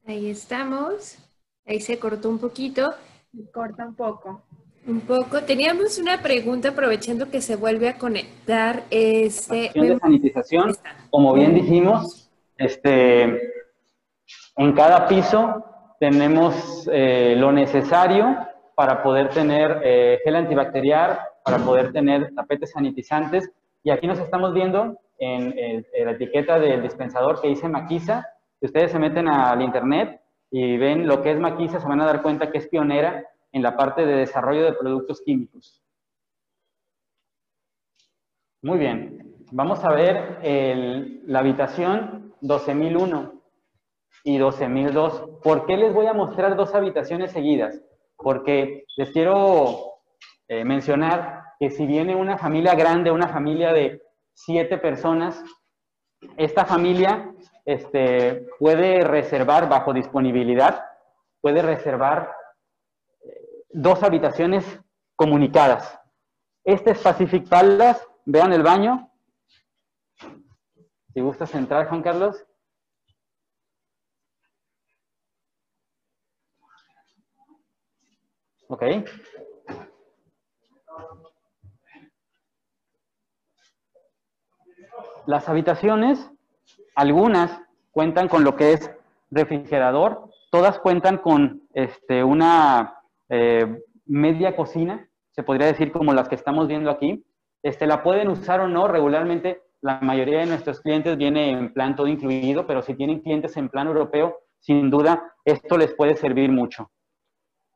Ahí 0.07 0.31
estamos. 0.31 1.19
Ahí 1.67 1.81
se 1.81 1.99
cortó 1.99 2.29
un 2.29 2.39
poquito. 2.39 2.95
Me 3.33 3.51
corta 3.51 3.87
un 3.87 3.95
poco. 3.95 4.43
Un 4.87 5.01
poco. 5.03 5.43
Teníamos 5.43 5.99
una 5.99 6.21
pregunta 6.21 6.71
aprovechando 6.71 7.31
que 7.31 7.41
se 7.41 7.57
vuelve 7.57 7.89
a 7.89 7.99
conectar. 7.99 8.83
Este, 8.91 9.71
de 9.75 9.99
sanitización, 10.01 10.75
como 11.11 11.33
bien 11.35 11.55
dijimos, 11.55 12.31
este, 12.57 13.23
en 14.57 14.73
cada 14.75 15.07
piso 15.07 15.65
tenemos 16.01 16.89
eh, 16.93 17.35
lo 17.39 17.53
necesario 17.53 18.37
para 18.75 19.03
poder 19.05 19.29
tener 19.31 19.81
eh, 19.85 20.19
gel 20.25 20.35
antibacterial, 20.35 21.21
para 21.45 21.59
poder 21.59 21.93
tener 21.93 22.35
tapetes 22.35 22.73
sanitizantes. 22.73 23.51
Y 23.85 23.91
aquí 23.91 24.07
nos 24.09 24.19
estamos 24.19 24.53
viendo 24.53 24.97
en, 25.19 25.57
el- 25.57 25.87
en 25.95 26.07
la 26.07 26.13
etiqueta 26.13 26.59
del 26.59 26.83
dispensador 26.83 27.41
que 27.41 27.49
dice 27.49 27.69
Maquisa. 27.69 28.27
Si 28.59 28.67
ustedes 28.67 28.91
se 28.91 28.99
meten 28.99 29.29
al 29.29 29.63
internet 29.63 30.21
y 30.53 30.77
ven 30.77 31.07
lo 31.07 31.23
que 31.23 31.33
es 31.33 31.41
Maquisa, 31.41 31.81
se 31.81 31.89
van 31.89 32.03
a 32.03 32.07
dar 32.07 32.23
cuenta 32.23 32.53
que 32.53 32.59
es 32.59 32.69
pionera 32.69 33.27
en 33.53 33.63
la 33.63 33.75
parte 33.75 34.05
de 34.05 34.17
desarrollo 34.17 34.65
de 34.65 34.75
productos 34.75 35.23
químicos. 35.23 35.83
Muy 38.61 38.79
bien. 38.79 39.35
Vamos 39.51 39.83
a 39.83 39.93
ver 39.93 40.39
la 41.27 41.39
habitación 41.39 42.35
12001 42.43 43.43
y 44.25 44.39
12002. 44.39 45.41
¿Por 45.43 45.65
qué 45.65 45.79
les 45.79 45.95
voy 45.95 46.07
a 46.07 46.13
mostrar 46.13 46.55
dos 46.55 46.75
habitaciones 46.75 47.33
seguidas? 47.33 47.83
Porque 48.17 48.85
les 48.97 49.11
quiero 49.11 50.01
eh, 50.49 50.65
mencionar 50.65 51.45
que 51.59 51.71
si 51.71 51.87
viene 51.87 52.15
una 52.15 52.37
familia 52.37 52.75
grande, 52.75 53.11
una 53.11 53.29
familia 53.29 53.73
de 53.73 54.03
siete 54.35 54.77
personas, 54.77 55.43
esta 56.37 56.67
familia 56.67 57.33
este, 57.65 58.47
puede 58.59 59.01
reservar 59.01 59.69
bajo 59.69 59.93
disponibilidad, 59.93 60.85
puede 61.41 61.63
reservar 61.63 62.35
eh, 63.25 63.65
dos 63.71 64.03
habitaciones 64.03 64.65
comunicadas. 65.17 65.99
Este 66.65 66.93
es 66.93 66.99
Pacific 66.99 67.49
Palace, 67.49 68.05
vean 68.25 68.53
el 68.53 68.63
baño. 68.63 69.11
Si 71.13 71.21
gustas 71.21 71.55
entrar, 71.55 71.89
Juan 71.89 72.03
Carlos. 72.03 72.47
Ok. 78.69 78.83
Las 85.27 85.49
habitaciones, 85.49 86.31
algunas 86.95 87.61
cuentan 87.91 88.29
con 88.29 88.45
lo 88.45 88.57
que 88.57 88.73
es 88.73 88.91
refrigerador, 89.31 90.31
todas 90.51 90.79
cuentan 90.79 91.19
con 91.19 91.63
este, 91.73 92.23
una 92.25 92.99
eh, 93.29 93.79
media 94.07 94.55
cocina, 94.55 95.09
se 95.31 95.43
podría 95.43 95.67
decir 95.67 95.93
como 95.93 96.13
las 96.13 96.29
que 96.29 96.35
estamos 96.35 96.69
viendo 96.69 96.91
aquí. 96.91 97.25
Este, 97.63 97.87
la 97.87 98.03
pueden 98.03 98.29
usar 98.29 98.61
o 98.61 98.69
no, 98.69 98.89
regularmente 98.89 99.63
la 99.81 100.01
mayoría 100.01 100.41
de 100.41 100.47
nuestros 100.47 100.81
clientes 100.81 101.17
viene 101.17 101.51
en 101.51 101.73
plan 101.73 101.97
todo 101.97 102.07
incluido, 102.07 102.67
pero 102.67 102.83
si 102.83 102.95
tienen 102.95 103.21
clientes 103.21 103.57
en 103.57 103.69
plan 103.69 103.87
europeo, 103.87 104.39
sin 104.61 104.91
duda 104.91 105.35
esto 105.45 105.77
les 105.77 105.95
puede 105.95 106.17
servir 106.17 106.51
mucho. 106.51 106.91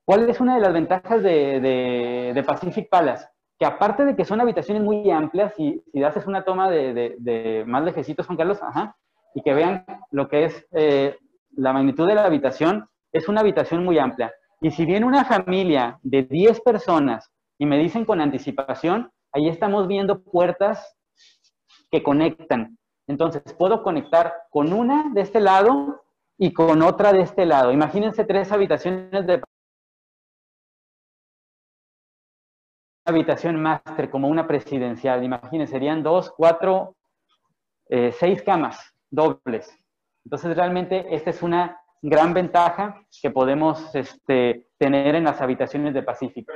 ¿Cuál 0.04 0.28
es 0.30 0.40
una 0.40 0.54
de 0.54 0.60
las 0.60 0.72
ventajas 0.72 1.22
de, 1.22 2.44
Pacific 2.46 2.88
Palace? 2.88 3.26
Que 3.58 3.66
aparte 3.66 4.04
de 4.04 4.14
que 4.14 4.24
son 4.24 4.40
habitaciones 4.40 4.82
muy 4.82 5.10
amplias, 5.10 5.58
y 5.58 5.82
si 5.92 6.04
haces 6.04 6.26
una 6.26 6.44
toma 6.44 6.70
de, 6.70 7.16
de 7.18 7.64
más 7.66 7.82
lejecitos, 7.82 8.26
Juan 8.26 8.36
Carlos, 8.36 8.62
ajá, 8.62 8.96
y 9.36 9.42
que 9.42 9.52
vean 9.52 9.84
lo 10.12 10.28
que 10.28 10.46
es 10.46 10.66
eh, 10.72 11.18
la 11.50 11.74
magnitud 11.74 12.08
de 12.08 12.14
la 12.14 12.24
habitación, 12.24 12.88
es 13.12 13.28
una 13.28 13.42
habitación 13.42 13.84
muy 13.84 13.98
amplia. 13.98 14.32
Y 14.62 14.70
si 14.70 14.86
viene 14.86 15.04
una 15.04 15.26
familia 15.26 15.98
de 16.02 16.22
10 16.22 16.62
personas 16.62 17.30
y 17.58 17.66
me 17.66 17.76
dicen 17.76 18.06
con 18.06 18.22
anticipación, 18.22 19.12
ahí 19.32 19.48
estamos 19.48 19.88
viendo 19.88 20.22
puertas 20.22 20.96
que 21.90 22.02
conectan. 22.02 22.78
Entonces, 23.06 23.42
puedo 23.58 23.82
conectar 23.82 24.32
con 24.48 24.72
una 24.72 25.10
de 25.12 25.20
este 25.20 25.40
lado 25.40 26.02
y 26.38 26.54
con 26.54 26.80
otra 26.80 27.12
de 27.12 27.20
este 27.20 27.44
lado. 27.44 27.72
Imagínense 27.72 28.24
tres 28.24 28.50
habitaciones 28.52 29.26
de 29.26 29.42
habitación 33.04 33.60
máster, 33.60 34.08
como 34.08 34.28
una 34.28 34.46
presidencial. 34.48 35.22
Imagínense, 35.22 35.72
serían 35.72 36.02
dos, 36.02 36.32
cuatro, 36.34 36.96
eh, 37.90 38.12
seis 38.12 38.42
camas 38.42 38.95
dobles. 39.10 39.70
Entonces, 40.24 40.56
realmente, 40.56 41.14
esta 41.14 41.30
es 41.30 41.42
una 41.42 41.80
gran 42.02 42.34
ventaja 42.34 43.02
que 43.20 43.30
podemos 43.30 43.94
este, 43.94 44.68
tener 44.78 45.14
en 45.14 45.24
las 45.24 45.40
habitaciones 45.40 45.94
de 45.94 46.02
Pacífico. 46.02 46.52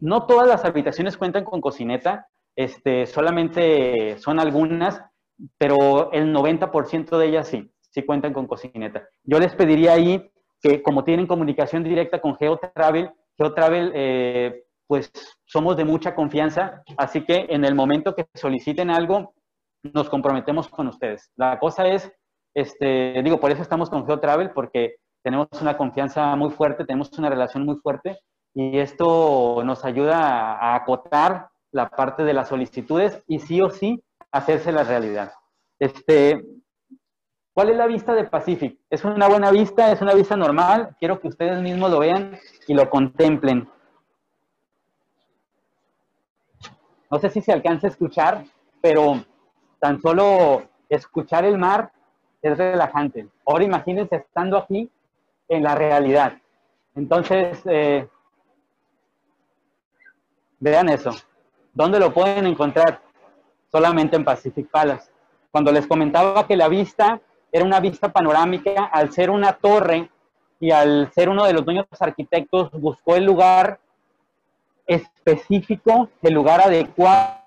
No 0.00 0.26
todas 0.26 0.46
las 0.46 0.64
habitaciones 0.64 1.16
cuentan 1.16 1.44
con 1.44 1.60
cocineta, 1.60 2.28
este, 2.56 3.06
solamente 3.06 4.18
son 4.18 4.38
algunas, 4.38 5.02
pero 5.58 6.12
el 6.12 6.32
90% 6.32 7.18
de 7.18 7.26
ellas 7.26 7.48
sí, 7.48 7.72
sí 7.80 8.04
cuentan 8.04 8.32
con 8.32 8.46
cocineta. 8.46 9.08
Yo 9.24 9.38
les 9.38 9.54
pediría 9.54 9.94
ahí 9.94 10.30
que 10.60 10.82
como 10.82 11.04
tienen 11.04 11.26
comunicación 11.26 11.84
directa 11.84 12.20
con 12.20 12.36
GeoTravel, 12.36 13.10
GeoTravel, 13.36 13.92
eh, 13.94 14.63
pues 14.86 15.10
somos 15.44 15.76
de 15.76 15.84
mucha 15.84 16.14
confianza, 16.14 16.82
así 16.96 17.24
que 17.24 17.46
en 17.48 17.64
el 17.64 17.74
momento 17.74 18.14
que 18.14 18.26
soliciten 18.34 18.90
algo, 18.90 19.34
nos 19.82 20.08
comprometemos 20.08 20.68
con 20.68 20.88
ustedes. 20.88 21.30
La 21.36 21.58
cosa 21.58 21.86
es, 21.88 22.10
este, 22.54 23.20
digo, 23.22 23.40
por 23.40 23.50
eso 23.50 23.62
estamos 23.62 23.90
con 23.90 24.06
GeoTravel, 24.06 24.50
porque 24.50 24.96
tenemos 25.22 25.48
una 25.60 25.76
confianza 25.76 26.34
muy 26.36 26.50
fuerte, 26.50 26.84
tenemos 26.84 27.10
una 27.18 27.30
relación 27.30 27.64
muy 27.64 27.76
fuerte, 27.76 28.18
y 28.54 28.78
esto 28.78 29.62
nos 29.64 29.84
ayuda 29.84 30.56
a 30.56 30.76
acotar 30.76 31.48
la 31.72 31.88
parte 31.88 32.22
de 32.22 32.34
las 32.34 32.48
solicitudes 32.48 33.22
y 33.26 33.40
sí 33.40 33.60
o 33.60 33.68
sí 33.68 34.02
hacerse 34.30 34.70
la 34.70 34.84
realidad. 34.84 35.32
Este, 35.80 36.40
¿Cuál 37.52 37.70
es 37.70 37.76
la 37.76 37.86
vista 37.86 38.14
de 38.14 38.24
Pacific? 38.24 38.78
Es 38.90 39.04
una 39.04 39.28
buena 39.28 39.50
vista, 39.50 39.92
es 39.92 40.00
una 40.00 40.14
vista 40.14 40.36
normal. 40.36 40.96
Quiero 40.98 41.20
que 41.20 41.28
ustedes 41.28 41.60
mismos 41.62 41.90
lo 41.90 42.00
vean 42.00 42.36
y 42.66 42.74
lo 42.74 42.90
contemplen. 42.90 43.68
No 47.14 47.20
sé 47.20 47.30
si 47.30 47.40
se 47.40 47.52
alcanza 47.52 47.86
a 47.86 47.90
escuchar, 47.90 48.44
pero 48.82 49.24
tan 49.78 50.02
solo 50.02 50.64
escuchar 50.88 51.44
el 51.44 51.56
mar 51.56 51.92
es 52.42 52.58
relajante. 52.58 53.28
Ahora 53.46 53.62
imagínense 53.62 54.16
estando 54.16 54.58
aquí 54.58 54.90
en 55.46 55.62
la 55.62 55.76
realidad. 55.76 56.32
Entonces, 56.96 57.62
eh, 57.66 58.08
vean 60.58 60.88
eso. 60.88 61.12
¿Dónde 61.72 62.00
lo 62.00 62.12
pueden 62.12 62.48
encontrar? 62.48 63.00
Solamente 63.70 64.16
en 64.16 64.24
Pacific 64.24 64.68
Palace. 64.68 65.12
Cuando 65.52 65.70
les 65.70 65.86
comentaba 65.86 66.48
que 66.48 66.56
la 66.56 66.66
vista 66.66 67.20
era 67.52 67.64
una 67.64 67.78
vista 67.78 68.12
panorámica, 68.12 68.86
al 68.86 69.12
ser 69.12 69.30
una 69.30 69.52
torre 69.52 70.10
y 70.58 70.72
al 70.72 71.12
ser 71.12 71.28
uno 71.28 71.44
de 71.44 71.52
los 71.52 71.64
dueños 71.64 71.86
arquitectos, 72.00 72.72
buscó 72.72 73.14
el 73.14 73.24
lugar 73.24 73.78
específico, 74.86 76.08
el 76.22 76.34
lugar 76.34 76.60
adecuado 76.60 77.40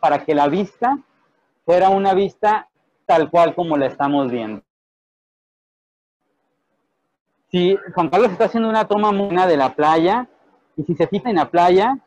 para 0.00 0.24
que 0.24 0.34
la 0.34 0.48
vista 0.48 0.98
fuera 1.64 1.88
una 1.88 2.14
vista 2.14 2.68
tal 3.06 3.30
cual 3.30 3.54
como 3.54 3.76
la 3.76 3.86
estamos 3.86 4.30
viendo. 4.30 4.62
Si 7.50 7.78
Juan 7.94 8.08
Carlos 8.08 8.32
está 8.32 8.46
haciendo 8.46 8.68
una 8.68 8.86
toma 8.86 9.12
muy 9.12 9.26
buena 9.26 9.46
de 9.46 9.56
la 9.56 9.74
playa, 9.74 10.28
y 10.76 10.82
si 10.82 10.94
se 10.94 11.06
fija 11.06 11.30
en 11.30 11.36
la 11.36 11.50
playa, 11.50 11.98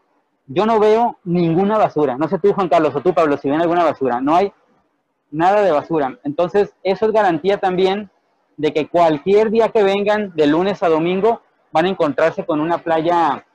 yo 0.45 0.65
no 0.65 0.79
veo 0.79 1.17
ninguna 1.23 1.77
basura. 1.77 2.17
No 2.17 2.27
sé 2.27 2.39
tú, 2.39 2.53
Juan 2.53 2.69
Carlos, 2.69 2.93
o 2.95 3.01
tú, 3.01 3.13
Pablo, 3.13 3.37
si 3.37 3.49
ven 3.49 3.61
alguna 3.61 3.83
basura. 3.83 4.19
No 4.19 4.35
hay 4.35 4.51
nada 5.31 5.61
de 5.61 5.71
basura. 5.71 6.19
Entonces, 6.23 6.73
eso 6.83 7.05
es 7.05 7.11
garantía 7.11 7.59
también 7.59 8.09
de 8.57 8.73
que 8.73 8.87
cualquier 8.87 9.51
día 9.51 9.69
que 9.69 9.83
vengan, 9.83 10.33
de 10.35 10.47
lunes 10.47 10.83
a 10.83 10.89
domingo, 10.89 11.41
van 11.71 11.85
a 11.85 11.89
encontrarse 11.89 12.45
con 12.45 12.59
una 12.59 12.79
playa 12.79 13.45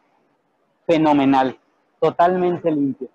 fenomenal, 0.87 1.59
totalmente 2.01 2.71
limpia. 2.71 3.09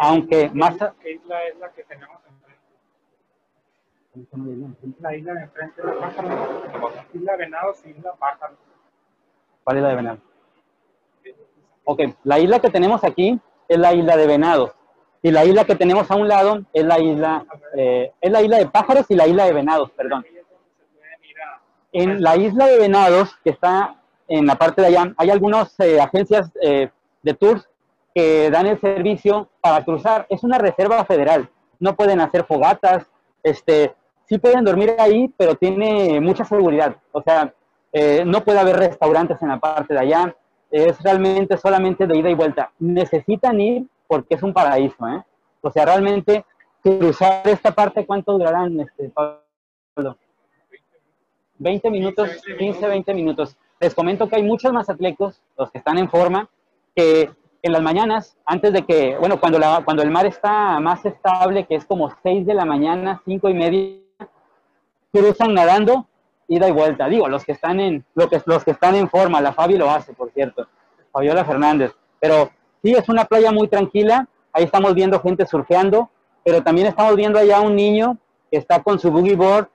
Aunque 0.00 0.48
más... 0.54 0.76
¿Qué 1.00 1.12
isla 1.12 1.42
es 1.44 1.58
la 1.58 1.72
que 1.72 1.82
tenemos 1.82 2.20
enfrente? 2.24 2.58
La 5.00 5.16
isla 5.16 5.34
de 5.34 5.40
enfrente 5.42 5.82
de 5.82 5.92
Pájaro. 5.92 6.92
Isla 7.12 7.36
Venados 7.36 7.84
y 7.84 7.90
Isla 7.90 8.14
Pájaro. 8.14 8.56
¿Cuál 9.64 9.76
es 9.76 9.82
la 9.82 9.88
de 9.88 9.96
Venados? 9.96 10.20
Ok, 11.84 12.00
la 12.22 12.38
isla 12.38 12.60
que 12.60 12.70
tenemos 12.70 13.02
aquí 13.02 13.40
es 13.66 13.78
la 13.78 13.92
isla 13.92 14.16
de 14.16 14.26
Venados. 14.26 14.77
Y 15.22 15.30
la 15.30 15.44
isla 15.44 15.64
que 15.64 15.74
tenemos 15.74 16.10
a 16.10 16.16
un 16.16 16.28
lado 16.28 16.60
es 16.72 16.84
la 16.84 17.00
isla, 17.00 17.44
eh, 17.76 18.12
es 18.20 18.30
la 18.30 18.42
isla 18.42 18.58
de 18.58 18.66
pájaros 18.66 19.06
y 19.08 19.14
la 19.14 19.26
isla 19.26 19.46
de 19.46 19.52
venados, 19.52 19.90
perdón. 19.90 20.24
En 21.92 22.22
la 22.22 22.36
isla 22.36 22.66
de 22.66 22.78
venados, 22.78 23.36
que 23.42 23.50
está 23.50 23.96
en 24.28 24.46
la 24.46 24.54
parte 24.54 24.82
de 24.82 24.88
allá, 24.88 25.12
hay 25.16 25.30
algunas 25.30 25.78
eh, 25.80 26.00
agencias 26.00 26.50
eh, 26.62 26.90
de 27.22 27.34
tours 27.34 27.68
que 28.14 28.50
dan 28.50 28.66
el 28.66 28.80
servicio 28.80 29.48
para 29.60 29.84
cruzar. 29.84 30.26
Es 30.28 30.44
una 30.44 30.58
reserva 30.58 31.04
federal. 31.04 31.48
No 31.80 31.96
pueden 31.96 32.20
hacer 32.20 32.44
fogatas, 32.44 33.06
este, 33.42 33.94
sí 34.28 34.38
pueden 34.38 34.64
dormir 34.64 34.94
ahí, 34.98 35.32
pero 35.36 35.56
tiene 35.56 36.20
mucha 36.20 36.44
seguridad. 36.44 36.96
O 37.12 37.22
sea, 37.22 37.52
no 38.24 38.44
puede 38.44 38.58
haber 38.60 38.76
restaurantes 38.76 39.40
en 39.42 39.48
la 39.48 39.58
parte 39.58 39.94
de 39.94 40.00
allá. 40.00 40.36
Es 40.70 41.00
realmente 41.02 41.56
solamente 41.56 42.06
de 42.06 42.18
ida 42.18 42.28
y 42.28 42.34
vuelta. 42.34 42.70
Necesitan 42.78 43.60
ir 43.60 43.86
porque 44.08 44.34
es 44.34 44.42
un 44.42 44.52
paraíso, 44.52 45.06
¿eh? 45.06 45.22
O 45.60 45.70
sea, 45.70 45.84
realmente 45.84 46.44
cruzar 46.82 47.46
esta 47.46 47.72
parte, 47.72 48.04
¿cuánto 48.06 48.32
durarán, 48.32 48.80
este, 48.80 49.10
Pablo? 49.10 50.16
20 51.58 51.90
minutos, 51.90 52.30
15, 52.58 52.88
20 52.88 53.14
minutos. 53.14 53.56
Les 53.80 53.94
comento 53.94 54.28
que 54.28 54.36
hay 54.36 54.42
muchos 54.42 54.72
más 54.72 54.88
atletas, 54.88 55.40
los 55.56 55.70
que 55.70 55.78
están 55.78 55.98
en 55.98 56.08
forma, 56.08 56.48
que 56.96 57.30
en 57.62 57.72
las 57.72 57.82
mañanas, 57.82 58.36
antes 58.46 58.72
de 58.72 58.82
que, 58.82 59.16
bueno, 59.18 59.38
cuando, 59.40 59.58
la, 59.58 59.82
cuando 59.84 60.02
el 60.02 60.10
mar 60.10 60.26
está 60.26 60.78
más 60.80 61.04
estable, 61.04 61.66
que 61.66 61.74
es 61.74 61.84
como 61.84 62.10
6 62.22 62.46
de 62.46 62.54
la 62.54 62.64
mañana, 62.64 63.20
5 63.24 63.48
y 63.48 63.54
media, 63.54 63.98
cruzan 65.12 65.54
nadando, 65.54 66.06
ida 66.46 66.68
y 66.68 66.72
vuelta. 66.72 67.08
Digo, 67.08 67.28
los 67.28 67.44
que 67.44 67.52
están 67.52 67.80
en, 67.80 68.04
lo 68.14 68.28
que, 68.28 68.40
los 68.46 68.64
que 68.64 68.70
están 68.70 68.94
en 68.94 69.08
forma, 69.08 69.40
la 69.40 69.52
Fabi 69.52 69.76
lo 69.76 69.90
hace, 69.90 70.12
por 70.14 70.30
cierto, 70.30 70.68
Fabiola 71.12 71.44
Fernández, 71.44 71.92
pero 72.20 72.50
Sí, 72.82 72.92
es 72.92 73.08
una 73.08 73.24
playa 73.24 73.50
muy 73.52 73.68
tranquila. 73.68 74.28
Ahí 74.52 74.64
estamos 74.64 74.94
viendo 74.94 75.20
gente 75.20 75.46
surfeando, 75.46 76.10
pero 76.44 76.62
también 76.62 76.86
estamos 76.86 77.16
viendo 77.16 77.38
allá 77.38 77.60
un 77.60 77.76
niño 77.76 78.18
que 78.50 78.58
está 78.58 78.82
con 78.82 78.98
su 78.98 79.10
boogie 79.10 79.36
board 79.36 79.68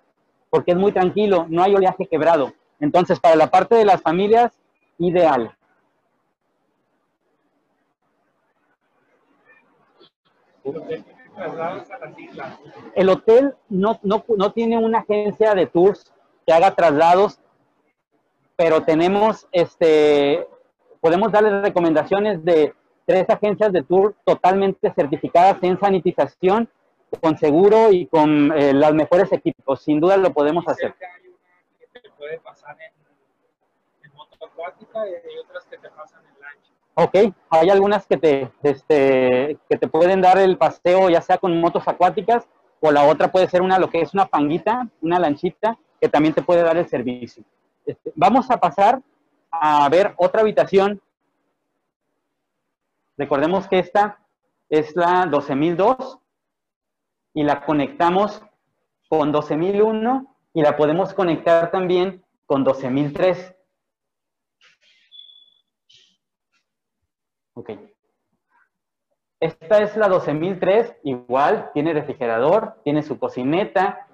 porque 0.53 0.71
es 0.71 0.77
muy 0.77 0.91
tranquilo, 0.91 1.47
no 1.49 1.63
hay 1.63 1.73
oleaje 1.73 2.05
quebrado. 2.05 2.53
Entonces, 2.79 3.19
para 3.19 3.35
la 3.35 3.47
parte 3.47 3.73
de 3.73 3.85
las 3.85 4.01
familias, 4.03 4.51
ideal. 4.99 5.55
El 12.95 13.09
hotel 13.09 13.55
no, 13.67 13.99
no, 14.03 14.23
no 14.37 14.51
tiene 14.51 14.77
una 14.77 14.99
agencia 14.99 15.55
de 15.55 15.65
tours 15.65 16.13
que 16.45 16.53
haga 16.53 16.75
traslados, 16.75 17.39
pero 18.55 18.83
tenemos, 18.83 19.47
este, 19.51 20.47
podemos 21.01 21.31
darles 21.31 21.63
recomendaciones 21.63 22.45
de 22.45 22.75
tres 23.05 23.29
agencias 23.29 23.71
de 23.71 23.83
tour 23.83 24.15
totalmente 24.25 24.91
certificadas 24.93 25.57
en 25.61 25.79
sanitización, 25.79 26.69
con 27.21 27.37
seguro 27.37 27.91
y 27.91 28.07
con 28.07 28.51
eh, 28.53 28.73
los 28.73 28.93
mejores 28.93 29.31
equipos. 29.31 29.81
Sin 29.81 29.99
duda 29.99 30.17
lo 30.17 30.33
podemos 30.33 30.67
hacer. 30.67 30.95
Hay 30.99 31.29
una 31.29 32.01
que 32.01 32.09
puede 32.17 32.39
pasar 32.39 32.75
en, 32.79 34.09
en 34.09 34.15
moto 34.15 34.45
acuática 34.45 35.07
y 35.07 35.13
hay 35.13 35.37
otras 35.43 35.65
que 35.65 35.77
te 35.77 35.89
pasan 35.89 36.21
en 36.25 36.41
lancha. 36.41 36.71
Ok, 36.95 37.35
hay 37.49 37.69
algunas 37.69 38.07
que 38.07 38.17
te, 38.17 38.51
este, 38.63 39.57
que 39.69 39.77
te 39.77 39.87
pueden 39.87 40.21
dar 40.21 40.37
el 40.37 40.57
paseo 40.57 41.09
ya 41.09 41.21
sea 41.21 41.37
con 41.37 41.59
motos 41.59 41.87
acuáticas 41.87 42.47
o 42.79 42.91
la 42.91 43.05
otra 43.05 43.31
puede 43.31 43.47
ser 43.47 43.61
una, 43.61 43.79
lo 43.79 43.89
que 43.89 44.01
es 44.01 44.13
una 44.13 44.25
panguita, 44.25 44.87
una 45.01 45.17
lanchita, 45.17 45.77
que 46.01 46.09
también 46.09 46.33
te 46.33 46.41
puede 46.41 46.63
dar 46.63 46.75
el 46.75 46.87
servicio. 46.87 47.43
Este, 47.85 48.11
vamos 48.15 48.51
a 48.51 48.57
pasar 48.57 49.01
a 49.49 49.87
ver 49.87 50.13
otra 50.17 50.41
habitación 50.41 51.01
Recordemos 53.17 53.67
que 53.67 53.79
esta 53.79 54.19
es 54.69 54.95
la 54.95 55.25
12002 55.27 56.19
y 57.33 57.43
la 57.43 57.65
conectamos 57.65 58.41
con 59.07 59.31
12001 59.31 60.35
y 60.53 60.61
la 60.61 60.75
podemos 60.75 61.13
conectar 61.13 61.71
también 61.71 62.23
con 62.45 62.63
12003. 62.63 63.55
Ok. 67.55 67.71
Esta 69.39 69.79
es 69.79 69.95
la 69.97 70.07
12003, 70.07 70.95
igual, 71.03 71.69
tiene 71.73 71.93
refrigerador, 71.93 72.79
tiene 72.83 73.03
su 73.03 73.19
cocineta 73.19 74.07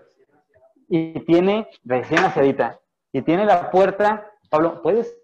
y 0.88 1.20
tiene 1.22 1.70
recién 1.84 2.26
asedita. 2.26 2.80
Y 3.12 3.22
tiene 3.22 3.46
la 3.46 3.70
puerta, 3.70 4.32
Pablo, 4.50 4.82
¿puedes? 4.82 5.16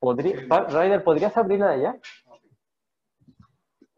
Podría, 0.00 0.36
Ryder, 0.68 1.04
¿podrías 1.04 1.36
abrirla 1.36 1.68
de 1.68 1.74
allá? 1.74 1.96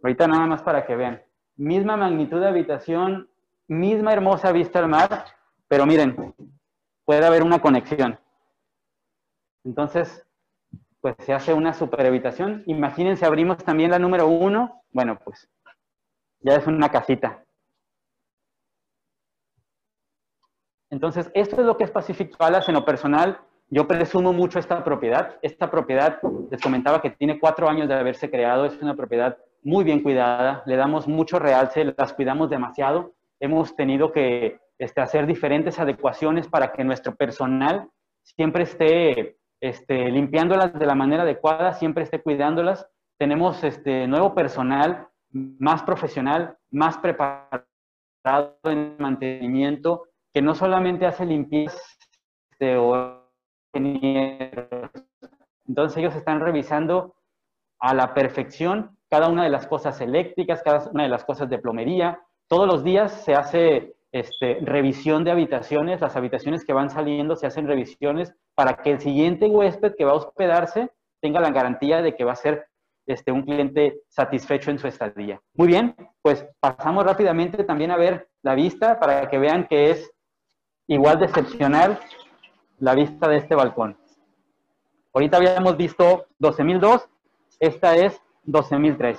Ahorita 0.03 0.27
nada 0.27 0.47
más 0.47 0.63
para 0.63 0.87
que 0.87 0.97
vean. 0.97 1.23
Misma 1.57 1.97
magnitud 1.97 2.41
de 2.41 2.49
habitación, 2.49 3.29
misma 3.69 4.13
hermosa 4.13 4.53
vista 4.53 4.79
al 4.79 4.89
mar, 4.89 5.27
pero 5.69 5.87
miren, 5.87 6.35
puede 7.05 7.25
haber 7.25 7.43
una 7.43 7.61
conexión. 7.61 8.19
Entonces, 9.65 10.27
pues 11.01 11.17
se 11.21 11.33
hace 11.33 11.53
una 11.53 11.73
super 11.75 12.07
habitación. 12.07 12.63
Imagínense, 12.67 13.27
abrimos 13.27 13.59
también 13.59 13.91
la 13.91 13.99
número 13.99 14.27
uno. 14.27 14.83
Bueno, 14.91 15.19
pues 15.23 15.49
ya 16.41 16.55
es 16.55 16.67
una 16.67 16.89
casita. 16.91 17.45
Entonces, 20.91 21.31
esto 21.35 21.61
es 21.61 21.67
lo 21.67 21.77
que 21.77 21.85
es 21.85 21.91
Pacific 21.91 22.37
Palace 22.37 22.71
en 22.71 22.75
lo 22.75 22.85
personal. 22.85 23.39
Yo 23.69 23.87
presumo 23.87 24.33
mucho 24.33 24.59
esta 24.59 24.83
propiedad. 24.83 25.39
Esta 25.43 25.71
propiedad, 25.71 26.21
les 26.51 26.61
comentaba 26.61 27.01
que 27.01 27.11
tiene 27.11 27.39
cuatro 27.39 27.69
años 27.69 27.89
de 27.89 27.95
haberse 27.95 28.29
creado. 28.29 28.65
Es 28.65 28.81
una 28.83 28.97
propiedad 28.97 29.39
muy 29.63 29.85
bien 29.85 30.03
cuidada, 30.03 30.63
le 30.67 30.77
damos 30.77 31.07
mucho 31.07 31.39
realce, 31.39 31.95
las 31.97 32.13
cuidamos 32.13 32.51
demasiado. 32.51 33.15
Hemos 33.41 33.77
tenido 33.77 34.13
que 34.13 34.61
este, 34.79 35.01
hacer 35.01 35.27
diferentes 35.27 35.79
adecuaciones 35.79 36.49
para 36.49 36.73
que 36.73 36.85
nuestro 36.85 37.15
personal 37.15 37.89
siempre 38.23 38.65
esté 38.65 39.37
este, 39.61 40.11
limpiándolas 40.11 40.73
de 40.79 40.87
la 40.87 40.95
manera 40.95 41.23
adecuada, 41.23 41.75
siempre 41.75 42.05
esté 42.05 42.23
cuidándolas. 42.23 42.87
Tenemos 43.19 43.63
este, 43.65 44.07
nuevo 44.07 44.35
personal 44.35 45.09
más 45.33 45.83
profesional, 45.83 46.57
más 46.71 46.99
preparado 46.99 47.67
en 48.65 48.97
mantenimiento 48.99 50.05
que 50.33 50.43
no 50.43 50.55
solamente 50.55 51.07
hace 51.07 51.27
limpieza 51.27 51.77
o 52.79 53.21
entonces 55.67 55.97
ellos 55.97 56.15
están 56.15 56.41
revisando 56.41 57.15
a 57.79 57.95
la 57.95 58.13
perfección 58.13 58.99
cada 59.11 59.29
una 59.29 59.45
de 59.45 59.51
las 59.51 59.67
cosas 59.67 60.01
eléctricas, 60.01 60.63
cada 60.63 60.89
una 60.91 61.03
de 61.03 61.09
las 61.09 61.25
cosas 61.25 61.51
de 61.51 61.59
plomería. 61.59 62.23
Todos 62.49 62.67
los 62.67 62.85
días 62.85 63.25
se 63.25 63.35
hace 63.35 63.95
este, 64.13 64.59
revisión 64.63 65.25
de 65.25 65.33
habitaciones, 65.33 66.01
las 66.01 66.17
habitaciones 66.17 66.65
que 66.65 66.73
van 66.73 66.91
saliendo 66.91 67.37
se 67.37 67.47
hacen 67.47 67.67
revisiones 67.67 68.33
para 68.55 68.77
que 68.77 68.93
el 68.93 69.01
siguiente 69.01 69.47
huésped 69.47 69.95
que 69.97 70.05
va 70.05 70.13
a 70.13 70.17
hospedarse 70.17 70.91
tenga 71.21 71.41
la 71.41 71.51
garantía 71.51 72.03
de 72.03 72.15
que 72.15 72.25
va 72.25 72.33
a 72.33 72.37
ser 72.37 72.67
este, 73.07 73.33
un 73.33 73.43
cliente 73.43 74.01
satisfecho 74.09 74.71
en 74.71 74.79
su 74.79 74.87
estadía. 74.87 75.41
Muy 75.55 75.67
bien, 75.67 75.97
pues 76.23 76.47
pasamos 76.61 77.05
rápidamente 77.05 77.65
también 77.65 77.91
a 77.91 77.97
ver 77.97 78.29
la 78.43 78.55
vista 78.55 79.01
para 79.01 79.29
que 79.29 79.39
vean 79.39 79.67
que 79.67 79.91
es 79.91 80.11
igual 80.87 81.19
de 81.19 81.27
excepcional 81.27 81.99
la 82.79 82.95
vista 82.95 83.29
de 83.29 83.37
este 83.37 83.55
balcón. 83.55 83.99
Ahorita 85.13 85.39
habíamos 85.39 85.77
visto 85.77 86.27
12.002, 86.39 87.07
esta 87.59 87.97
es 87.97 88.21
12.003. 88.47 89.19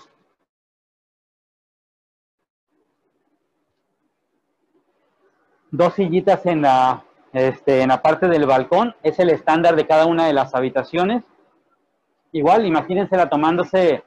Dos 5.72 5.94
sillitas 5.94 6.46
en 6.46 6.64
la, 6.64 7.06
este, 7.32 7.82
en 7.82 7.90
la 7.90 8.02
parte 8.02 8.28
del 8.28 8.46
balcón, 8.46 8.96
es 9.04 9.20
el 9.20 9.30
estándar 9.30 9.76
de 9.76 9.88
cada 9.88 10.06
una 10.06 10.26
de 10.26 10.34
las 10.34 10.54
habitaciones. 10.54 11.24
Igual, 12.34 12.66
imagínensela 12.66 13.30
tomándose 13.30 14.04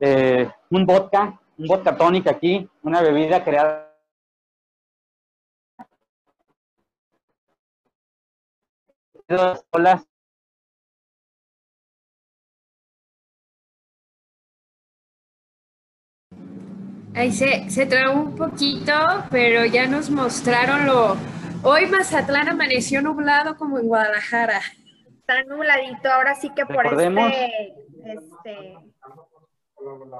eh, 0.00 0.50
un 0.70 0.84
vodka, 0.84 1.40
un 1.56 1.66
vodka 1.66 1.96
tónica 1.96 2.30
aquí, 2.30 2.68
una 2.82 3.00
bebida 3.00 3.42
creada 3.42 3.86
olas 9.72 10.06
Ahí 17.14 17.32
se, 17.32 17.70
se 17.70 17.86
trabó 17.86 18.20
un 18.20 18.36
poquito, 18.36 18.92
pero 19.30 19.64
ya 19.64 19.86
nos 19.86 20.10
mostraron 20.10 20.86
lo... 20.86 21.16
Hoy 21.62 21.86
Mazatlán 21.86 22.48
amaneció 22.48 23.00
nublado 23.00 23.56
como 23.56 23.78
en 23.78 23.88
Guadalajara. 23.88 24.60
Está 25.20 25.42
nubladito, 25.44 26.12
ahora 26.12 26.34
sí 26.34 26.50
que 26.54 26.66
por 26.66 26.86
este, 26.86 27.74
este 28.04 28.76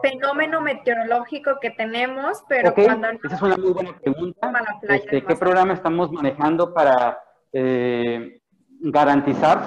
fenómeno 0.02 0.60
meteorológico 0.60 1.58
que 1.60 1.70
tenemos, 1.70 2.42
pero 2.48 2.74
cuando... 2.74 3.08
Esa 3.10 3.36
es 3.36 3.42
una 3.42 3.56
muy 3.56 3.72
buena 3.72 3.98
pregunta. 3.98 4.52
Este, 4.88 5.22
¿Qué 5.22 5.36
programa 5.36 5.74
estamos 5.74 6.10
manejando 6.10 6.72
para 6.72 7.18
eh, 7.52 8.40
garantizar 8.80 9.66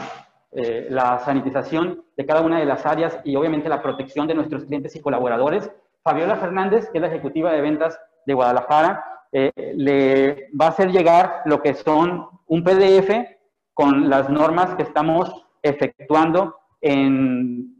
eh, 0.51 0.87
la 0.89 1.19
sanitización 1.19 2.03
de 2.17 2.25
cada 2.25 2.41
una 2.41 2.59
de 2.59 2.65
las 2.65 2.85
áreas 2.85 3.19
y 3.23 3.35
obviamente 3.35 3.69
la 3.69 3.81
protección 3.81 4.27
de 4.27 4.33
nuestros 4.33 4.65
clientes 4.65 4.95
y 4.95 5.01
colaboradores? 5.01 5.71
Fabiola 6.03 6.37
Fernández, 6.37 6.89
que 6.89 6.97
es 6.97 7.01
la 7.01 7.07
ejecutiva 7.07 7.51
de 7.51 7.61
ventas 7.61 7.99
de 8.25 8.33
Guadalajara, 8.33 9.03
eh, 9.31 9.51
le 9.75 10.49
va 10.59 10.65
a 10.65 10.69
hacer 10.69 10.91
llegar 10.91 11.41
lo 11.45 11.61
que 11.61 11.73
son 11.73 12.27
un 12.47 12.63
PDF 12.63 13.37
con 13.73 14.09
las 14.09 14.29
normas 14.29 14.75
que 14.75 14.83
estamos 14.83 15.45
efectuando 15.61 16.55
en 16.81 17.75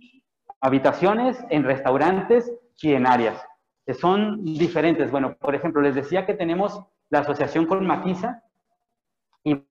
habitaciones, 0.61 1.43
en 1.49 1.63
restaurantes 1.63 2.53
y 2.81 2.93
en 2.93 3.07
áreas, 3.07 3.43
que 3.85 3.93
son 3.93 4.43
diferentes. 4.43 5.11
Bueno, 5.11 5.35
por 5.35 5.55
ejemplo, 5.55 5.81
les 5.81 5.95
decía 5.95 6.25
que 6.25 6.33
tenemos 6.33 6.83
la 7.09 7.19
asociación 7.19 7.65
con 7.65 7.85
Maquisa 7.85 8.43
y 9.43 9.63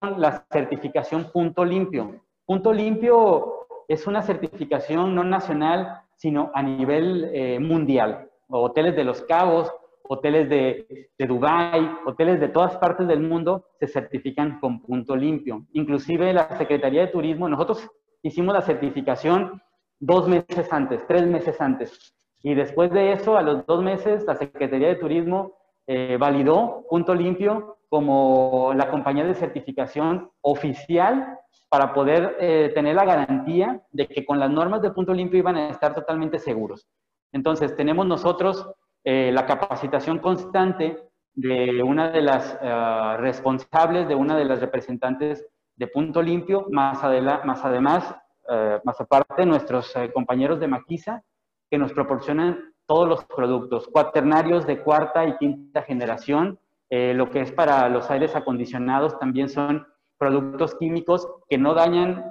la 0.00 0.44
certificación 0.50 1.30
Punto 1.32 1.64
Limpio. 1.64 2.20
Punto 2.44 2.72
Limpio 2.72 3.66
es 3.88 4.06
una 4.06 4.22
certificación 4.22 5.14
no 5.14 5.24
nacional, 5.24 6.02
sino 6.22 6.52
a 6.54 6.62
nivel 6.62 7.30
eh, 7.32 7.58
mundial. 7.58 8.30
Hoteles 8.46 8.94
de 8.94 9.02
Los 9.02 9.22
Cabos, 9.22 9.72
hoteles 10.04 10.48
de, 10.48 11.08
de 11.18 11.26
Dubái, 11.26 11.96
hoteles 12.06 12.38
de 12.38 12.48
todas 12.48 12.76
partes 12.76 13.08
del 13.08 13.18
mundo 13.18 13.64
se 13.80 13.88
certifican 13.88 14.60
con 14.60 14.80
punto 14.82 15.16
limpio. 15.16 15.66
Inclusive 15.72 16.32
la 16.32 16.56
Secretaría 16.56 17.00
de 17.00 17.08
Turismo, 17.08 17.48
nosotros 17.48 17.90
hicimos 18.22 18.54
la 18.54 18.62
certificación 18.62 19.60
dos 19.98 20.28
meses 20.28 20.72
antes, 20.72 21.04
tres 21.08 21.26
meses 21.26 21.60
antes. 21.60 22.14
Y 22.40 22.54
después 22.54 22.92
de 22.92 23.14
eso, 23.14 23.36
a 23.36 23.42
los 23.42 23.66
dos 23.66 23.82
meses, 23.82 24.24
la 24.24 24.36
Secretaría 24.36 24.88
de 24.88 24.96
Turismo 24.96 25.56
eh, 25.88 26.18
validó 26.20 26.86
Punto 26.88 27.16
Limpio 27.16 27.78
como 27.92 28.72
la 28.74 28.88
compañía 28.88 29.26
de 29.26 29.34
certificación 29.34 30.30
oficial 30.40 31.38
para 31.68 31.92
poder 31.92 32.38
eh, 32.40 32.72
tener 32.74 32.94
la 32.94 33.04
garantía 33.04 33.82
de 33.90 34.08
que 34.08 34.24
con 34.24 34.40
las 34.40 34.48
normas 34.48 34.80
de 34.80 34.92
Punto 34.92 35.12
Limpio 35.12 35.40
iban 35.40 35.56
a 35.56 35.68
estar 35.68 35.94
totalmente 35.94 36.38
seguros. 36.38 36.88
Entonces, 37.32 37.76
tenemos 37.76 38.06
nosotros 38.06 38.66
eh, 39.04 39.30
la 39.30 39.44
capacitación 39.44 40.20
constante 40.20 41.06
de 41.34 41.82
una 41.82 42.08
de 42.08 42.22
las 42.22 42.58
eh, 42.62 43.16
responsables, 43.18 44.08
de 44.08 44.14
una 44.14 44.38
de 44.38 44.46
las 44.46 44.60
representantes 44.60 45.46
de 45.76 45.86
Punto 45.86 46.22
Limpio, 46.22 46.68
más, 46.70 47.02
más 47.44 47.62
además, 47.62 48.16
eh, 48.48 48.80
más 48.84 48.98
aparte, 49.02 49.44
nuestros 49.44 49.92
compañeros 50.14 50.58
de 50.60 50.68
Maquisa, 50.68 51.22
que 51.70 51.76
nos 51.76 51.92
proporcionan 51.92 52.72
todos 52.86 53.06
los 53.06 53.26
productos, 53.26 53.86
cuaternarios 53.86 54.66
de 54.66 54.80
cuarta 54.80 55.26
y 55.26 55.36
quinta 55.36 55.82
generación, 55.82 56.58
lo 56.94 57.30
que 57.30 57.40
es 57.40 57.50
para 57.52 57.88
los 57.88 58.10
aires 58.10 58.36
acondicionados 58.36 59.18
también 59.18 59.48
son 59.48 59.86
productos 60.18 60.74
químicos 60.74 61.26
que 61.48 61.56
no 61.56 61.72
dañan, 61.72 62.30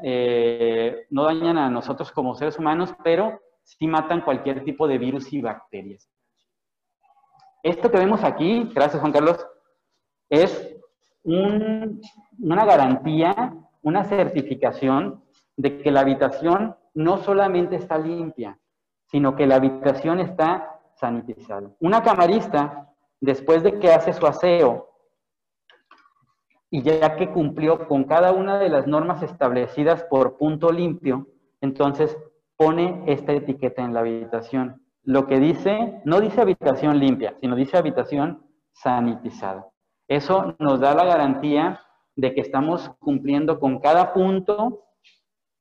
no 1.10 1.24
dañan 1.24 1.58
a 1.58 1.70
nosotros 1.72 2.12
como 2.12 2.36
seres 2.36 2.60
humanos, 2.60 2.94
pero 3.04 3.42
sí 3.64 3.88
matan 3.88 4.22
cualquier 4.22 4.64
tipo 4.64 4.88
de 4.88 5.00
virus 5.00 5.34
y 5.34 5.42
bacterias. 5.42 6.08
Esto 7.64 7.90
que 7.90 7.98
vemos 7.98 8.24
aquí, 8.24 8.70
gracias 8.74 9.02
Juan 9.02 9.12
Carlos, 9.12 9.44
es 10.30 10.78
una 11.24 12.66
garantía, 12.66 13.56
una 13.82 14.04
certificación 14.04 15.24
de 15.58 15.82
que 15.82 15.90
la 15.90 16.02
habitación 16.02 16.76
no 16.94 17.18
solamente 17.18 17.78
está 17.78 17.98
limpia, 17.98 18.60
sino 19.08 19.36
que 19.36 19.48
la 19.48 19.56
habitación 19.56 20.20
está 20.20 20.80
sanitizada. 20.94 21.72
Una 21.80 22.04
camarista, 22.04 22.91
después 23.22 23.64
de 23.64 23.80
que 23.80 23.92
hace 23.94 24.12
su 24.12 24.26
aseo 24.26 24.90
y 26.70 26.82
ya 26.82 27.16
que 27.16 27.32
cumplió 27.32 27.88
con 27.88 28.04
cada 28.04 28.34
una 28.34 28.60
de 28.60 28.70
las 28.70 28.88
normas 28.88 29.24
establecidas 29.24 30.04
por 30.04 30.38
punto 30.38 30.72
limpio, 30.72 31.28
entonces 31.62 32.18
pone 32.58 33.04
esta 33.08 33.34
etiqueta 33.34 33.82
en 33.84 33.94
la 33.94 34.02
habitación 34.02 34.82
lo 35.04 35.28
que 35.28 35.40
dice, 35.40 36.02
no 36.06 36.22
dice 36.22 36.42
habitación 36.42 37.00
limpia, 37.00 37.36
sino 37.40 37.56
dice 37.56 37.78
habitación 37.78 38.46
sanitizada. 38.72 39.68
Eso 40.08 40.56
nos 40.60 40.80
da 40.80 40.94
la 40.94 41.06
garantía 41.06 41.82
de 42.16 42.34
que 42.34 42.42
estamos 42.42 42.90
cumpliendo 43.00 43.60
con 43.60 43.80
cada 43.80 44.14
punto 44.14 44.86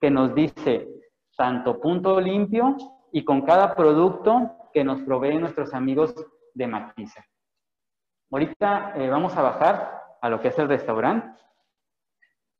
que 0.01 0.11
nos 0.11 0.35
dice 0.35 0.89
tanto 1.37 1.81
punto 1.81 2.21
limpio 2.21 2.77
y 3.13 3.25
con 3.25 3.43
cada 3.43 3.75
producto 3.75 4.51
que 4.75 4.85
nos 4.85 5.01
proveen 5.03 5.41
nuestros 5.41 5.73
amigos 5.73 6.15
de 6.55 6.67
Maquiza. 6.67 7.25
Ahorita 8.33 8.93
eh, 8.95 9.09
vamos 9.09 9.37
a 9.37 9.43
bajar 9.43 10.03
a 10.23 10.29
lo 10.29 10.41
que 10.41 10.49
es 10.49 10.59
el 10.61 10.69
restaurante. 10.69 11.37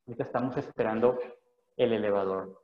Ahorita 0.05 0.25
estamos 0.25 0.57
esperando 0.57 1.17
el 1.77 1.93
elevador. 1.93 2.61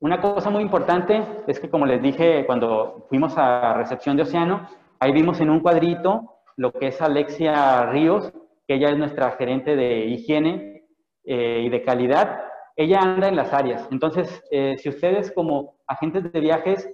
Una 0.00 0.20
cosa 0.20 0.50
muy 0.50 0.62
importante 0.62 1.22
es 1.46 1.58
que, 1.58 1.70
como 1.70 1.86
les 1.86 2.02
dije 2.02 2.44
cuando 2.44 3.06
fuimos 3.08 3.38
a 3.38 3.72
recepción 3.72 4.18
de 4.18 4.24
Océano, 4.24 4.68
ahí 5.00 5.12
vimos 5.12 5.40
en 5.40 5.48
un 5.48 5.60
cuadrito 5.60 6.40
lo 6.56 6.72
que 6.72 6.88
es 6.88 7.00
Alexia 7.00 7.86
Ríos, 7.86 8.30
que 8.68 8.74
ella 8.74 8.90
es 8.90 8.98
nuestra 8.98 9.30
gerente 9.32 9.74
de 9.74 10.04
higiene 10.04 10.84
eh, 11.24 11.62
y 11.64 11.70
de 11.70 11.82
calidad. 11.82 12.44
Ella 12.76 12.98
anda 13.00 13.28
en 13.28 13.36
las 13.36 13.54
áreas. 13.54 13.88
Entonces, 13.90 14.42
eh, 14.50 14.76
si 14.76 14.90
ustedes 14.90 15.32
como 15.32 15.78
agentes 15.86 16.30
de 16.30 16.40
viajes, 16.40 16.86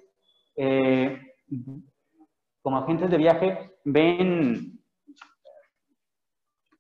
como 2.62 2.76
agentes 2.76 3.10
de 3.10 3.16
viaje, 3.16 3.72
ven 3.84 4.79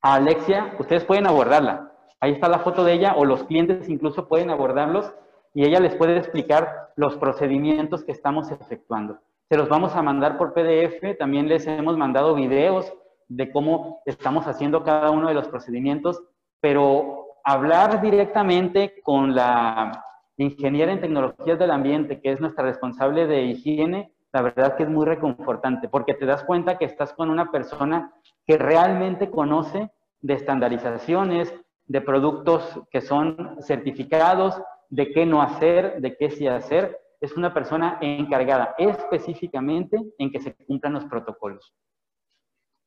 a 0.02 0.14
Alexia, 0.14 0.74
ustedes 0.78 1.04
pueden 1.04 1.26
abordarla. 1.26 1.92
Ahí 2.20 2.32
está 2.32 2.48
la 2.48 2.60
foto 2.60 2.84
de 2.84 2.92
ella 2.92 3.14
o 3.16 3.24
los 3.24 3.44
clientes 3.44 3.88
incluso 3.88 4.28
pueden 4.28 4.50
abordarlos 4.50 5.12
y 5.54 5.64
ella 5.64 5.80
les 5.80 5.94
puede 5.94 6.16
explicar 6.16 6.90
los 6.96 7.16
procedimientos 7.16 8.04
que 8.04 8.12
estamos 8.12 8.50
efectuando. 8.50 9.18
Se 9.48 9.56
los 9.56 9.68
vamos 9.68 9.96
a 9.96 10.02
mandar 10.02 10.38
por 10.38 10.52
PDF, 10.52 11.18
también 11.18 11.48
les 11.48 11.66
hemos 11.66 11.96
mandado 11.96 12.34
videos 12.34 12.92
de 13.28 13.50
cómo 13.50 14.02
estamos 14.06 14.46
haciendo 14.46 14.84
cada 14.84 15.10
uno 15.10 15.28
de 15.28 15.34
los 15.34 15.48
procedimientos, 15.48 16.22
pero 16.60 17.26
hablar 17.44 18.00
directamente 18.00 19.00
con 19.02 19.34
la 19.34 20.04
ingeniera 20.36 20.92
en 20.92 21.00
tecnologías 21.00 21.58
del 21.58 21.70
ambiente, 21.70 22.20
que 22.20 22.32
es 22.32 22.40
nuestra 22.40 22.64
responsable 22.64 23.26
de 23.26 23.42
higiene, 23.42 24.12
la 24.32 24.42
verdad 24.42 24.76
que 24.76 24.84
es 24.84 24.88
muy 24.88 25.04
reconfortante, 25.04 25.88
porque 25.88 26.14
te 26.14 26.26
das 26.26 26.44
cuenta 26.44 26.78
que 26.78 26.84
estás 26.84 27.12
con 27.12 27.30
una 27.30 27.50
persona 27.50 28.12
que 28.50 28.58
realmente 28.58 29.30
conoce 29.30 29.92
de 30.22 30.34
estandarizaciones, 30.34 31.54
de 31.86 32.00
productos 32.00 32.80
que 32.90 33.00
son 33.00 33.56
certificados, 33.60 34.60
de 34.88 35.12
qué 35.12 35.24
no 35.24 35.40
hacer, 35.40 36.00
de 36.00 36.16
qué 36.16 36.32
sí 36.32 36.48
hacer. 36.48 36.98
Es 37.20 37.36
una 37.36 37.54
persona 37.54 37.98
encargada 38.00 38.74
específicamente 38.76 40.00
en 40.18 40.32
que 40.32 40.40
se 40.40 40.52
cumplan 40.66 40.94
los 40.94 41.04
protocolos. 41.04 41.72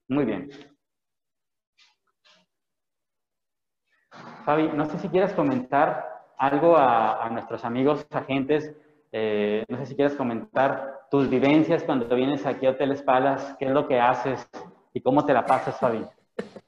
Muy 0.09 0.25
bien. 0.25 0.49
Fabi, 4.43 4.67
no 4.67 4.83
sé 4.83 4.99
si 4.99 5.07
quieres 5.07 5.31
comentar 5.31 6.25
algo 6.37 6.75
a, 6.75 7.29
nuestros 7.31 7.63
amigos 7.63 8.05
agentes. 8.11 8.75
Eh, 9.13 9.63
no 9.69 9.77
sé 9.77 9.85
si 9.85 9.95
quieres 9.95 10.17
comentar 10.17 11.07
tus 11.09 11.29
vivencias 11.29 11.85
cuando 11.85 12.13
vienes 12.13 12.45
aquí 12.45 12.65
a 12.65 12.71
Hoteles 12.71 13.01
Palas, 13.01 13.55
qué 13.57 13.67
es 13.67 13.71
lo 13.71 13.87
que 13.87 14.01
haces 14.01 14.45
y 14.93 15.01
cómo 15.01 15.25
te 15.25 15.33
la 15.33 15.45
pasas, 15.45 15.79
Fabi. 15.79 16.05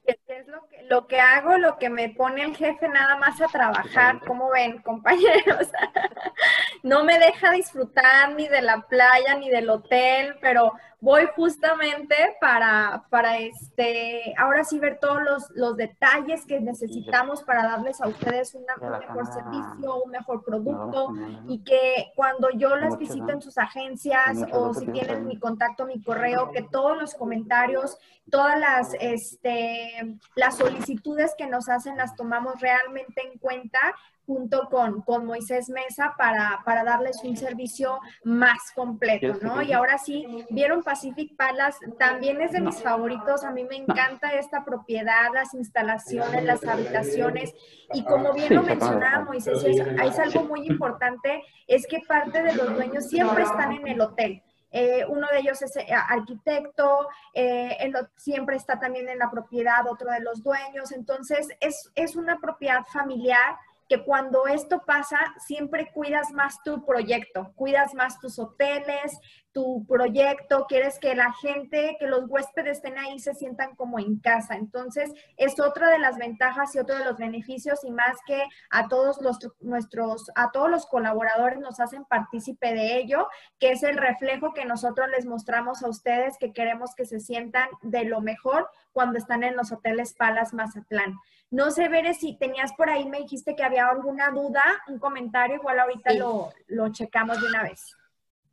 ¿Qué 0.05 0.17
es 0.28 0.47
lo 0.47 0.67
que, 0.67 0.84
lo 0.84 1.07
que 1.07 1.19
hago, 1.19 1.57
lo 1.57 1.78
que 1.78 1.89
me 1.89 2.09
pone 2.09 2.43
el 2.43 2.55
jefe 2.55 2.88
nada 2.88 3.17
más 3.17 3.41
a 3.41 3.47
trabajar? 3.47 4.19
¿Cómo 4.26 4.49
ven, 4.51 4.82
compañeros? 4.82 5.69
no 6.86 7.03
me 7.03 7.17
deja 7.17 7.49
disfrutar 7.49 8.36
ni 8.36 8.47
de 8.47 8.61
la 8.61 8.81
playa 8.81 9.36
ni 9.39 9.49
del 9.49 9.71
hotel, 9.71 10.36
pero 10.39 10.71
voy 11.01 11.27
justamente 11.36 12.15
para, 12.39 13.05
para 13.09 13.39
este, 13.39 14.36
ahora 14.38 14.63
sí 14.63 14.77
ver 14.77 14.99
todos 14.99 15.23
los, 15.23 15.49
los 15.55 15.77
detalles 15.77 16.45
que 16.45 16.59
necesitamos 16.59 17.41
para 17.41 17.63
darles 17.63 17.99
a 18.01 18.07
ustedes 18.07 18.53
un 18.53 18.65
mejor 18.99 19.25
servicio, 19.25 20.03
un 20.03 20.11
mejor 20.11 20.43
producto 20.43 21.11
y 21.47 21.63
que 21.63 22.11
cuando 22.15 22.51
yo 22.51 22.75
las 22.75 22.99
visito 22.99 23.31
en 23.31 23.41
sus 23.41 23.57
agencias 23.57 24.38
o 24.51 24.71
si 24.75 24.86
tienen 24.86 25.25
mi 25.25 25.39
contacto, 25.39 25.88
mi 25.88 26.03
correo, 26.03 26.51
que 26.51 26.61
todos 26.61 27.01
los 27.01 27.15
comentarios, 27.15 27.97
todas 28.29 28.59
las, 28.59 28.93
este, 28.99 30.19
las 30.36 30.57
solicitudes 30.57 31.33
que 31.36 31.47
nos 31.47 31.67
hacen 31.67 31.97
las 31.97 32.15
tomamos 32.15 32.61
realmente 32.61 33.27
en 33.27 33.39
cuenta 33.39 33.79
junto 34.26 34.67
con, 34.69 35.01
con 35.01 35.26
Moisés 35.26 35.69
Mesa 35.69 36.15
para, 36.17 36.61
para, 36.65 36.84
darles 36.84 37.23
un 37.23 37.38
servicio 37.38 37.99
más 38.23 38.71
completo, 38.73 39.38
¿no? 39.41 39.61
Y 39.61 39.73
ahora 39.73 39.97
sí, 39.97 40.45
vieron 40.49 40.84
Pacific 40.84 41.36
Palace, 41.36 41.78
también 41.99 42.41
es 42.41 42.51
de 42.51 42.61
mis 42.61 42.82
favoritos, 42.82 43.43
a 43.43 43.51
mí 43.51 43.63
me 43.63 43.76
encanta 43.76 44.34
esta 44.34 44.65
propiedad, 44.65 45.32
las 45.34 45.53
instalaciones, 45.53 46.43
las 46.43 46.63
habitaciones, 46.65 47.53
y 47.93 48.03
como 48.03 48.34
bien 48.34 48.55
lo 48.55 48.63
mencionaba 48.63 49.26
Moisés, 49.26 49.63
es, 49.63 50.19
algo 50.19 50.43
muy 50.45 50.65
importante, 50.67 51.43
es 51.67 51.86
que 51.88 51.99
parte 52.07 52.41
de 52.41 52.53
los 52.55 52.73
dueños 52.73 53.07
siempre 53.07 53.43
están 53.43 53.73
en 53.73 53.88
el 53.88 54.01
hotel. 54.01 54.41
Eh, 54.71 55.05
uno 55.07 55.28
de 55.32 55.39
ellos 55.39 55.61
es 55.61 55.78
eh, 55.78 55.86
arquitecto, 55.93 57.07
eh, 57.34 57.78
siempre 58.17 58.57
está 58.57 58.78
también 58.78 59.07
en 59.07 59.19
la 59.19 59.32
propiedad 59.32 59.88
otro 59.89 60.11
de 60.11 60.19
los 60.19 60.43
dueños, 60.43 60.91
entonces 60.91 61.47
es, 61.61 61.91
es 61.95 62.15
una 62.17 62.39
propiedad 62.39 62.84
familiar 62.91 63.55
que 63.88 64.03
cuando 64.03 64.47
esto 64.47 64.83
pasa, 64.86 65.19
siempre 65.45 65.91
cuidas 65.93 66.31
más 66.31 66.61
tu 66.63 66.86
proyecto, 66.86 67.51
cuidas 67.55 67.93
más 67.93 68.19
tus 68.19 68.39
hoteles, 68.39 69.19
tu 69.55 69.86
proyecto, 69.88 70.65
quieres 70.67 70.99
que 70.99 71.15
la 71.15 71.31
gente, 71.31 71.95
que 71.97 72.07
los 72.07 72.25
huéspedes 72.27 72.77
estén 72.77 72.97
ahí, 72.97 73.19
se 73.19 73.33
sientan 73.33 73.73
como 73.75 73.99
en 73.99 74.19
casa. 74.19 74.55
Entonces, 74.55 75.13
es 75.38 75.59
otra 75.61 75.89
de 75.91 75.97
las 75.97 76.17
ventajas 76.17 76.75
y 76.75 76.79
otro 76.79 76.97
de 76.97 77.05
los 77.05 77.17
beneficios 77.17 77.86
y 77.86 77.91
más 77.91 78.17
que 78.27 78.43
a 78.69 78.89
todos 78.89 79.21
los, 79.21 79.39
nuestros, 79.61 80.29
a 80.36 80.51
todos 80.51 80.69
los 80.69 80.86
colaboradores 80.88 81.59
nos 81.59 81.79
hacen 81.79 82.03
partícipe 82.03 82.73
de 82.73 82.97
ello, 82.97 83.29
que 83.57 83.71
es 83.71 83.83
el 83.83 83.95
reflejo 83.95 84.53
que 84.53 84.65
nosotros 84.65 85.07
les 85.09 85.25
mostramos 85.25 85.83
a 85.83 85.89
ustedes, 85.89 86.38
que 86.38 86.51
queremos 86.51 86.93
que 86.93 87.05
se 87.05 87.21
sientan 87.21 87.69
de 87.81 88.03
lo 88.03 88.19
mejor 88.19 88.69
cuando 88.91 89.17
están 89.17 89.43
en 89.43 89.55
los 89.55 89.71
hoteles 89.71 90.13
Palas 90.15 90.53
Mazatlán. 90.53 91.15
No 91.55 91.71
sé, 91.71 91.87
Bere, 91.87 92.13
si 92.13 92.37
tenías 92.37 92.73
por 92.73 92.89
ahí, 92.89 93.07
me 93.07 93.19
dijiste 93.19 93.55
que 93.55 93.63
había 93.63 93.87
alguna 93.87 94.29
duda, 94.29 94.61
un 94.89 94.99
comentario, 94.99 95.55
igual 95.55 95.79
ahorita 95.79 96.13
lo, 96.15 96.51
lo 96.67 96.91
checamos 96.91 97.39
de 97.39 97.47
una 97.47 97.63
vez. 97.63 97.95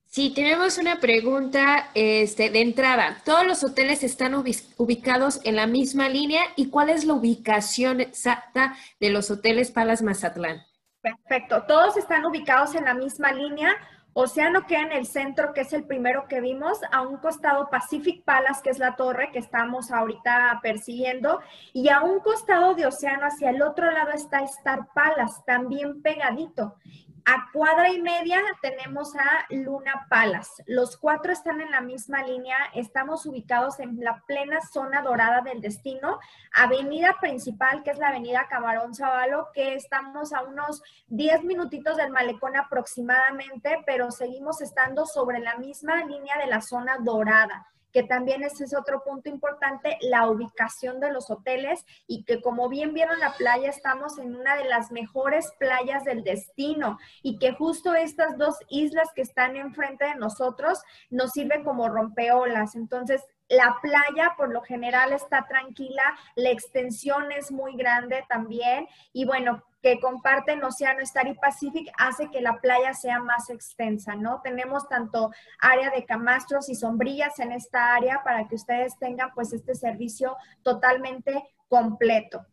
Sí, 0.07 0.33
tenemos 0.33 0.79
una 0.79 1.01
pregunta 1.01 1.91
este, 1.95 2.51
de 2.51 2.61
entrada. 2.61 3.21
¿Todos 3.25 3.45
los 3.45 3.65
hoteles 3.65 4.05
están 4.05 4.37
ubicados 4.37 5.41
en 5.43 5.57
la 5.57 5.67
misma 5.67 6.09
línea 6.09 6.43
y 6.55 6.71
cuál 6.71 6.91
es 6.91 7.05
la 7.05 7.15
ubicación 7.15 8.01
exacta 8.01 8.77
de 9.01 9.11
los 9.11 9.33
hoteles 9.33 9.73
Palas 9.73 10.01
Mazatlán? 10.01 10.63
Perfecto, 11.01 11.65
todos 11.67 11.97
están 11.97 12.25
ubicados 12.25 12.77
en 12.77 12.85
la 12.85 12.95
misma 12.95 13.33
línea. 13.33 13.75
Océano 14.15 14.67
queda 14.67 14.83
en 14.83 14.93
el 14.93 15.07
centro, 15.07 15.55
que 15.55 15.63
es 15.63 15.73
el 15.73 15.85
primero 15.85 16.29
que 16.29 16.41
vimos, 16.43 16.79
a 16.93 17.01
un 17.01 17.17
costado 17.17 17.71
Pacific 17.71 18.23
Palace, 18.25 18.61
que 18.63 18.71
es 18.71 18.79
la 18.79 18.95
torre 18.95 19.31
que 19.33 19.39
estamos 19.39 19.91
ahorita 19.91 20.61
persiguiendo, 20.63 21.41
y 21.73 21.89
a 21.89 22.03
un 22.03 22.21
costado 22.21 22.75
de 22.75 22.87
Océano, 22.87 23.27
hacia 23.27 23.51
el 23.51 23.63
otro 23.63 23.91
lado 23.91 24.11
está 24.13 24.41
Star 24.41 24.89
Palace, 24.95 25.41
también 25.47 26.03
pegadito. 26.03 26.77
A 27.25 27.51
cuadra 27.53 27.91
y 27.91 28.01
media 28.01 28.41
tenemos 28.61 29.15
a 29.15 29.47
Luna 29.51 30.07
Palace. 30.11 30.65
Los 30.67 30.97
cuatro 30.97 31.33
están 31.33 31.61
en 31.61 31.71
la 31.71 31.81
misma 31.81 32.25
línea. 32.25 32.57
Estamos 32.75 33.27
ubicados 33.27 33.79
en 33.79 34.01
la 34.01 34.25
plena 34.27 34.61
zona 34.61 35.03
dorada 35.03 35.41
del 35.41 35.61
destino. 35.61 36.19
Avenida 36.53 37.19
principal, 37.21 37.85
que 37.85 37.91
es 37.91 37.99
la 37.99 38.09
avenida 38.09 38.49
Camarón 38.49 38.95
Zabalo, 38.95 39.49
que 39.55 39.75
estamos 39.75 40.33
a 40.33 40.43
unos 40.43 40.83
10 41.09 41.45
minutitos 41.45 41.97
del 41.97 42.11
malecón 42.11 42.57
aproximadamente, 42.57 43.83
pero 43.87 44.11
seguimos 44.11 44.61
estando 44.61 45.07
sobre 45.07 45.39
la 45.39 45.57
misma 45.59 46.05
línea 46.05 46.37
de 46.39 46.47
la 46.47 46.61
zona 46.61 46.99
dorada 46.99 47.69
que 47.93 48.03
también 48.03 48.43
ese 48.43 48.65
es 48.65 48.75
otro 48.75 49.03
punto 49.05 49.29
importante, 49.29 49.99
la 50.01 50.29
ubicación 50.29 51.01
de 51.01 51.13
los 51.13 51.31
hoteles 51.31 51.85
y 52.07 52.25
que 52.25 52.41
como 52.41 52.69
bien 52.69 52.95
vieron 52.95 53.21
la 53.21 53.35
playa, 53.35 53.69
estamos 53.69 54.19
en 54.19 54.35
una 54.35 54.57
de 54.57 54.65
las 54.65 54.91
mejores 54.91 55.53
playas 55.59 56.05
del 56.05 56.25
destino 56.25 56.99
y 57.23 57.39
que 57.39 57.53
justo 57.53 57.95
estas 57.95 58.39
dos 58.39 58.57
islas 58.69 59.09
que 59.15 59.23
están 59.23 59.57
enfrente 59.57 60.05
de 60.07 60.17
nosotros 60.17 60.83
nos 61.11 61.33
sirven 61.33 61.65
como 61.65 61.89
rompeolas. 61.89 62.75
Entonces, 62.75 63.23
la 63.53 63.77
playa 63.83 64.35
por 64.37 64.51
lo 64.51 64.63
general 64.63 65.13
está 65.13 65.47
tranquila, 65.47 66.03
la 66.37 66.51
extensión 66.51 67.31
es 67.33 67.53
muy 67.53 67.77
grande 67.77 68.25
también 68.27 68.89
y 69.13 69.27
bueno, 69.27 69.63
que 69.83 70.01
comparten 70.01 70.65
Océano 70.65 71.01
Star 71.01 71.27
y 71.27 71.35
Pacific 71.35 71.93
hace 71.99 72.31
que 72.31 72.41
la 72.41 72.61
playa 72.61 72.95
sea 72.95 73.19
más 73.19 73.51
extensa, 73.51 74.15
¿no? 74.15 74.41
Tenemos 74.43 74.89
tanto 74.89 75.33
área 75.61 75.91
de 75.91 76.07
camastros 76.07 76.71
y 76.71 76.75
sombrillas 76.75 77.39
en 77.41 77.53
esta 77.53 77.95
área 77.95 78.23
para 78.25 78.49
que 78.49 78.55
ustedes 78.55 78.99
tengan 78.99 79.35
pues 79.35 79.53
este 79.53 79.75
servicio 79.75 80.37
totalmente 80.63 81.43
completo. 81.69 82.47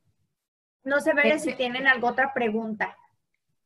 No 0.83 0.99
sé, 0.99 1.13
ver 1.13 1.39
si 1.39 1.53
tienen 1.53 1.87
alguna 1.87 2.11
otra 2.11 2.33
pregunta. 2.33 2.97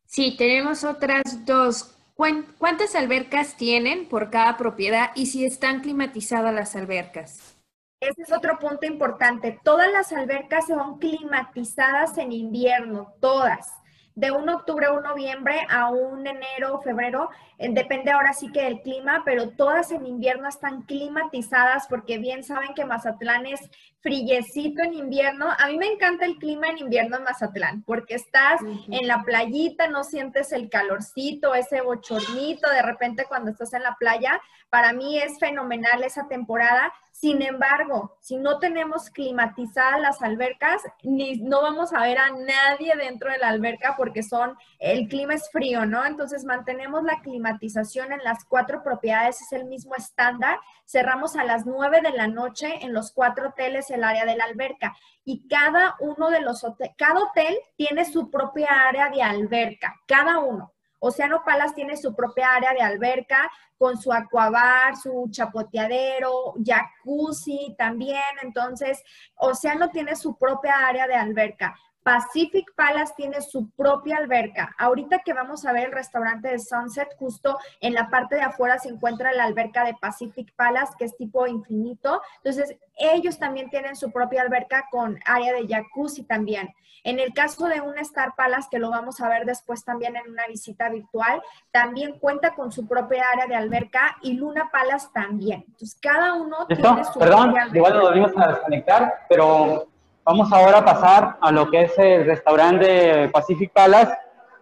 Sí, 0.05 0.36
tenemos 0.38 0.84
otras 0.84 1.43
dos. 1.45 1.93
¿Cuántas 2.16 2.95
albercas 2.95 3.57
tienen 3.57 4.07
por 4.07 4.30
cada 4.30 4.55
propiedad 4.57 5.11
y 5.16 5.26
si 5.28 5.45
están 5.45 5.82
climatizadas 5.82 6.53
las 6.53 6.76
albercas? 6.76 7.57
Ese 7.99 8.22
es 8.22 8.32
otro 8.32 8.59
punto 8.59 8.86
importante. 8.86 9.59
Todas 9.64 9.91
las 9.91 10.11
albercas 10.11 10.68
son 10.68 10.99
climatizadas 10.99 12.18
en 12.18 12.32
invierno, 12.32 13.14
todas 13.20 13.82
de 14.16 14.32
un 14.32 14.47
octubre 14.49 14.86
a 14.86 14.91
un 14.91 15.03
noviembre 15.03 15.66
a 15.70 15.89
un 15.89 16.26
enero 16.28 16.76
o 16.76 16.82
febrero, 16.82 17.30
eh, 17.57 17.70
depende 17.72 18.11
ahora 18.11 18.34
sí 18.34 18.51
que 18.51 18.64
del 18.64 18.82
clima, 18.82 19.24
pero 19.26 19.49
todas 19.49 19.91
en 19.91 20.05
invierno 20.05 20.47
están 20.47 20.84
climatizadas 20.84 21.88
porque 21.88 22.18
bien 22.18 22.43
saben 22.43 22.74
que 22.74 22.86
Mazatlán 22.86 23.45
es 23.45 23.70
frillecito 24.01 24.84
en 24.84 24.93
invierno. 24.93 25.47
A 25.57 25.68
mí 25.68 25.78
me 25.78 25.88
encanta 25.88 26.26
el 26.26 26.38
clima 26.38 26.68
en 26.68 26.78
invierno 26.78 27.18
en 27.18 27.24
Mazatlán 27.24 27.84
porque 27.84 28.16
estás 28.16 28.61
en 28.89 29.07
la 29.07 29.24
playita, 29.24 29.88
no 29.88 30.03
sientes 30.03 30.51
el 30.51 30.70
calorcito, 30.70 31.55
ese 31.55 31.82
bochornito 31.82 32.70
de 32.70 32.82
repente 32.82 33.26
cuando 33.28 33.51
estás 33.51 33.74
en 33.74 33.84
la 33.84 33.95
playa. 33.95 34.41
Para 34.70 34.91
mí 34.91 35.18
es 35.20 35.39
fenomenal 35.39 36.03
esa 36.03 36.28
temporada. 36.28 36.91
Sin 37.24 37.41
embargo, 37.41 38.17
si 38.19 38.36
no 38.36 38.59
tenemos 38.59 39.09
climatizadas 39.09 40.01
las 40.01 40.21
albercas, 40.21 40.82
ni 41.03 41.38
no 41.38 41.61
vamos 41.61 41.93
a 41.93 42.01
ver 42.01 42.17
a 42.17 42.32
nadie 42.32 42.97
dentro 42.97 43.32
de 43.32 43.38
la 43.38 43.47
alberca 43.47 43.95
porque 43.95 44.24
son, 44.24 44.57
el 44.78 45.07
clima 45.07 45.36
es 45.36 45.49
frío, 45.49 45.86
¿no? 45.86 46.05
Entonces 46.05 46.43
mantenemos 46.43 47.01
la 47.03 47.21
climatización 47.21 48.11
en 48.11 48.21
las 48.26 48.43
cuatro 48.43 48.84
propiedades, 48.84 49.41
es 49.41 49.53
el 49.53 49.63
mismo 49.63 49.95
estándar. 49.95 50.59
Cerramos 50.86 51.38
a 51.38 51.45
las 51.45 51.65
nueve 51.65 52.01
de 52.01 52.11
la 52.11 52.28
noche 52.28 52.84
en 52.84 52.91
los 52.91 53.13
cuatro 53.13 53.51
hoteles 53.51 53.89
el 53.89 54.03
área 54.03 54.26
de 54.26 54.36
la 54.36 54.43
alberca 54.43 54.93
y 55.24 55.47
cada 55.47 55.95
uno 56.01 56.30
de 56.30 56.41
los 56.41 56.65
hoteles, 56.65 56.93
cada 56.97 57.21
hotel 57.21 57.57
tiene 57.78 58.03
su 58.03 58.30
propia 58.30 58.67
área 58.89 59.09
de 59.09 59.24
alberca, 59.24 59.95
cada 60.07 60.39
uno. 60.39 60.72
Océano 61.06 61.43
Palas 61.43 61.76
tiene 61.76 61.97
su 61.97 62.16
propia 62.16 62.56
área 62.56 62.72
de 62.74 62.82
alberca 62.82 63.51
con 63.78 63.97
su 63.97 64.14
acuabar, 64.14 64.95
su 64.95 65.28
chapoteadero, 65.30 66.54
jacuzzi 66.64 67.76
también. 67.78 68.22
Entonces, 68.41 69.04
Océano 69.36 69.89
tiene 69.89 70.16
su 70.16 70.38
propia 70.38 70.88
área 70.88 71.06
de 71.06 71.16
alberca. 71.16 71.76
Pacific 72.04 72.74
Palace 72.76 73.14
tiene 73.16 73.41
su 73.41 73.70
propia 73.72 74.18
alberca. 74.18 74.76
Ahorita 74.78 75.20
que 75.20 75.34
vamos 75.34 75.66
a 75.66 75.72
ver 75.74 75.86
el 75.86 75.91
restaurante 75.91 76.49
de 76.49 76.60
Sunset, 76.60 77.10
justo 77.18 77.58
en 77.80 77.93
la 77.93 78.10
parte 78.10 78.36
de 78.36 78.41
afuera 78.41 78.78
se 78.78 78.89
encuentra 78.89 79.32
la 79.34 79.45
alberca 79.45 79.86
de 79.86 79.95
Pacific 79.95 80.54
Palace, 80.56 80.93
que 80.97 81.06
es 81.06 81.16
tipo 81.18 81.47
infinito. 81.47 82.22
Entonces, 82.43 82.78
ellos 82.97 83.39
también 83.39 83.70
tienen 83.70 83.95
su 83.95 84.12
propia 84.12 84.41
alberca 84.41 84.88
con 84.91 85.18
área 85.26 85.54
de 85.54 85.68
jacuzzi 85.68 86.24
también. 86.24 86.74
En 87.06 87.20
el 87.20 87.34
caso 87.34 87.68
de 87.68 87.82
un 87.82 87.97
Star 87.97 88.34
Palace, 88.36 88.70
que 88.72 88.80
lo 88.80 88.89
vamos 88.89 89.20
a 89.20 89.28
ver 89.28 89.45
después 89.45 89.84
también 89.84 90.16
en 90.16 90.30
una 90.32 90.47
visita 90.47 90.88
virtual, 90.89 91.41
también 91.72 92.18
cuenta 92.18 92.56
con 92.56 92.72
su 92.72 92.88
propia 92.88 93.26
área 93.34 93.45
de 93.47 93.56
alberca 93.56 94.18
y 94.22 94.34
Luna 94.34 94.70
Palace 94.72 95.08
también. 95.14 95.66
Entonces, 95.68 95.97
cada 96.01 96.34
uno 96.34 96.66
tiene 96.68 97.04
su 97.04 97.20
Perdón, 97.20 97.45
propia 97.45 97.64
alberca. 97.64 97.78
igual 97.78 97.93
lo 97.97 98.01
volvimos 98.04 98.32
a 98.38 98.47
desconectar, 98.47 99.26
pero 99.28 99.88
vamos 100.24 100.51
ahora 100.51 100.80
a 100.80 100.86
pasar 100.86 101.38
a 101.41 101.51
lo 101.51 101.69
que 101.69 101.84
es 101.84 101.97
el 101.97 102.26
restaurante 102.26 103.30
Pacific 103.30 103.71
Palace, 103.71 104.13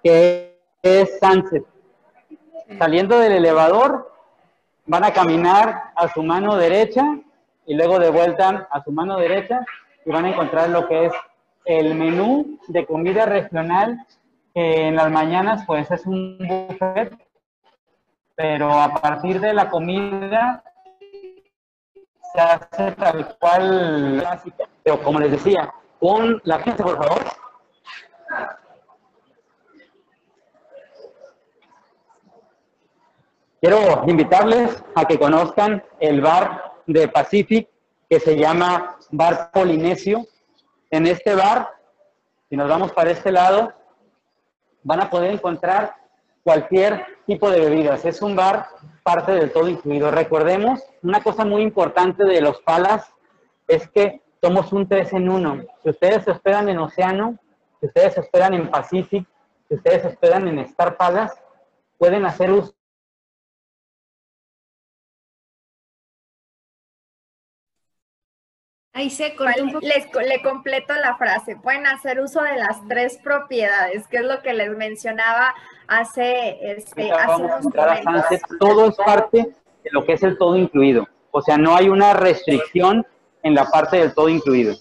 que 0.03 0.57
es 0.81 1.19
Sunset. 1.19 1.65
Saliendo 2.77 3.19
del 3.19 3.33
elevador, 3.33 4.11
van 4.85 5.03
a 5.03 5.13
caminar 5.13 5.91
a 5.95 6.07
su 6.07 6.23
mano 6.23 6.55
derecha 6.55 7.03
y 7.65 7.75
luego 7.75 7.99
de 7.99 8.09
vuelta 8.09 8.67
a 8.71 8.83
su 8.83 8.91
mano 8.91 9.17
derecha 9.17 9.65
y 10.05 10.11
van 10.11 10.25
a 10.25 10.29
encontrar 10.29 10.69
lo 10.69 10.87
que 10.87 11.05
es 11.05 11.13
el 11.65 11.93
menú 11.95 12.59
de 12.67 12.85
comida 12.85 13.25
regional 13.25 14.05
que 14.53 14.87
en 14.87 14.95
las 14.95 15.11
mañanas 15.11 15.63
pues 15.65 15.89
es 15.91 16.05
un 16.05 16.37
buffet, 16.39 17.13
pero 18.35 18.71
a 18.71 18.93
partir 18.95 19.39
de 19.39 19.53
la 19.53 19.69
comida 19.69 20.63
se 22.33 22.41
hace 22.41 22.91
tal 22.93 23.37
cual 23.37 24.21
básica. 24.23 24.65
Pero 24.83 25.01
como 25.03 25.19
les 25.19 25.31
decía, 25.31 25.73
con 25.99 26.41
la 26.43 26.59
gente, 26.59 26.83
por 26.83 26.97
favor. 26.97 27.23
Quiero 33.61 34.03
invitarles 34.07 34.83
a 34.95 35.05
que 35.05 35.19
conozcan 35.19 35.83
el 35.99 36.21
bar 36.21 36.73
de 36.87 37.07
Pacific 37.07 37.69
que 38.09 38.19
se 38.19 38.35
llama 38.35 38.97
Bar 39.11 39.51
Polinesio. 39.51 40.25
En 40.89 41.05
este 41.05 41.35
bar, 41.35 41.69
si 42.49 42.57
nos 42.57 42.67
vamos 42.67 42.91
para 42.91 43.11
este 43.11 43.31
lado, 43.31 43.71
van 44.83 45.01
a 45.01 45.09
poder 45.09 45.31
encontrar 45.31 45.95
cualquier 46.43 47.05
tipo 47.27 47.49
de 47.51 47.59
bebidas. 47.59 48.03
Es 48.03 48.21
un 48.21 48.35
bar 48.35 48.67
parte 49.03 49.31
del 49.33 49.51
todo 49.53 49.67
incluido. 49.67 50.09
Recordemos, 50.09 50.81
una 51.03 51.21
cosa 51.21 51.45
muy 51.45 51.61
importante 51.61 52.25
de 52.25 52.41
los 52.41 52.59
palas 52.61 53.13
es 53.67 53.87
que 53.89 54.20
somos 54.41 54.73
un 54.73 54.87
3 54.87 55.13
en 55.13 55.29
1. 55.29 55.61
Si 55.83 55.89
ustedes 55.89 56.23
se 56.23 56.31
hospedan 56.31 56.67
en 56.69 56.79
Océano, 56.79 57.37
si 57.79 57.85
ustedes 57.85 58.15
se 58.15 58.19
hospedan 58.21 58.53
en 58.55 58.69
Pacific, 58.69 59.27
si 59.67 59.75
ustedes 59.75 60.01
se 60.01 60.07
hospedan 60.09 60.47
en 60.47 60.59
Star 60.59 60.97
Palace, 60.97 61.39
pueden 61.97 62.25
hacer 62.25 62.51
uso 62.51 62.73
Ahí 68.93 69.09
se 69.09 69.35
cortó 69.35 69.63
un 69.63 69.71
poco. 69.71 69.87
Les, 69.87 70.05
le 70.27 70.41
completo 70.41 70.93
la 70.95 71.15
frase. 71.15 71.55
Pueden 71.55 71.87
hacer 71.87 72.19
uso 72.19 72.41
de 72.41 72.57
las 72.57 72.85
tres 72.89 73.17
propiedades, 73.23 74.05
que 74.07 74.17
es 74.17 74.23
lo 74.23 74.41
que 74.41 74.53
les 74.53 74.69
mencionaba 74.75 75.55
hace, 75.87 76.57
este, 76.73 77.09
hace 77.09 77.41
unos 77.41 77.63
momentos. 77.73 78.41
Todo 78.59 78.89
es 78.89 78.95
parte 78.97 79.55
de 79.83 79.89
lo 79.91 80.03
que 80.03 80.13
es 80.13 80.23
el 80.23 80.37
todo 80.37 80.57
incluido. 80.57 81.07
O 81.31 81.41
sea, 81.41 81.57
no 81.57 81.73
hay 81.73 81.87
una 81.87 82.13
restricción 82.13 83.07
en 83.43 83.55
la 83.55 83.65
parte 83.65 83.97
del 83.97 84.13
todo 84.13 84.29
incluido. 84.29 84.75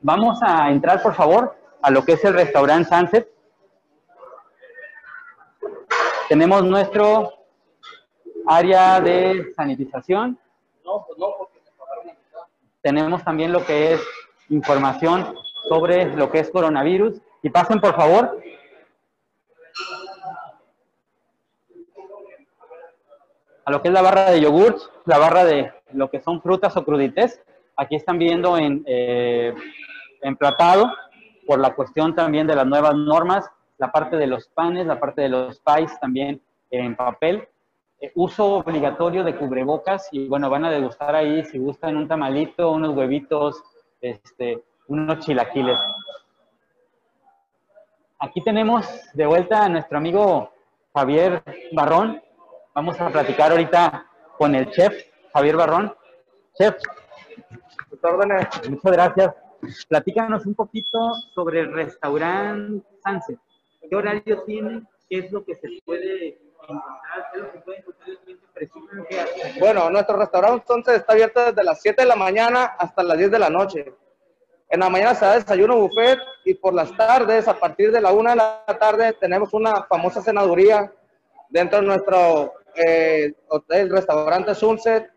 Vamos 0.00 0.38
a 0.42 0.70
entrar, 0.70 1.02
por 1.02 1.14
favor, 1.14 1.56
a 1.82 1.90
lo 1.90 2.04
que 2.04 2.12
es 2.12 2.24
el 2.24 2.34
restaurante 2.34 2.88
Sunset. 2.88 3.28
Tenemos 6.28 6.64
nuestro 6.64 7.32
área 8.46 9.00
de 9.00 9.52
sanitización. 9.54 10.38
Tenemos 12.82 13.22
también 13.24 13.52
lo 13.52 13.64
que 13.64 13.94
es 13.94 14.00
información 14.48 15.34
sobre 15.68 16.14
lo 16.16 16.30
que 16.30 16.38
es 16.38 16.50
coronavirus. 16.50 17.20
Y 17.42 17.50
pasen, 17.50 17.80
por 17.80 17.94
favor. 17.94 18.40
a 23.64 23.70
lo 23.70 23.82
que 23.82 23.88
es 23.88 23.94
la 23.94 24.02
barra 24.02 24.30
de 24.30 24.40
yogurts, 24.40 24.90
la 25.04 25.18
barra 25.18 25.44
de 25.44 25.72
lo 25.92 26.10
que 26.10 26.20
son 26.20 26.42
frutas 26.42 26.76
o 26.76 26.84
crudités. 26.84 27.40
Aquí 27.80 27.96
están 27.96 28.18
viendo 28.18 28.58
en 28.58 28.84
eh, 28.84 29.54
emplatado 30.20 30.92
por 31.46 31.58
la 31.58 31.74
cuestión 31.74 32.14
también 32.14 32.46
de 32.46 32.54
las 32.54 32.66
nuevas 32.66 32.94
normas, 32.94 33.50
la 33.78 33.90
parte 33.90 34.18
de 34.18 34.26
los 34.26 34.48
panes, 34.48 34.86
la 34.86 35.00
parte 35.00 35.22
de 35.22 35.30
los 35.30 35.60
pies 35.60 35.98
también 35.98 36.42
en 36.70 36.94
papel. 36.94 37.48
Eh, 37.98 38.12
uso 38.16 38.56
obligatorio 38.56 39.24
de 39.24 39.34
cubrebocas 39.34 40.10
y 40.12 40.28
bueno, 40.28 40.50
van 40.50 40.66
a 40.66 40.70
degustar 40.70 41.14
ahí 41.14 41.42
si 41.46 41.56
gustan 41.56 41.96
un 41.96 42.06
tamalito, 42.06 42.70
unos 42.70 42.94
huevitos, 42.94 43.62
este, 44.02 44.62
unos 44.88 45.20
chilaquiles. 45.20 45.78
Aquí 48.18 48.42
tenemos 48.42 48.86
de 49.14 49.24
vuelta 49.24 49.64
a 49.64 49.68
nuestro 49.70 49.96
amigo 49.96 50.52
Javier 50.94 51.42
Barrón. 51.72 52.22
Vamos 52.74 53.00
a 53.00 53.08
platicar 53.08 53.52
ahorita 53.52 54.06
con 54.36 54.54
el 54.54 54.70
chef 54.70 54.92
Javier 55.32 55.56
Barrón. 55.56 55.94
Chef, 56.58 56.76
Tus 58.00 58.10
órdenes. 58.10 58.46
muchas 58.68 58.92
gracias. 58.92 59.34
Platícanos 59.88 60.46
un 60.46 60.54
poquito 60.54 60.98
sobre 61.34 61.60
el 61.60 61.72
restaurante 61.72 62.86
Sunset. 63.04 63.38
¿Qué 63.88 63.96
horario 63.96 64.42
tiene? 64.44 64.82
¿Qué 65.08 65.18
es 65.18 65.32
lo 65.32 65.44
que 65.44 65.56
se 65.56 65.68
puede 65.84 66.40
encontrar? 66.62 67.26
¿Qué 67.32 67.38
es 67.38 67.44
lo 67.44 67.52
que 67.52 67.58
puede 67.60 67.78
encontrar 67.78 68.10
el 68.10 68.70
cliente. 68.70 69.60
Bueno, 69.60 69.90
nuestro 69.90 70.16
restaurante 70.16 70.60
entonces 70.60 70.96
está 70.96 71.12
abierto 71.12 71.44
desde 71.44 71.64
las 71.64 71.80
7 71.80 72.02
de 72.02 72.08
la 72.08 72.16
mañana 72.16 72.64
hasta 72.78 73.02
las 73.02 73.18
10 73.18 73.30
de 73.30 73.38
la 73.38 73.50
noche. 73.50 73.94
En 74.68 74.80
la 74.80 74.88
mañana 74.88 75.14
se 75.14 75.24
da 75.24 75.34
desayuno 75.34 75.76
buffet 75.76 76.18
y 76.44 76.54
por 76.54 76.74
las 76.74 76.96
tardes, 76.96 77.48
a 77.48 77.58
partir 77.58 77.90
de 77.90 78.00
la 78.00 78.12
1 78.12 78.30
de 78.30 78.36
la 78.36 78.64
tarde, 78.78 79.14
tenemos 79.14 79.52
una 79.52 79.82
famosa 79.84 80.22
cenaduría 80.22 80.92
dentro 81.48 81.80
de 81.80 81.86
nuestro 81.86 82.52
eh, 82.76 83.32
hotel, 83.48 83.90
restaurante 83.90 84.54
Sunset, 84.54 85.10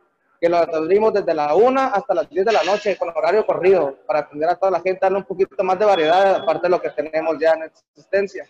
que 0.44 0.50
lo 0.50 0.58
abrimos 0.58 1.14
desde 1.14 1.34
la 1.34 1.56
1 1.56 1.80
hasta 1.80 2.14
las 2.14 2.30
10 2.30 2.46
de 2.46 2.52
la 2.52 2.66
noche 2.66 2.98
con 2.98 3.08
horario 3.16 3.46
corrido 3.46 3.98
para 4.06 4.20
atender 4.20 4.50
a 4.50 4.58
toda 4.58 4.74
la 4.74 4.82
gente, 4.82 5.00
darle 5.02 5.20
un 5.20 5.24
poquito 5.24 5.64
más 5.64 5.80
de 5.80 5.86
variedad, 5.86 6.36
aparte 6.36 6.64
de 6.64 6.70
lo 6.70 6.82
que 6.82 6.90
tenemos 6.90 7.38
ya 7.40 7.54
en 7.54 7.64
existencia. 7.64 8.46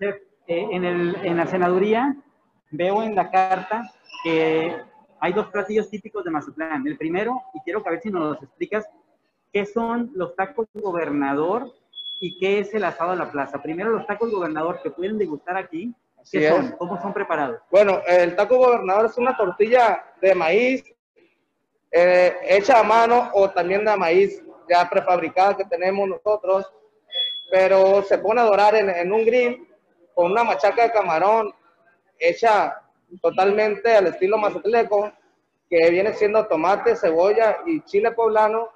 Chef, 0.00 0.16
eh, 0.48 0.66
en, 0.72 0.84
el, 0.84 1.14
en 1.24 1.36
la 1.36 1.46
cenaduría 1.46 2.16
veo 2.72 3.04
en 3.04 3.14
la 3.14 3.30
carta 3.30 3.88
que 4.24 4.74
hay 5.20 5.32
dos 5.32 5.46
platillos 5.46 5.88
típicos 5.90 6.24
de 6.24 6.32
Mazatlán. 6.32 6.84
El 6.88 6.98
primero, 6.98 7.40
y 7.54 7.60
quiero 7.60 7.84
que 7.84 7.88
a 7.90 7.92
ver 7.92 8.00
si 8.00 8.10
nos 8.10 8.32
los 8.32 8.42
explicas, 8.42 8.84
¿qué 9.52 9.64
son 9.64 10.10
los 10.16 10.34
tacos 10.34 10.66
gobernador 10.74 11.72
y 12.18 12.36
qué 12.40 12.58
es 12.58 12.74
el 12.74 12.82
asado 12.82 13.12
a 13.12 13.16
la 13.16 13.30
plaza? 13.30 13.62
Primero, 13.62 13.90
los 13.90 14.08
tacos 14.08 14.32
gobernador 14.32 14.80
que 14.82 14.90
pueden 14.90 15.18
degustar 15.18 15.56
aquí, 15.56 15.94
¿qué 16.32 16.48
son? 16.48 16.72
¿Cómo 16.78 17.00
son 17.00 17.12
preparados? 17.12 17.60
Bueno, 17.70 18.00
el 18.08 18.34
taco 18.34 18.56
gobernador 18.56 19.06
es 19.06 19.16
una 19.18 19.36
tortilla 19.36 20.04
de 20.20 20.34
maíz 20.34 20.82
eh, 21.92 22.34
hecha 22.44 22.80
a 22.80 22.82
mano 22.82 23.30
o 23.34 23.50
también 23.50 23.84
de 23.84 23.96
maíz 23.96 24.42
ya 24.68 24.88
prefabricada 24.88 25.56
que 25.58 25.64
tenemos 25.66 26.08
nosotros, 26.08 26.72
pero 27.50 28.02
se 28.02 28.16
pone 28.16 28.40
a 28.40 28.44
dorar 28.44 28.74
en, 28.74 29.12
un 29.12 29.26
grill 29.26 29.68
con 30.14 30.32
una 30.32 30.42
machaca 30.42 30.84
de 30.84 30.92
camarón 30.92 31.52
hecha 32.18 32.80
totalmente 33.20 33.94
al 33.94 34.06
estilo 34.06 34.38
mazatleco, 34.38 35.12
que 35.68 35.90
viene 35.90 36.14
siendo 36.14 36.46
tomate, 36.46 36.96
cebolla 36.96 37.58
y 37.66 37.82
chile 37.82 38.12
poblano, 38.12 38.68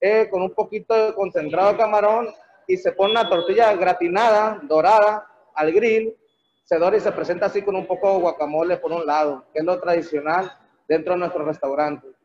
eh, 0.00 0.28
con 0.28 0.42
un 0.42 0.52
poquito 0.52 0.94
de 0.94 1.14
concentrado 1.14 1.72
de 1.72 1.78
camarón 1.78 2.28
y 2.66 2.76
se 2.76 2.92
pone 2.92 3.12
una 3.12 3.28
tortilla 3.28 3.72
gratinada, 3.74 4.60
dorada, 4.62 5.26
al 5.54 5.72
grill, 5.72 6.16
se 6.64 6.76
dora 6.76 6.96
y 6.96 7.00
se 7.00 7.12
presenta 7.12 7.46
así 7.46 7.62
con 7.62 7.76
un 7.76 7.86
poco 7.86 8.12
de 8.12 8.20
guacamole 8.20 8.76
por 8.78 8.92
un 8.92 9.06
lado, 9.06 9.44
que 9.52 9.60
es 9.60 9.64
lo 9.64 9.80
tradicional 9.80 10.52
dentro 10.86 11.14
de 11.14 11.20
nuestro 11.20 11.44
restaurante. 11.44 12.17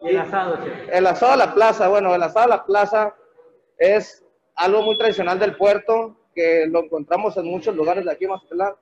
El 0.00 0.18
asado, 0.18 0.56
chef. 0.64 0.88
El 0.90 1.06
asado 1.06 1.32
a 1.32 1.36
la 1.36 1.54
plaza, 1.54 1.88
bueno, 1.88 2.14
el 2.14 2.22
asado 2.22 2.46
a 2.46 2.56
la 2.56 2.64
plaza 2.64 3.14
es 3.78 4.24
algo 4.54 4.82
muy 4.82 4.96
tradicional 4.96 5.38
del 5.38 5.56
puerto, 5.56 6.16
que 6.34 6.66
lo 6.66 6.84
encontramos 6.84 7.36
en 7.36 7.46
muchos 7.46 7.74
lugares 7.74 8.04
de 8.04 8.12
aquí 8.12 8.24
en 8.24 8.30
Mazatlán, 8.30 8.74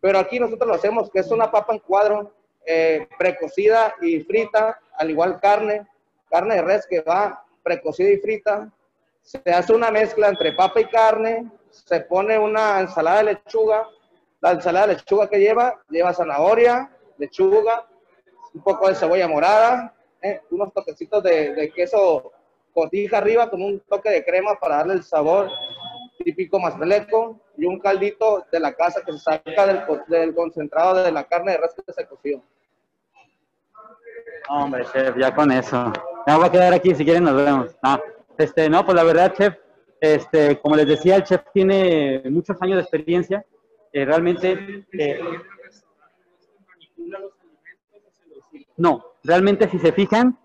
pero 0.00 0.18
aquí 0.18 0.38
nosotros 0.40 0.68
lo 0.68 0.74
hacemos, 0.74 1.10
que 1.10 1.20
es 1.20 1.30
una 1.30 1.50
papa 1.50 1.74
en 1.74 1.78
cuadro, 1.80 2.32
eh, 2.66 3.08
precocida 3.18 3.94
y 4.00 4.20
frita, 4.20 4.80
al 4.96 5.10
igual 5.10 5.40
carne, 5.40 5.86
carne 6.30 6.56
de 6.56 6.62
res 6.62 6.86
que 6.86 7.00
va 7.00 7.44
precocida 7.62 8.10
y 8.10 8.18
frita, 8.18 8.70
se 9.22 9.42
hace 9.50 9.72
una 9.72 9.90
mezcla 9.90 10.28
entre 10.28 10.52
papa 10.52 10.80
y 10.80 10.86
carne, 10.86 11.50
se 11.70 12.00
pone 12.00 12.38
una 12.38 12.80
ensalada 12.80 13.18
de 13.18 13.24
lechuga, 13.34 13.86
la 14.40 14.52
ensalada 14.52 14.88
de 14.88 14.94
lechuga 14.94 15.28
que 15.28 15.38
lleva, 15.38 15.80
lleva 15.88 16.14
zanahoria, 16.14 16.90
lechuga, 17.18 17.86
un 18.54 18.62
poco 18.62 18.88
de 18.88 18.94
cebolla 18.94 19.28
morada, 19.28 19.94
eh, 20.22 20.40
unos 20.50 20.72
toquecitos 20.72 21.22
de, 21.22 21.54
de 21.54 21.70
queso 21.70 22.32
cotija 22.72 23.18
arriba 23.18 23.50
con 23.50 23.62
un 23.62 23.80
toque 23.80 24.10
de 24.10 24.24
crema 24.24 24.54
para 24.60 24.76
darle 24.76 24.94
el 24.94 25.02
sabor 25.02 25.50
típico 26.24 26.58
mazaleco 26.58 27.40
y 27.56 27.64
un 27.64 27.78
caldito 27.78 28.44
de 28.52 28.60
la 28.60 28.74
casa 28.74 29.02
que 29.04 29.12
se 29.12 29.18
saca 29.18 29.66
del, 29.66 29.82
del 30.08 30.34
concentrado 30.34 31.02
de 31.02 31.10
la 31.10 31.24
carne 31.24 31.52
de 31.52 31.58
res 31.58 31.74
que 31.74 31.92
se 31.92 32.06
coció. 32.06 32.42
Hombre, 34.48 34.84
chef, 34.92 35.16
ya 35.18 35.34
con 35.34 35.50
eso. 35.50 35.92
Ya 36.26 36.36
voy 36.36 36.46
a 36.46 36.50
quedar 36.50 36.72
aquí, 36.74 36.94
si 36.94 37.04
quieren 37.04 37.24
nos 37.24 37.36
vemos. 37.36 37.76
No, 37.82 38.00
este, 38.36 38.68
no, 38.68 38.84
pues 38.84 38.94
la 38.96 39.04
verdad, 39.04 39.32
chef, 39.34 39.54
este, 40.00 40.58
como 40.60 40.76
les 40.76 40.86
decía, 40.86 41.16
el 41.16 41.24
chef 41.24 41.42
tiene 41.52 42.22
muchos 42.30 42.60
años 42.60 42.76
de 42.76 42.82
experiencia. 42.82 43.44
eh, 43.92 44.04
realmente, 44.04 44.84
eh, 44.92 45.20
no, 48.76 49.09
realmente 49.24 49.68
si 49.68 49.78
se 49.78 49.92
fijan, 49.92 50.38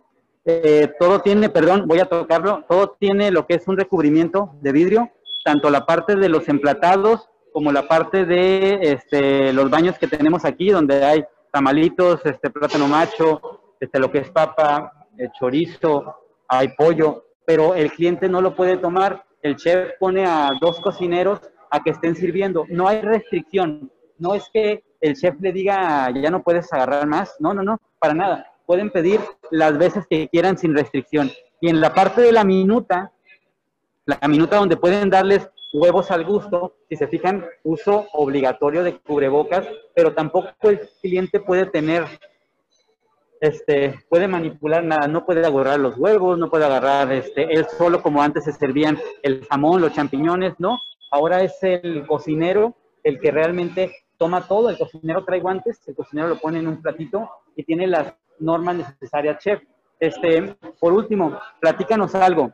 eh, 0.45 0.93
todo 0.99 1.21
tiene, 1.21 1.49
perdón, 1.49 1.87
voy 1.87 1.99
a 1.99 2.05
tocarlo, 2.05 2.65
todo 2.69 2.95
tiene 2.99 3.31
lo 3.31 3.47
que 3.47 3.55
es 3.55 3.67
un 3.67 3.77
recubrimiento 3.77 4.51
de 4.61 4.71
vidrio, 4.71 5.11
tanto 5.43 5.69
la 5.69 5.85
parte 5.85 6.15
de 6.15 6.29
los 6.29 6.47
emplatados 6.49 7.29
como 7.51 7.71
la 7.71 7.87
parte 7.87 8.25
de 8.25 8.79
este, 8.81 9.53
los 9.53 9.69
baños 9.69 9.97
que 9.97 10.07
tenemos 10.07 10.43
aquí, 10.43 10.69
donde 10.69 11.03
hay 11.03 11.23
tamalitos, 11.51 12.19
este, 12.25 12.49
plátano 12.49 12.87
macho, 12.87 13.75
este, 13.79 13.97
lo 13.97 14.11
que 14.11 14.19
es 14.19 14.29
papa, 14.29 15.07
eh, 15.17 15.29
chorizo, 15.39 16.15
hay 16.47 16.67
pollo, 16.77 17.25
pero 17.45 17.73
el 17.73 17.91
cliente 17.91 18.27
no 18.27 18.41
lo 18.41 18.55
puede 18.55 18.77
tomar. 18.77 19.23
El 19.41 19.55
chef 19.55 19.91
pone 19.99 20.25
a 20.25 20.51
dos 20.59 20.79
cocineros 20.81 21.39
a 21.71 21.81
que 21.81 21.91
estén 21.91 22.15
sirviendo. 22.15 22.65
No 22.69 22.87
hay 22.87 23.01
restricción. 23.01 23.91
No 24.17 24.35
es 24.35 24.49
que 24.51 24.83
el 24.99 25.15
chef 25.15 25.35
le 25.39 25.53
diga, 25.53 26.11
ya 26.11 26.29
no 26.29 26.43
puedes 26.43 26.71
agarrar 26.73 27.07
más. 27.07 27.35
No, 27.39 27.53
no, 27.53 27.63
no, 27.63 27.79
para 27.99 28.13
nada. 28.13 28.51
Pueden 28.65 28.89
pedir 28.89 29.19
las 29.51 29.77
veces 29.77 30.05
que 30.09 30.27
quieran 30.29 30.57
sin 30.57 30.75
restricción. 30.75 31.31
Y 31.61 31.69
en 31.69 31.81
la 31.81 31.93
parte 31.93 32.21
de 32.21 32.31
la 32.31 32.43
minuta, 32.43 33.11
la 34.05 34.27
minuta 34.27 34.57
donde 34.57 34.77
pueden 34.77 35.09
darles 35.09 35.49
huevos 35.73 36.11
al 36.11 36.23
gusto, 36.23 36.75
si 36.89 36.95
se 36.95 37.07
fijan, 37.07 37.45
uso 37.63 38.07
obligatorio 38.13 38.83
de 38.83 38.97
cubrebocas, 38.97 39.67
pero 39.93 40.13
tampoco 40.13 40.49
el 40.69 40.79
cliente 41.01 41.39
puede 41.39 41.65
tener, 41.65 42.05
este, 43.41 43.99
puede 44.09 44.27
manipular 44.27 44.83
nada, 44.83 45.07
no 45.07 45.25
puede 45.25 45.45
agarrar 45.45 45.79
los 45.79 45.97
huevos, 45.97 46.37
no 46.37 46.49
puede 46.49 46.65
agarrar, 46.65 47.11
este, 47.11 47.53
él 47.53 47.65
solo 47.77 48.01
como 48.01 48.21
antes 48.21 48.45
se 48.45 48.53
servían 48.53 48.97
el 49.21 49.45
jamón, 49.45 49.81
los 49.81 49.93
champiñones, 49.93 50.53
¿no? 50.59 50.79
Ahora 51.11 51.43
es 51.43 51.61
el 51.61 52.05
cocinero 52.07 52.75
el 53.03 53.19
que 53.19 53.31
realmente 53.31 53.95
toma 54.17 54.47
todo, 54.47 54.69
el 54.69 54.77
cocinero 54.77 55.25
trae 55.25 55.41
guantes, 55.41 55.79
el 55.87 55.95
cocinero 55.95 56.29
lo 56.29 56.37
pone 56.37 56.59
en 56.59 56.67
un 56.67 56.81
platito 56.81 57.29
y 57.55 57.63
tiene 57.63 57.85
las 57.85 58.13
normas 58.39 58.77
necesarias, 58.77 59.39
chef. 59.39 59.61
Este, 59.99 60.55
por 60.79 60.93
último, 60.93 61.39
platícanos 61.59 62.13
algo. 62.15 62.51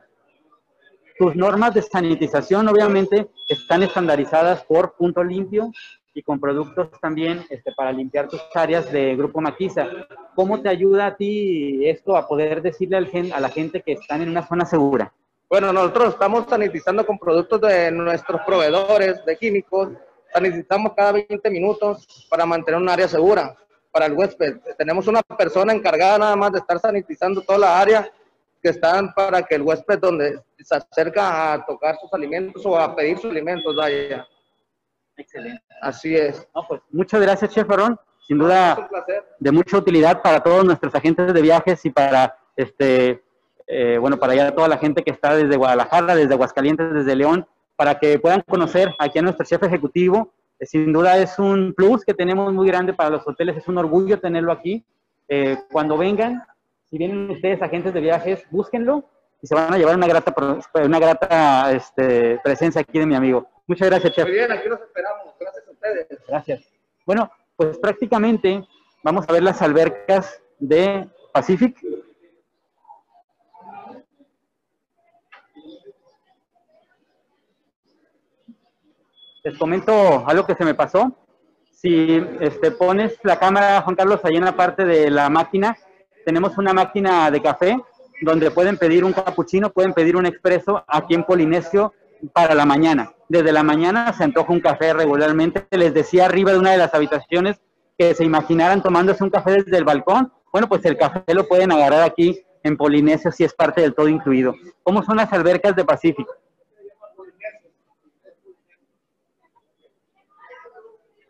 Tus 1.18 1.36
normas 1.36 1.74
de 1.74 1.82
sanitización 1.82 2.68
obviamente 2.68 3.28
están 3.48 3.82
estandarizadas 3.82 4.64
por 4.64 4.94
punto 4.94 5.22
limpio 5.22 5.70
y 6.14 6.22
con 6.22 6.40
productos 6.40 6.88
también 7.00 7.44
este, 7.50 7.72
para 7.72 7.92
limpiar 7.92 8.28
tus 8.28 8.40
áreas 8.54 8.90
de 8.90 9.14
Grupo 9.16 9.40
Maquisa. 9.40 9.88
¿Cómo 10.34 10.60
te 10.60 10.68
ayuda 10.68 11.06
a 11.06 11.16
ti 11.16 11.86
esto 11.88 12.16
a 12.16 12.26
poder 12.26 12.62
decirle 12.62 12.96
al 12.96 13.06
gen- 13.08 13.32
a 13.32 13.40
la 13.40 13.48
gente 13.48 13.82
que 13.82 13.92
están 13.92 14.22
en 14.22 14.28
una 14.30 14.46
zona 14.46 14.64
segura? 14.64 15.12
Bueno, 15.48 15.72
nosotros 15.72 16.14
estamos 16.14 16.46
sanitizando 16.48 17.04
con 17.04 17.18
productos 17.18 17.60
de 17.60 17.90
nuestros 17.90 18.40
proveedores 18.42 19.24
de 19.24 19.36
químicos. 19.36 19.90
Sanitizamos 20.32 20.94
cada 20.94 21.12
20 21.12 21.50
minutos 21.50 22.26
para 22.30 22.46
mantener 22.46 22.80
un 22.80 22.88
área 22.88 23.06
segura 23.06 23.54
para 23.92 24.06
el 24.06 24.14
huésped. 24.14 24.56
Tenemos 24.78 25.06
una 25.06 25.22
persona 25.22 25.72
encargada 25.72 26.18
nada 26.18 26.36
más 26.36 26.52
de 26.52 26.58
estar 26.58 26.80
sanitizando 26.80 27.42
toda 27.42 27.58
la 27.58 27.80
área 27.80 28.10
que 28.62 28.70
están 28.70 29.12
para 29.12 29.42
que 29.42 29.56
el 29.56 29.62
huésped 29.62 29.98
donde 29.98 30.40
se 30.58 30.74
acerca 30.74 31.52
a 31.52 31.66
tocar 31.66 31.96
sus 32.00 32.12
alimentos 32.14 32.64
o 32.64 32.78
a 32.78 32.96
pedir 32.96 33.18
sus 33.18 33.30
alimentos 33.30 33.76
vaya. 33.76 34.26
Excelente. 35.16 35.62
Así 35.80 36.16
es. 36.16 36.48
No, 36.54 36.66
pues, 36.66 36.80
muchas 36.90 37.20
gracias, 37.20 37.52
Chef 37.52 37.66
Barón. 37.66 37.98
Sin 38.26 38.38
duda, 38.38 38.88
de 39.38 39.52
mucha 39.52 39.76
utilidad 39.76 40.22
para 40.22 40.40
todos 40.40 40.64
nuestros 40.64 40.94
agentes 40.94 41.34
de 41.34 41.42
viajes 41.42 41.84
y 41.84 41.90
para 41.90 42.38
este 42.56 43.22
eh, 43.66 43.98
bueno 43.98 44.16
para 44.18 44.34
ya 44.34 44.54
toda 44.54 44.68
la 44.68 44.78
gente 44.78 45.02
que 45.02 45.10
está 45.10 45.34
desde 45.34 45.56
Guadalajara, 45.56 46.14
desde 46.14 46.34
Aguascalientes, 46.34 46.94
desde 46.94 47.16
León, 47.16 47.46
para 47.74 47.98
que 47.98 48.18
puedan 48.20 48.42
conocer 48.42 48.94
aquí 48.98 49.18
a 49.18 49.22
nuestro 49.22 49.44
chef 49.44 49.62
ejecutivo. 49.64 50.32
Eh, 50.62 50.66
sin 50.66 50.92
duda 50.92 51.18
es 51.18 51.38
un 51.38 51.74
plus 51.74 52.04
que 52.04 52.14
tenemos 52.14 52.52
muy 52.52 52.68
grande 52.68 52.94
para 52.94 53.10
los 53.10 53.26
hoteles, 53.26 53.56
es 53.56 53.66
un 53.66 53.78
orgullo 53.78 54.20
tenerlo 54.20 54.52
aquí. 54.52 54.84
Eh, 55.28 55.58
cuando 55.72 55.98
vengan, 55.98 56.42
si 56.88 56.98
vienen 56.98 57.30
ustedes 57.30 57.60
agentes 57.60 57.92
de 57.92 58.00
viajes, 58.00 58.44
búsquenlo 58.50 59.04
y 59.40 59.46
se 59.48 59.56
van 59.56 59.74
a 59.74 59.78
llevar 59.78 59.96
una 59.96 60.06
grata, 60.06 60.32
una 60.84 60.98
grata 61.00 61.72
este, 61.72 62.38
presencia 62.44 62.80
aquí 62.80 62.98
de 62.98 63.06
mi 63.06 63.16
amigo. 63.16 63.48
Muchas 63.66 63.88
gracias, 63.88 64.12
chef. 64.12 64.24
Muy 64.24 64.34
bien, 64.34 64.52
aquí 64.52 64.68
los 64.68 64.80
esperamos. 64.80 65.34
Gracias 65.40 65.66
a 65.66 65.70
ustedes. 65.72 66.06
Gracias. 66.28 66.60
Bueno, 67.06 67.30
pues 67.56 67.78
prácticamente 67.78 68.64
vamos 69.02 69.28
a 69.28 69.32
ver 69.32 69.42
las 69.42 69.60
albercas 69.62 70.40
de 70.60 71.08
Pacific. 71.32 71.76
Les 79.44 79.58
comento 79.58 80.24
algo 80.26 80.46
que 80.46 80.54
se 80.54 80.64
me 80.64 80.74
pasó. 80.74 81.12
Si 81.72 82.22
este, 82.40 82.70
pones 82.70 83.18
la 83.24 83.40
cámara, 83.40 83.82
Juan 83.82 83.96
Carlos, 83.96 84.20
ahí 84.22 84.36
en 84.36 84.44
la 84.44 84.54
parte 84.54 84.84
de 84.84 85.10
la 85.10 85.28
máquina, 85.28 85.76
tenemos 86.24 86.56
una 86.58 86.72
máquina 86.72 87.28
de 87.30 87.42
café 87.42 87.76
donde 88.20 88.52
pueden 88.52 88.76
pedir 88.76 89.04
un 89.04 89.12
capuchino, 89.12 89.70
pueden 89.70 89.92
pedir 89.92 90.16
un 90.16 90.26
expreso 90.26 90.84
aquí 90.86 91.14
en 91.14 91.24
Polinesio 91.24 91.92
para 92.32 92.54
la 92.54 92.64
mañana. 92.64 93.12
Desde 93.28 93.50
la 93.50 93.64
mañana 93.64 94.12
se 94.12 94.22
antoja 94.22 94.52
un 94.52 94.60
café 94.60 94.92
regularmente. 94.92 95.66
Les 95.72 95.92
decía 95.92 96.26
arriba 96.26 96.52
de 96.52 96.58
una 96.58 96.70
de 96.70 96.78
las 96.78 96.94
habitaciones 96.94 97.60
que 97.98 98.14
se 98.14 98.24
imaginaran 98.24 98.80
tomándose 98.80 99.24
un 99.24 99.30
café 99.30 99.52
desde 99.52 99.76
el 99.76 99.84
balcón. 99.84 100.32
Bueno, 100.52 100.68
pues 100.68 100.84
el 100.84 100.96
café 100.96 101.34
lo 101.34 101.48
pueden 101.48 101.72
agarrar 101.72 102.02
aquí 102.02 102.40
en 102.62 102.76
Polinesio 102.76 103.32
si 103.32 103.42
es 103.42 103.54
parte 103.54 103.80
del 103.80 103.94
todo 103.94 104.06
incluido. 104.06 104.54
¿Cómo 104.84 105.02
son 105.02 105.16
las 105.16 105.32
albercas 105.32 105.74
de 105.74 105.84
Pacífico? 105.84 106.32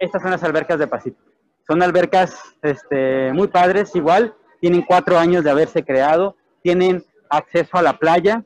Estas 0.02 0.20
son 0.20 0.32
las 0.32 0.42
albercas 0.42 0.80
de 0.80 0.88
Pacífico. 0.88 1.22
Son 1.64 1.80
albercas 1.80 2.34
este, 2.60 3.32
muy 3.32 3.46
padres, 3.46 3.94
igual, 3.94 4.34
tienen 4.60 4.82
cuatro 4.82 5.16
años 5.16 5.44
de 5.44 5.50
haberse 5.50 5.84
creado, 5.84 6.34
tienen 6.60 7.04
acceso 7.30 7.78
a 7.78 7.82
la 7.82 7.96
playa, 7.96 8.44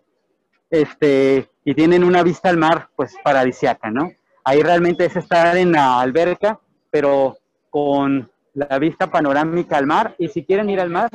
este, 0.68 1.48
y 1.64 1.74
tienen 1.74 2.04
una 2.04 2.22
vista 2.22 2.50
al 2.50 2.58
mar, 2.58 2.90
pues 2.94 3.14
paradisiaca, 3.24 3.90
¿no? 3.90 4.10
Ahí 4.44 4.60
realmente 4.60 5.06
es 5.06 5.16
estar 5.16 5.56
en 5.56 5.72
la 5.72 5.98
alberca, 5.98 6.60
pero 6.90 7.38
con 7.70 8.30
la 8.52 8.78
vista 8.78 9.10
panorámica 9.10 9.78
al 9.78 9.86
mar, 9.86 10.14
y 10.18 10.28
si 10.28 10.44
quieren 10.44 10.68
ir 10.68 10.78
al 10.78 10.90
mar, 10.90 11.08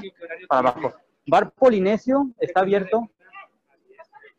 para 0.50 0.70
abajo. 0.70 0.94
Bar 1.28 1.52
Polinesio 1.52 2.32
está 2.39 2.62
abierto, 2.62 3.08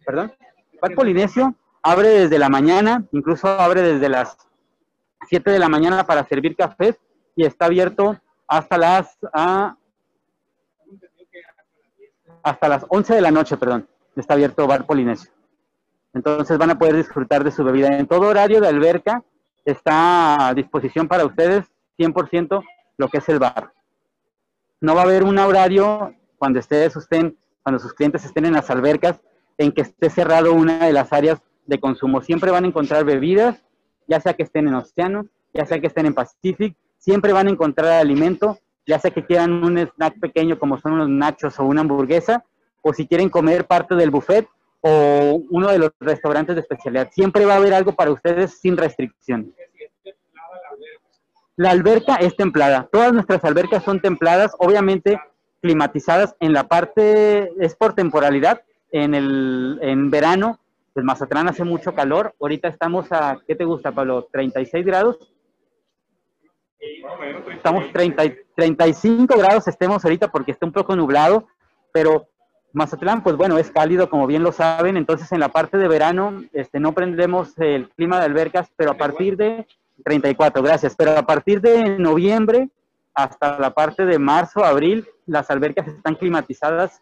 perdón, 0.05 0.33
Bar 0.81 0.97
Polinesio 0.97 1.55
abre 1.81 2.09
desde 2.09 2.41
la 2.41 2.49
mañana, 2.49 3.05
incluso 3.13 3.47
abre 3.47 3.83
desde 3.83 4.09
las 4.09 4.37
7 5.29 5.51
de 5.51 5.59
la 5.59 5.69
mañana 5.69 6.05
para 6.05 6.25
servir 6.27 6.57
cafés 6.57 6.97
y 7.37 7.45
está 7.45 7.67
abierto 7.67 8.19
hasta 8.47 8.79
las 8.79 9.19
ah, 9.33 9.77
hasta 12.43 12.69
las 12.69 12.85
11 12.89 13.15
de 13.15 13.21
la 13.21 13.31
noche, 13.31 13.57
perdón. 13.57 13.89
Está 14.17 14.35
abierto 14.35 14.67
Bar 14.67 14.85
Polinesio. 14.85 15.31
Entonces 16.13 16.59
van 16.59 16.71
a 16.71 16.79
poder 16.79 16.97
disfrutar 16.97 17.45
de 17.45 17.51
su 17.51 17.65
bebida. 17.65 17.89
En 17.97 18.07
todo 18.07 18.29
horario 18.29 18.61
de 18.61 18.69
alberca 18.69 19.23
está 19.65 20.49
a 20.49 20.55
disposición 20.55 21.09
para 21.09 21.25
ustedes 21.25 21.67
100% 21.99 22.63
lo 22.99 23.09
que 23.09 23.19
es 23.19 23.29
el 23.29 23.39
bar. 23.39 23.73
No 24.81 24.95
va 24.95 25.03
a 25.03 25.05
haber 25.05 25.23
un 25.23 25.39
horario 25.39 26.15
cuando 26.37 26.59
ustedes 26.59 26.97
estén, 26.97 27.39
cuando 27.63 27.79
sus 27.79 27.95
clientes 27.95 28.25
estén 28.25 28.45
en 28.45 28.53
las 28.53 28.69
albercas, 28.69 29.21
en 29.59 29.73
que 29.73 29.83
esté 29.83 30.11
cerrado 30.11 30.53
una 30.53 30.87
de 30.87 30.93
las 30.93 31.13
áreas 31.13 31.41
de 31.67 31.81
consumo. 31.81 32.21
Siempre 32.21 32.51
van 32.51 32.65
a 32.65 32.69
encontrar 32.69 33.05
bebidas, 33.05 33.63
ya 34.13 34.21
sea 34.21 34.35
que 34.35 34.43
estén 34.43 34.69
en 34.69 34.75
Océano, 34.75 35.27
ya 35.55 35.65
sea 35.65 35.81
que 35.81 35.87
estén 35.87 36.05
en 36.05 36.13
Pacific, 36.13 36.77
siempre 36.99 37.33
van 37.33 37.47
a 37.47 37.51
encontrar 37.51 37.93
alimento, 37.93 38.59
ya 38.87 38.99
sea 38.99 39.11
que 39.11 39.25
quieran 39.25 39.65
un 39.65 39.79
snack 39.79 40.21
pequeño 40.21 40.59
como 40.59 40.79
son 40.79 40.93
unos 40.93 41.09
nachos 41.09 41.59
o 41.59 41.65
una 41.65 41.81
hamburguesa, 41.81 42.45
o 42.83 42.93
si 42.93 43.07
quieren 43.07 43.31
comer 43.31 43.65
parte 43.65 43.95
del 43.95 44.11
buffet 44.11 44.47
o 44.83 45.43
uno 45.49 45.69
de 45.69 45.79
los 45.79 45.93
restaurantes 45.99 46.57
de 46.57 46.61
especialidad. 46.61 47.09
Siempre 47.11 47.47
va 47.47 47.55
a 47.55 47.57
haber 47.57 47.73
algo 47.73 47.95
para 47.95 48.11
ustedes 48.11 48.61
sin 48.61 48.77
restricción. 48.77 49.55
La 51.57 51.71
alberca 51.71 52.17
es 52.17 52.37
templada. 52.37 52.91
Todas 52.93 53.15
nuestras 53.15 53.43
albercas 53.45 53.83
son 53.83 54.01
templadas, 54.01 54.53
obviamente 54.59 55.19
climatizadas 55.63 56.35
en 56.41 56.53
la 56.53 56.69
parte, 56.69 57.51
es 57.65 57.75
por 57.77 57.95
temporalidad. 57.95 58.61
En, 58.91 59.15
el, 59.15 59.79
en 59.81 60.11
verano, 60.11 60.61
pues 60.93 61.05
Mazatlán 61.05 61.49
hace 61.49 61.65
mucho 61.65 61.95
calor. 61.95 62.35
Ahorita 62.41 62.69
estamos 62.69 63.11
a, 63.13 63.39
¿qué 63.47 63.55
te 63.55 63.65
gusta, 63.65 63.93
Pablo? 63.93 64.29
¿36 64.33 64.85
grados? 64.85 65.33
Estamos 67.55 67.85
30, 67.93 68.25
y- 68.25 68.37
35 68.57 69.39
grados, 69.39 69.69
estemos 69.69 70.05
ahorita 70.05 70.29
porque 70.29 70.51
está 70.53 70.67
un 70.67 70.73
poco 70.73 70.97
nublado, 70.97 71.47
pero 71.93 72.29
Mazatlán, 72.73 73.23
pues 73.23 73.37
bueno, 73.37 73.59
es 73.59 73.71
cálido, 73.71 74.09
como 74.11 74.27
bien 74.27 74.43
lo 74.43 74.51
saben, 74.53 74.97
entonces 74.97 75.31
en 75.33 75.41
la 75.41 75.49
parte 75.51 75.77
de 75.77 75.89
verano 75.89 76.43
este, 76.53 76.81
no 76.81 76.93
prendemos 76.93 77.57
el 77.59 77.89
clima 77.91 78.19
de 78.19 78.25
albercas, 78.25 78.71
pero 78.77 78.91
a 78.93 78.95
partir 78.95 79.37
de 79.37 79.67
34, 80.05 80.63
gracias, 80.63 80.97
pero 80.97 81.13
a 81.17 81.23
partir 81.23 81.61
de 81.61 81.99
noviembre 81.99 82.69
hasta 83.15 83.59
la 83.59 83.75
parte 83.75 84.07
de 84.07 84.19
marzo, 84.19 84.65
abril, 84.65 85.07
las 85.27 85.51
albercas 85.51 85.87
están 85.87 86.15
climatizadas 86.15 87.01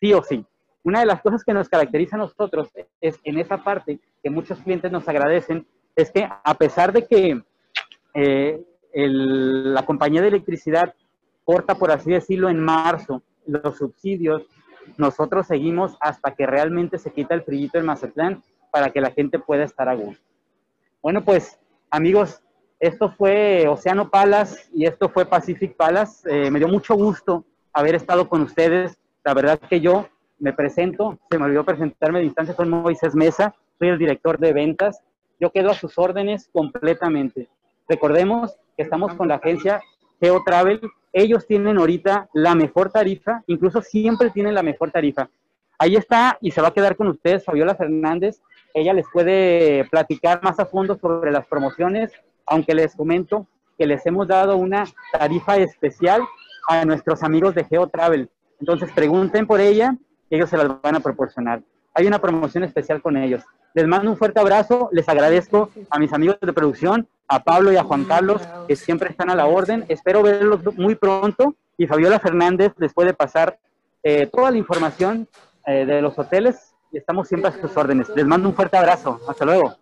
sí 0.00 0.12
o 0.12 0.22
sí. 0.22 0.44
Una 0.86 1.00
de 1.00 1.06
las 1.06 1.20
cosas 1.20 1.42
que 1.42 1.52
nos 1.52 1.68
caracteriza 1.68 2.14
a 2.14 2.20
nosotros 2.20 2.68
es 3.00 3.18
en 3.24 3.38
esa 3.38 3.56
parte 3.58 3.98
que 4.22 4.30
muchos 4.30 4.60
clientes 4.60 4.92
nos 4.92 5.08
agradecen, 5.08 5.66
es 5.96 6.12
que 6.12 6.28
a 6.30 6.54
pesar 6.54 6.92
de 6.92 7.04
que 7.08 7.42
eh, 8.14 8.64
la 8.92 9.84
compañía 9.84 10.22
de 10.22 10.28
electricidad 10.28 10.94
corta, 11.42 11.74
por 11.74 11.90
así 11.90 12.12
decirlo, 12.12 12.48
en 12.48 12.60
marzo 12.60 13.24
los 13.46 13.78
subsidios, 13.78 14.44
nosotros 14.96 15.48
seguimos 15.48 15.96
hasta 16.00 16.36
que 16.36 16.46
realmente 16.46 16.98
se 16.98 17.10
quita 17.10 17.34
el 17.34 17.42
frío 17.42 17.68
en 17.72 17.84
Mazatlán 17.84 18.44
para 18.70 18.90
que 18.90 19.00
la 19.00 19.10
gente 19.10 19.40
pueda 19.40 19.64
estar 19.64 19.88
a 19.88 19.94
gusto. 19.94 20.22
Bueno, 21.02 21.24
pues 21.24 21.58
amigos, 21.90 22.40
esto 22.78 23.10
fue 23.10 23.66
Océano 23.66 24.08
Palas 24.08 24.70
y 24.72 24.86
esto 24.86 25.08
fue 25.08 25.26
Pacific 25.26 25.74
Palas. 25.74 26.24
Eh, 26.26 26.48
me 26.48 26.60
dio 26.60 26.68
mucho 26.68 26.94
gusto 26.94 27.44
haber 27.72 27.96
estado 27.96 28.28
con 28.28 28.42
ustedes. 28.42 28.96
La 29.24 29.34
verdad 29.34 29.58
que 29.58 29.80
yo 29.80 30.08
me 30.38 30.52
presento, 30.52 31.18
se 31.30 31.38
me 31.38 31.46
olvidó 31.46 31.64
presentarme 31.64 32.20
de 32.20 32.26
instancia, 32.26 32.54
soy 32.54 32.68
Moisés 32.68 33.14
Mesa, 33.14 33.54
soy 33.78 33.88
el 33.88 33.98
director 33.98 34.38
de 34.38 34.52
ventas. 34.52 35.00
Yo 35.40 35.50
quedo 35.50 35.70
a 35.70 35.74
sus 35.74 35.98
órdenes 35.98 36.48
completamente. 36.52 37.48
Recordemos 37.88 38.56
que 38.76 38.82
estamos 38.82 39.14
con 39.14 39.28
la 39.28 39.36
agencia 39.36 39.80
GeoTravel. 40.20 40.80
Ellos 41.12 41.46
tienen 41.46 41.78
ahorita 41.78 42.28
la 42.32 42.54
mejor 42.54 42.90
tarifa, 42.90 43.42
incluso 43.46 43.82
siempre 43.82 44.30
tienen 44.30 44.54
la 44.54 44.62
mejor 44.62 44.90
tarifa. 44.90 45.28
Ahí 45.78 45.96
está 45.96 46.38
y 46.40 46.50
se 46.50 46.62
va 46.62 46.68
a 46.68 46.74
quedar 46.74 46.96
con 46.96 47.08
ustedes 47.08 47.44
Fabiola 47.44 47.74
Fernández. 47.74 48.40
Ella 48.72 48.92
les 48.92 49.06
puede 49.12 49.84
platicar 49.90 50.42
más 50.42 50.58
a 50.58 50.66
fondo 50.66 50.98
sobre 50.98 51.30
las 51.30 51.46
promociones, 51.46 52.12
aunque 52.46 52.74
les 52.74 52.94
comento 52.94 53.46
que 53.78 53.86
les 53.86 54.04
hemos 54.06 54.26
dado 54.26 54.56
una 54.56 54.84
tarifa 55.12 55.56
especial 55.58 56.22
a 56.68 56.84
nuestros 56.84 57.22
amigos 57.22 57.54
de 57.54 57.64
GeoTravel. 57.64 58.30
Entonces 58.58 58.90
pregunten 58.92 59.46
por 59.46 59.60
ella 59.60 59.96
ellos 60.30 60.50
se 60.50 60.56
las 60.56 60.80
van 60.80 60.96
a 60.96 61.00
proporcionar. 61.00 61.62
Hay 61.94 62.06
una 62.06 62.20
promoción 62.20 62.64
especial 62.64 63.00
con 63.00 63.16
ellos. 63.16 63.42
Les 63.74 63.86
mando 63.86 64.10
un 64.10 64.16
fuerte 64.16 64.40
abrazo, 64.40 64.88
les 64.92 65.08
agradezco 65.08 65.70
a 65.90 65.98
mis 65.98 66.12
amigos 66.12 66.38
de 66.40 66.52
producción, 66.52 67.08
a 67.28 67.42
Pablo 67.42 67.72
y 67.72 67.76
a 67.76 67.84
Juan 67.84 68.04
Carlos, 68.04 68.42
que 68.68 68.76
siempre 68.76 69.10
están 69.10 69.30
a 69.30 69.34
la 69.34 69.46
orden. 69.46 69.84
Espero 69.88 70.22
verlos 70.22 70.60
muy 70.76 70.94
pronto 70.94 71.54
y 71.76 71.86
Fabiola 71.86 72.18
Fernández 72.18 72.72
les 72.78 72.92
puede 72.92 73.12
pasar 73.12 73.58
eh, 74.02 74.26
toda 74.26 74.50
la 74.50 74.58
información 74.58 75.28
eh, 75.66 75.84
de 75.84 76.00
los 76.00 76.18
hoteles 76.18 76.76
estamos 76.98 77.28
siempre 77.28 77.50
a 77.50 77.60
sus 77.60 77.76
órdenes. 77.76 78.08
Les 78.14 78.26
mando 78.26 78.48
un 78.48 78.54
fuerte 78.54 78.76
abrazo. 78.76 79.20
Hasta 79.28 79.44
luego. 79.44 79.76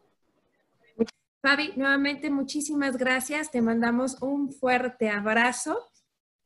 Fabi, 1.43 1.73
nuevamente 1.77 2.31
muchísimas 2.31 2.97
gracias. 2.97 3.51
Te 3.51 3.61
mandamos 3.61 4.21
un 4.23 4.51
fuerte 4.51 5.11
abrazo. 5.11 5.91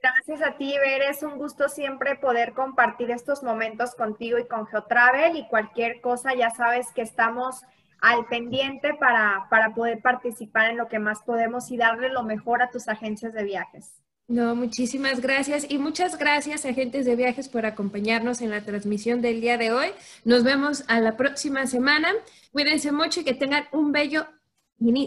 Gracias 0.01 0.43
a 0.43 0.57
ti, 0.57 0.75
Ver. 0.79 1.03
Es 1.03 1.23
un 1.23 1.39
gusto 1.39 1.69
siempre 1.69 2.17
poder 2.17 2.53
compartir 2.53 3.11
estos 3.11 3.43
momentos 3.43 3.95
contigo 3.95 4.39
y 4.39 4.47
con 4.47 4.67
GeoTravel 4.67 5.37
y 5.37 5.49
cualquier 5.49 6.01
cosa, 6.01 6.35
ya 6.35 6.51
sabes 6.51 6.87
que 6.95 7.03
estamos 7.03 7.63
al 8.01 8.27
pendiente 8.27 8.95
para, 8.95 9.49
para 9.51 9.75
poder 9.75 10.01
participar 10.01 10.71
en 10.71 10.77
lo 10.77 10.89
que 10.89 11.01
más 11.01 11.23
podemos 11.23 11.71
y 11.73 11.77
darle 11.77 12.11
lo 12.11 12.23
mejor 12.23 12.63
a 12.63 12.71
tus 12.71 12.87
agencias 12.89 13.33
de 13.33 13.43
viajes. 13.43 14.01
No, 14.29 14.55
muchísimas 14.55 15.21
gracias 15.21 15.67
y 15.69 15.79
muchas 15.79 16.19
gracias 16.19 16.67
agentes 16.67 17.07
de 17.07 17.17
viajes 17.17 17.49
por 17.49 17.65
acompañarnos 17.65 18.43
en 18.43 18.51
la 18.51 18.61
transmisión 18.61 19.23
del 19.23 19.41
día 19.41 19.57
de 19.57 19.73
hoy. 19.73 19.89
Nos 20.25 20.45
vemos 20.45 20.85
a 20.87 21.01
la 21.01 21.17
próxima 21.17 21.67
semana. 21.67 22.13
Cuídense 22.53 22.93
mucho 22.93 23.21
y 23.21 23.25
que 23.25 23.33
tengan 23.33 23.65
un 23.73 23.91
bello, 23.91 24.27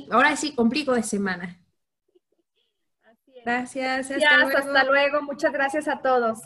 ahora 0.09 0.35
sí, 0.35 0.53
ombligo 0.57 0.95
de 0.95 1.03
semana. 1.03 1.60
Gracias. 3.43 4.11
Hasta, 4.11 4.59
hasta 4.59 4.83
luego. 4.83 5.21
Muchas 5.21 5.51
gracias 5.51 5.87
a 5.87 6.01
todos. 6.01 6.39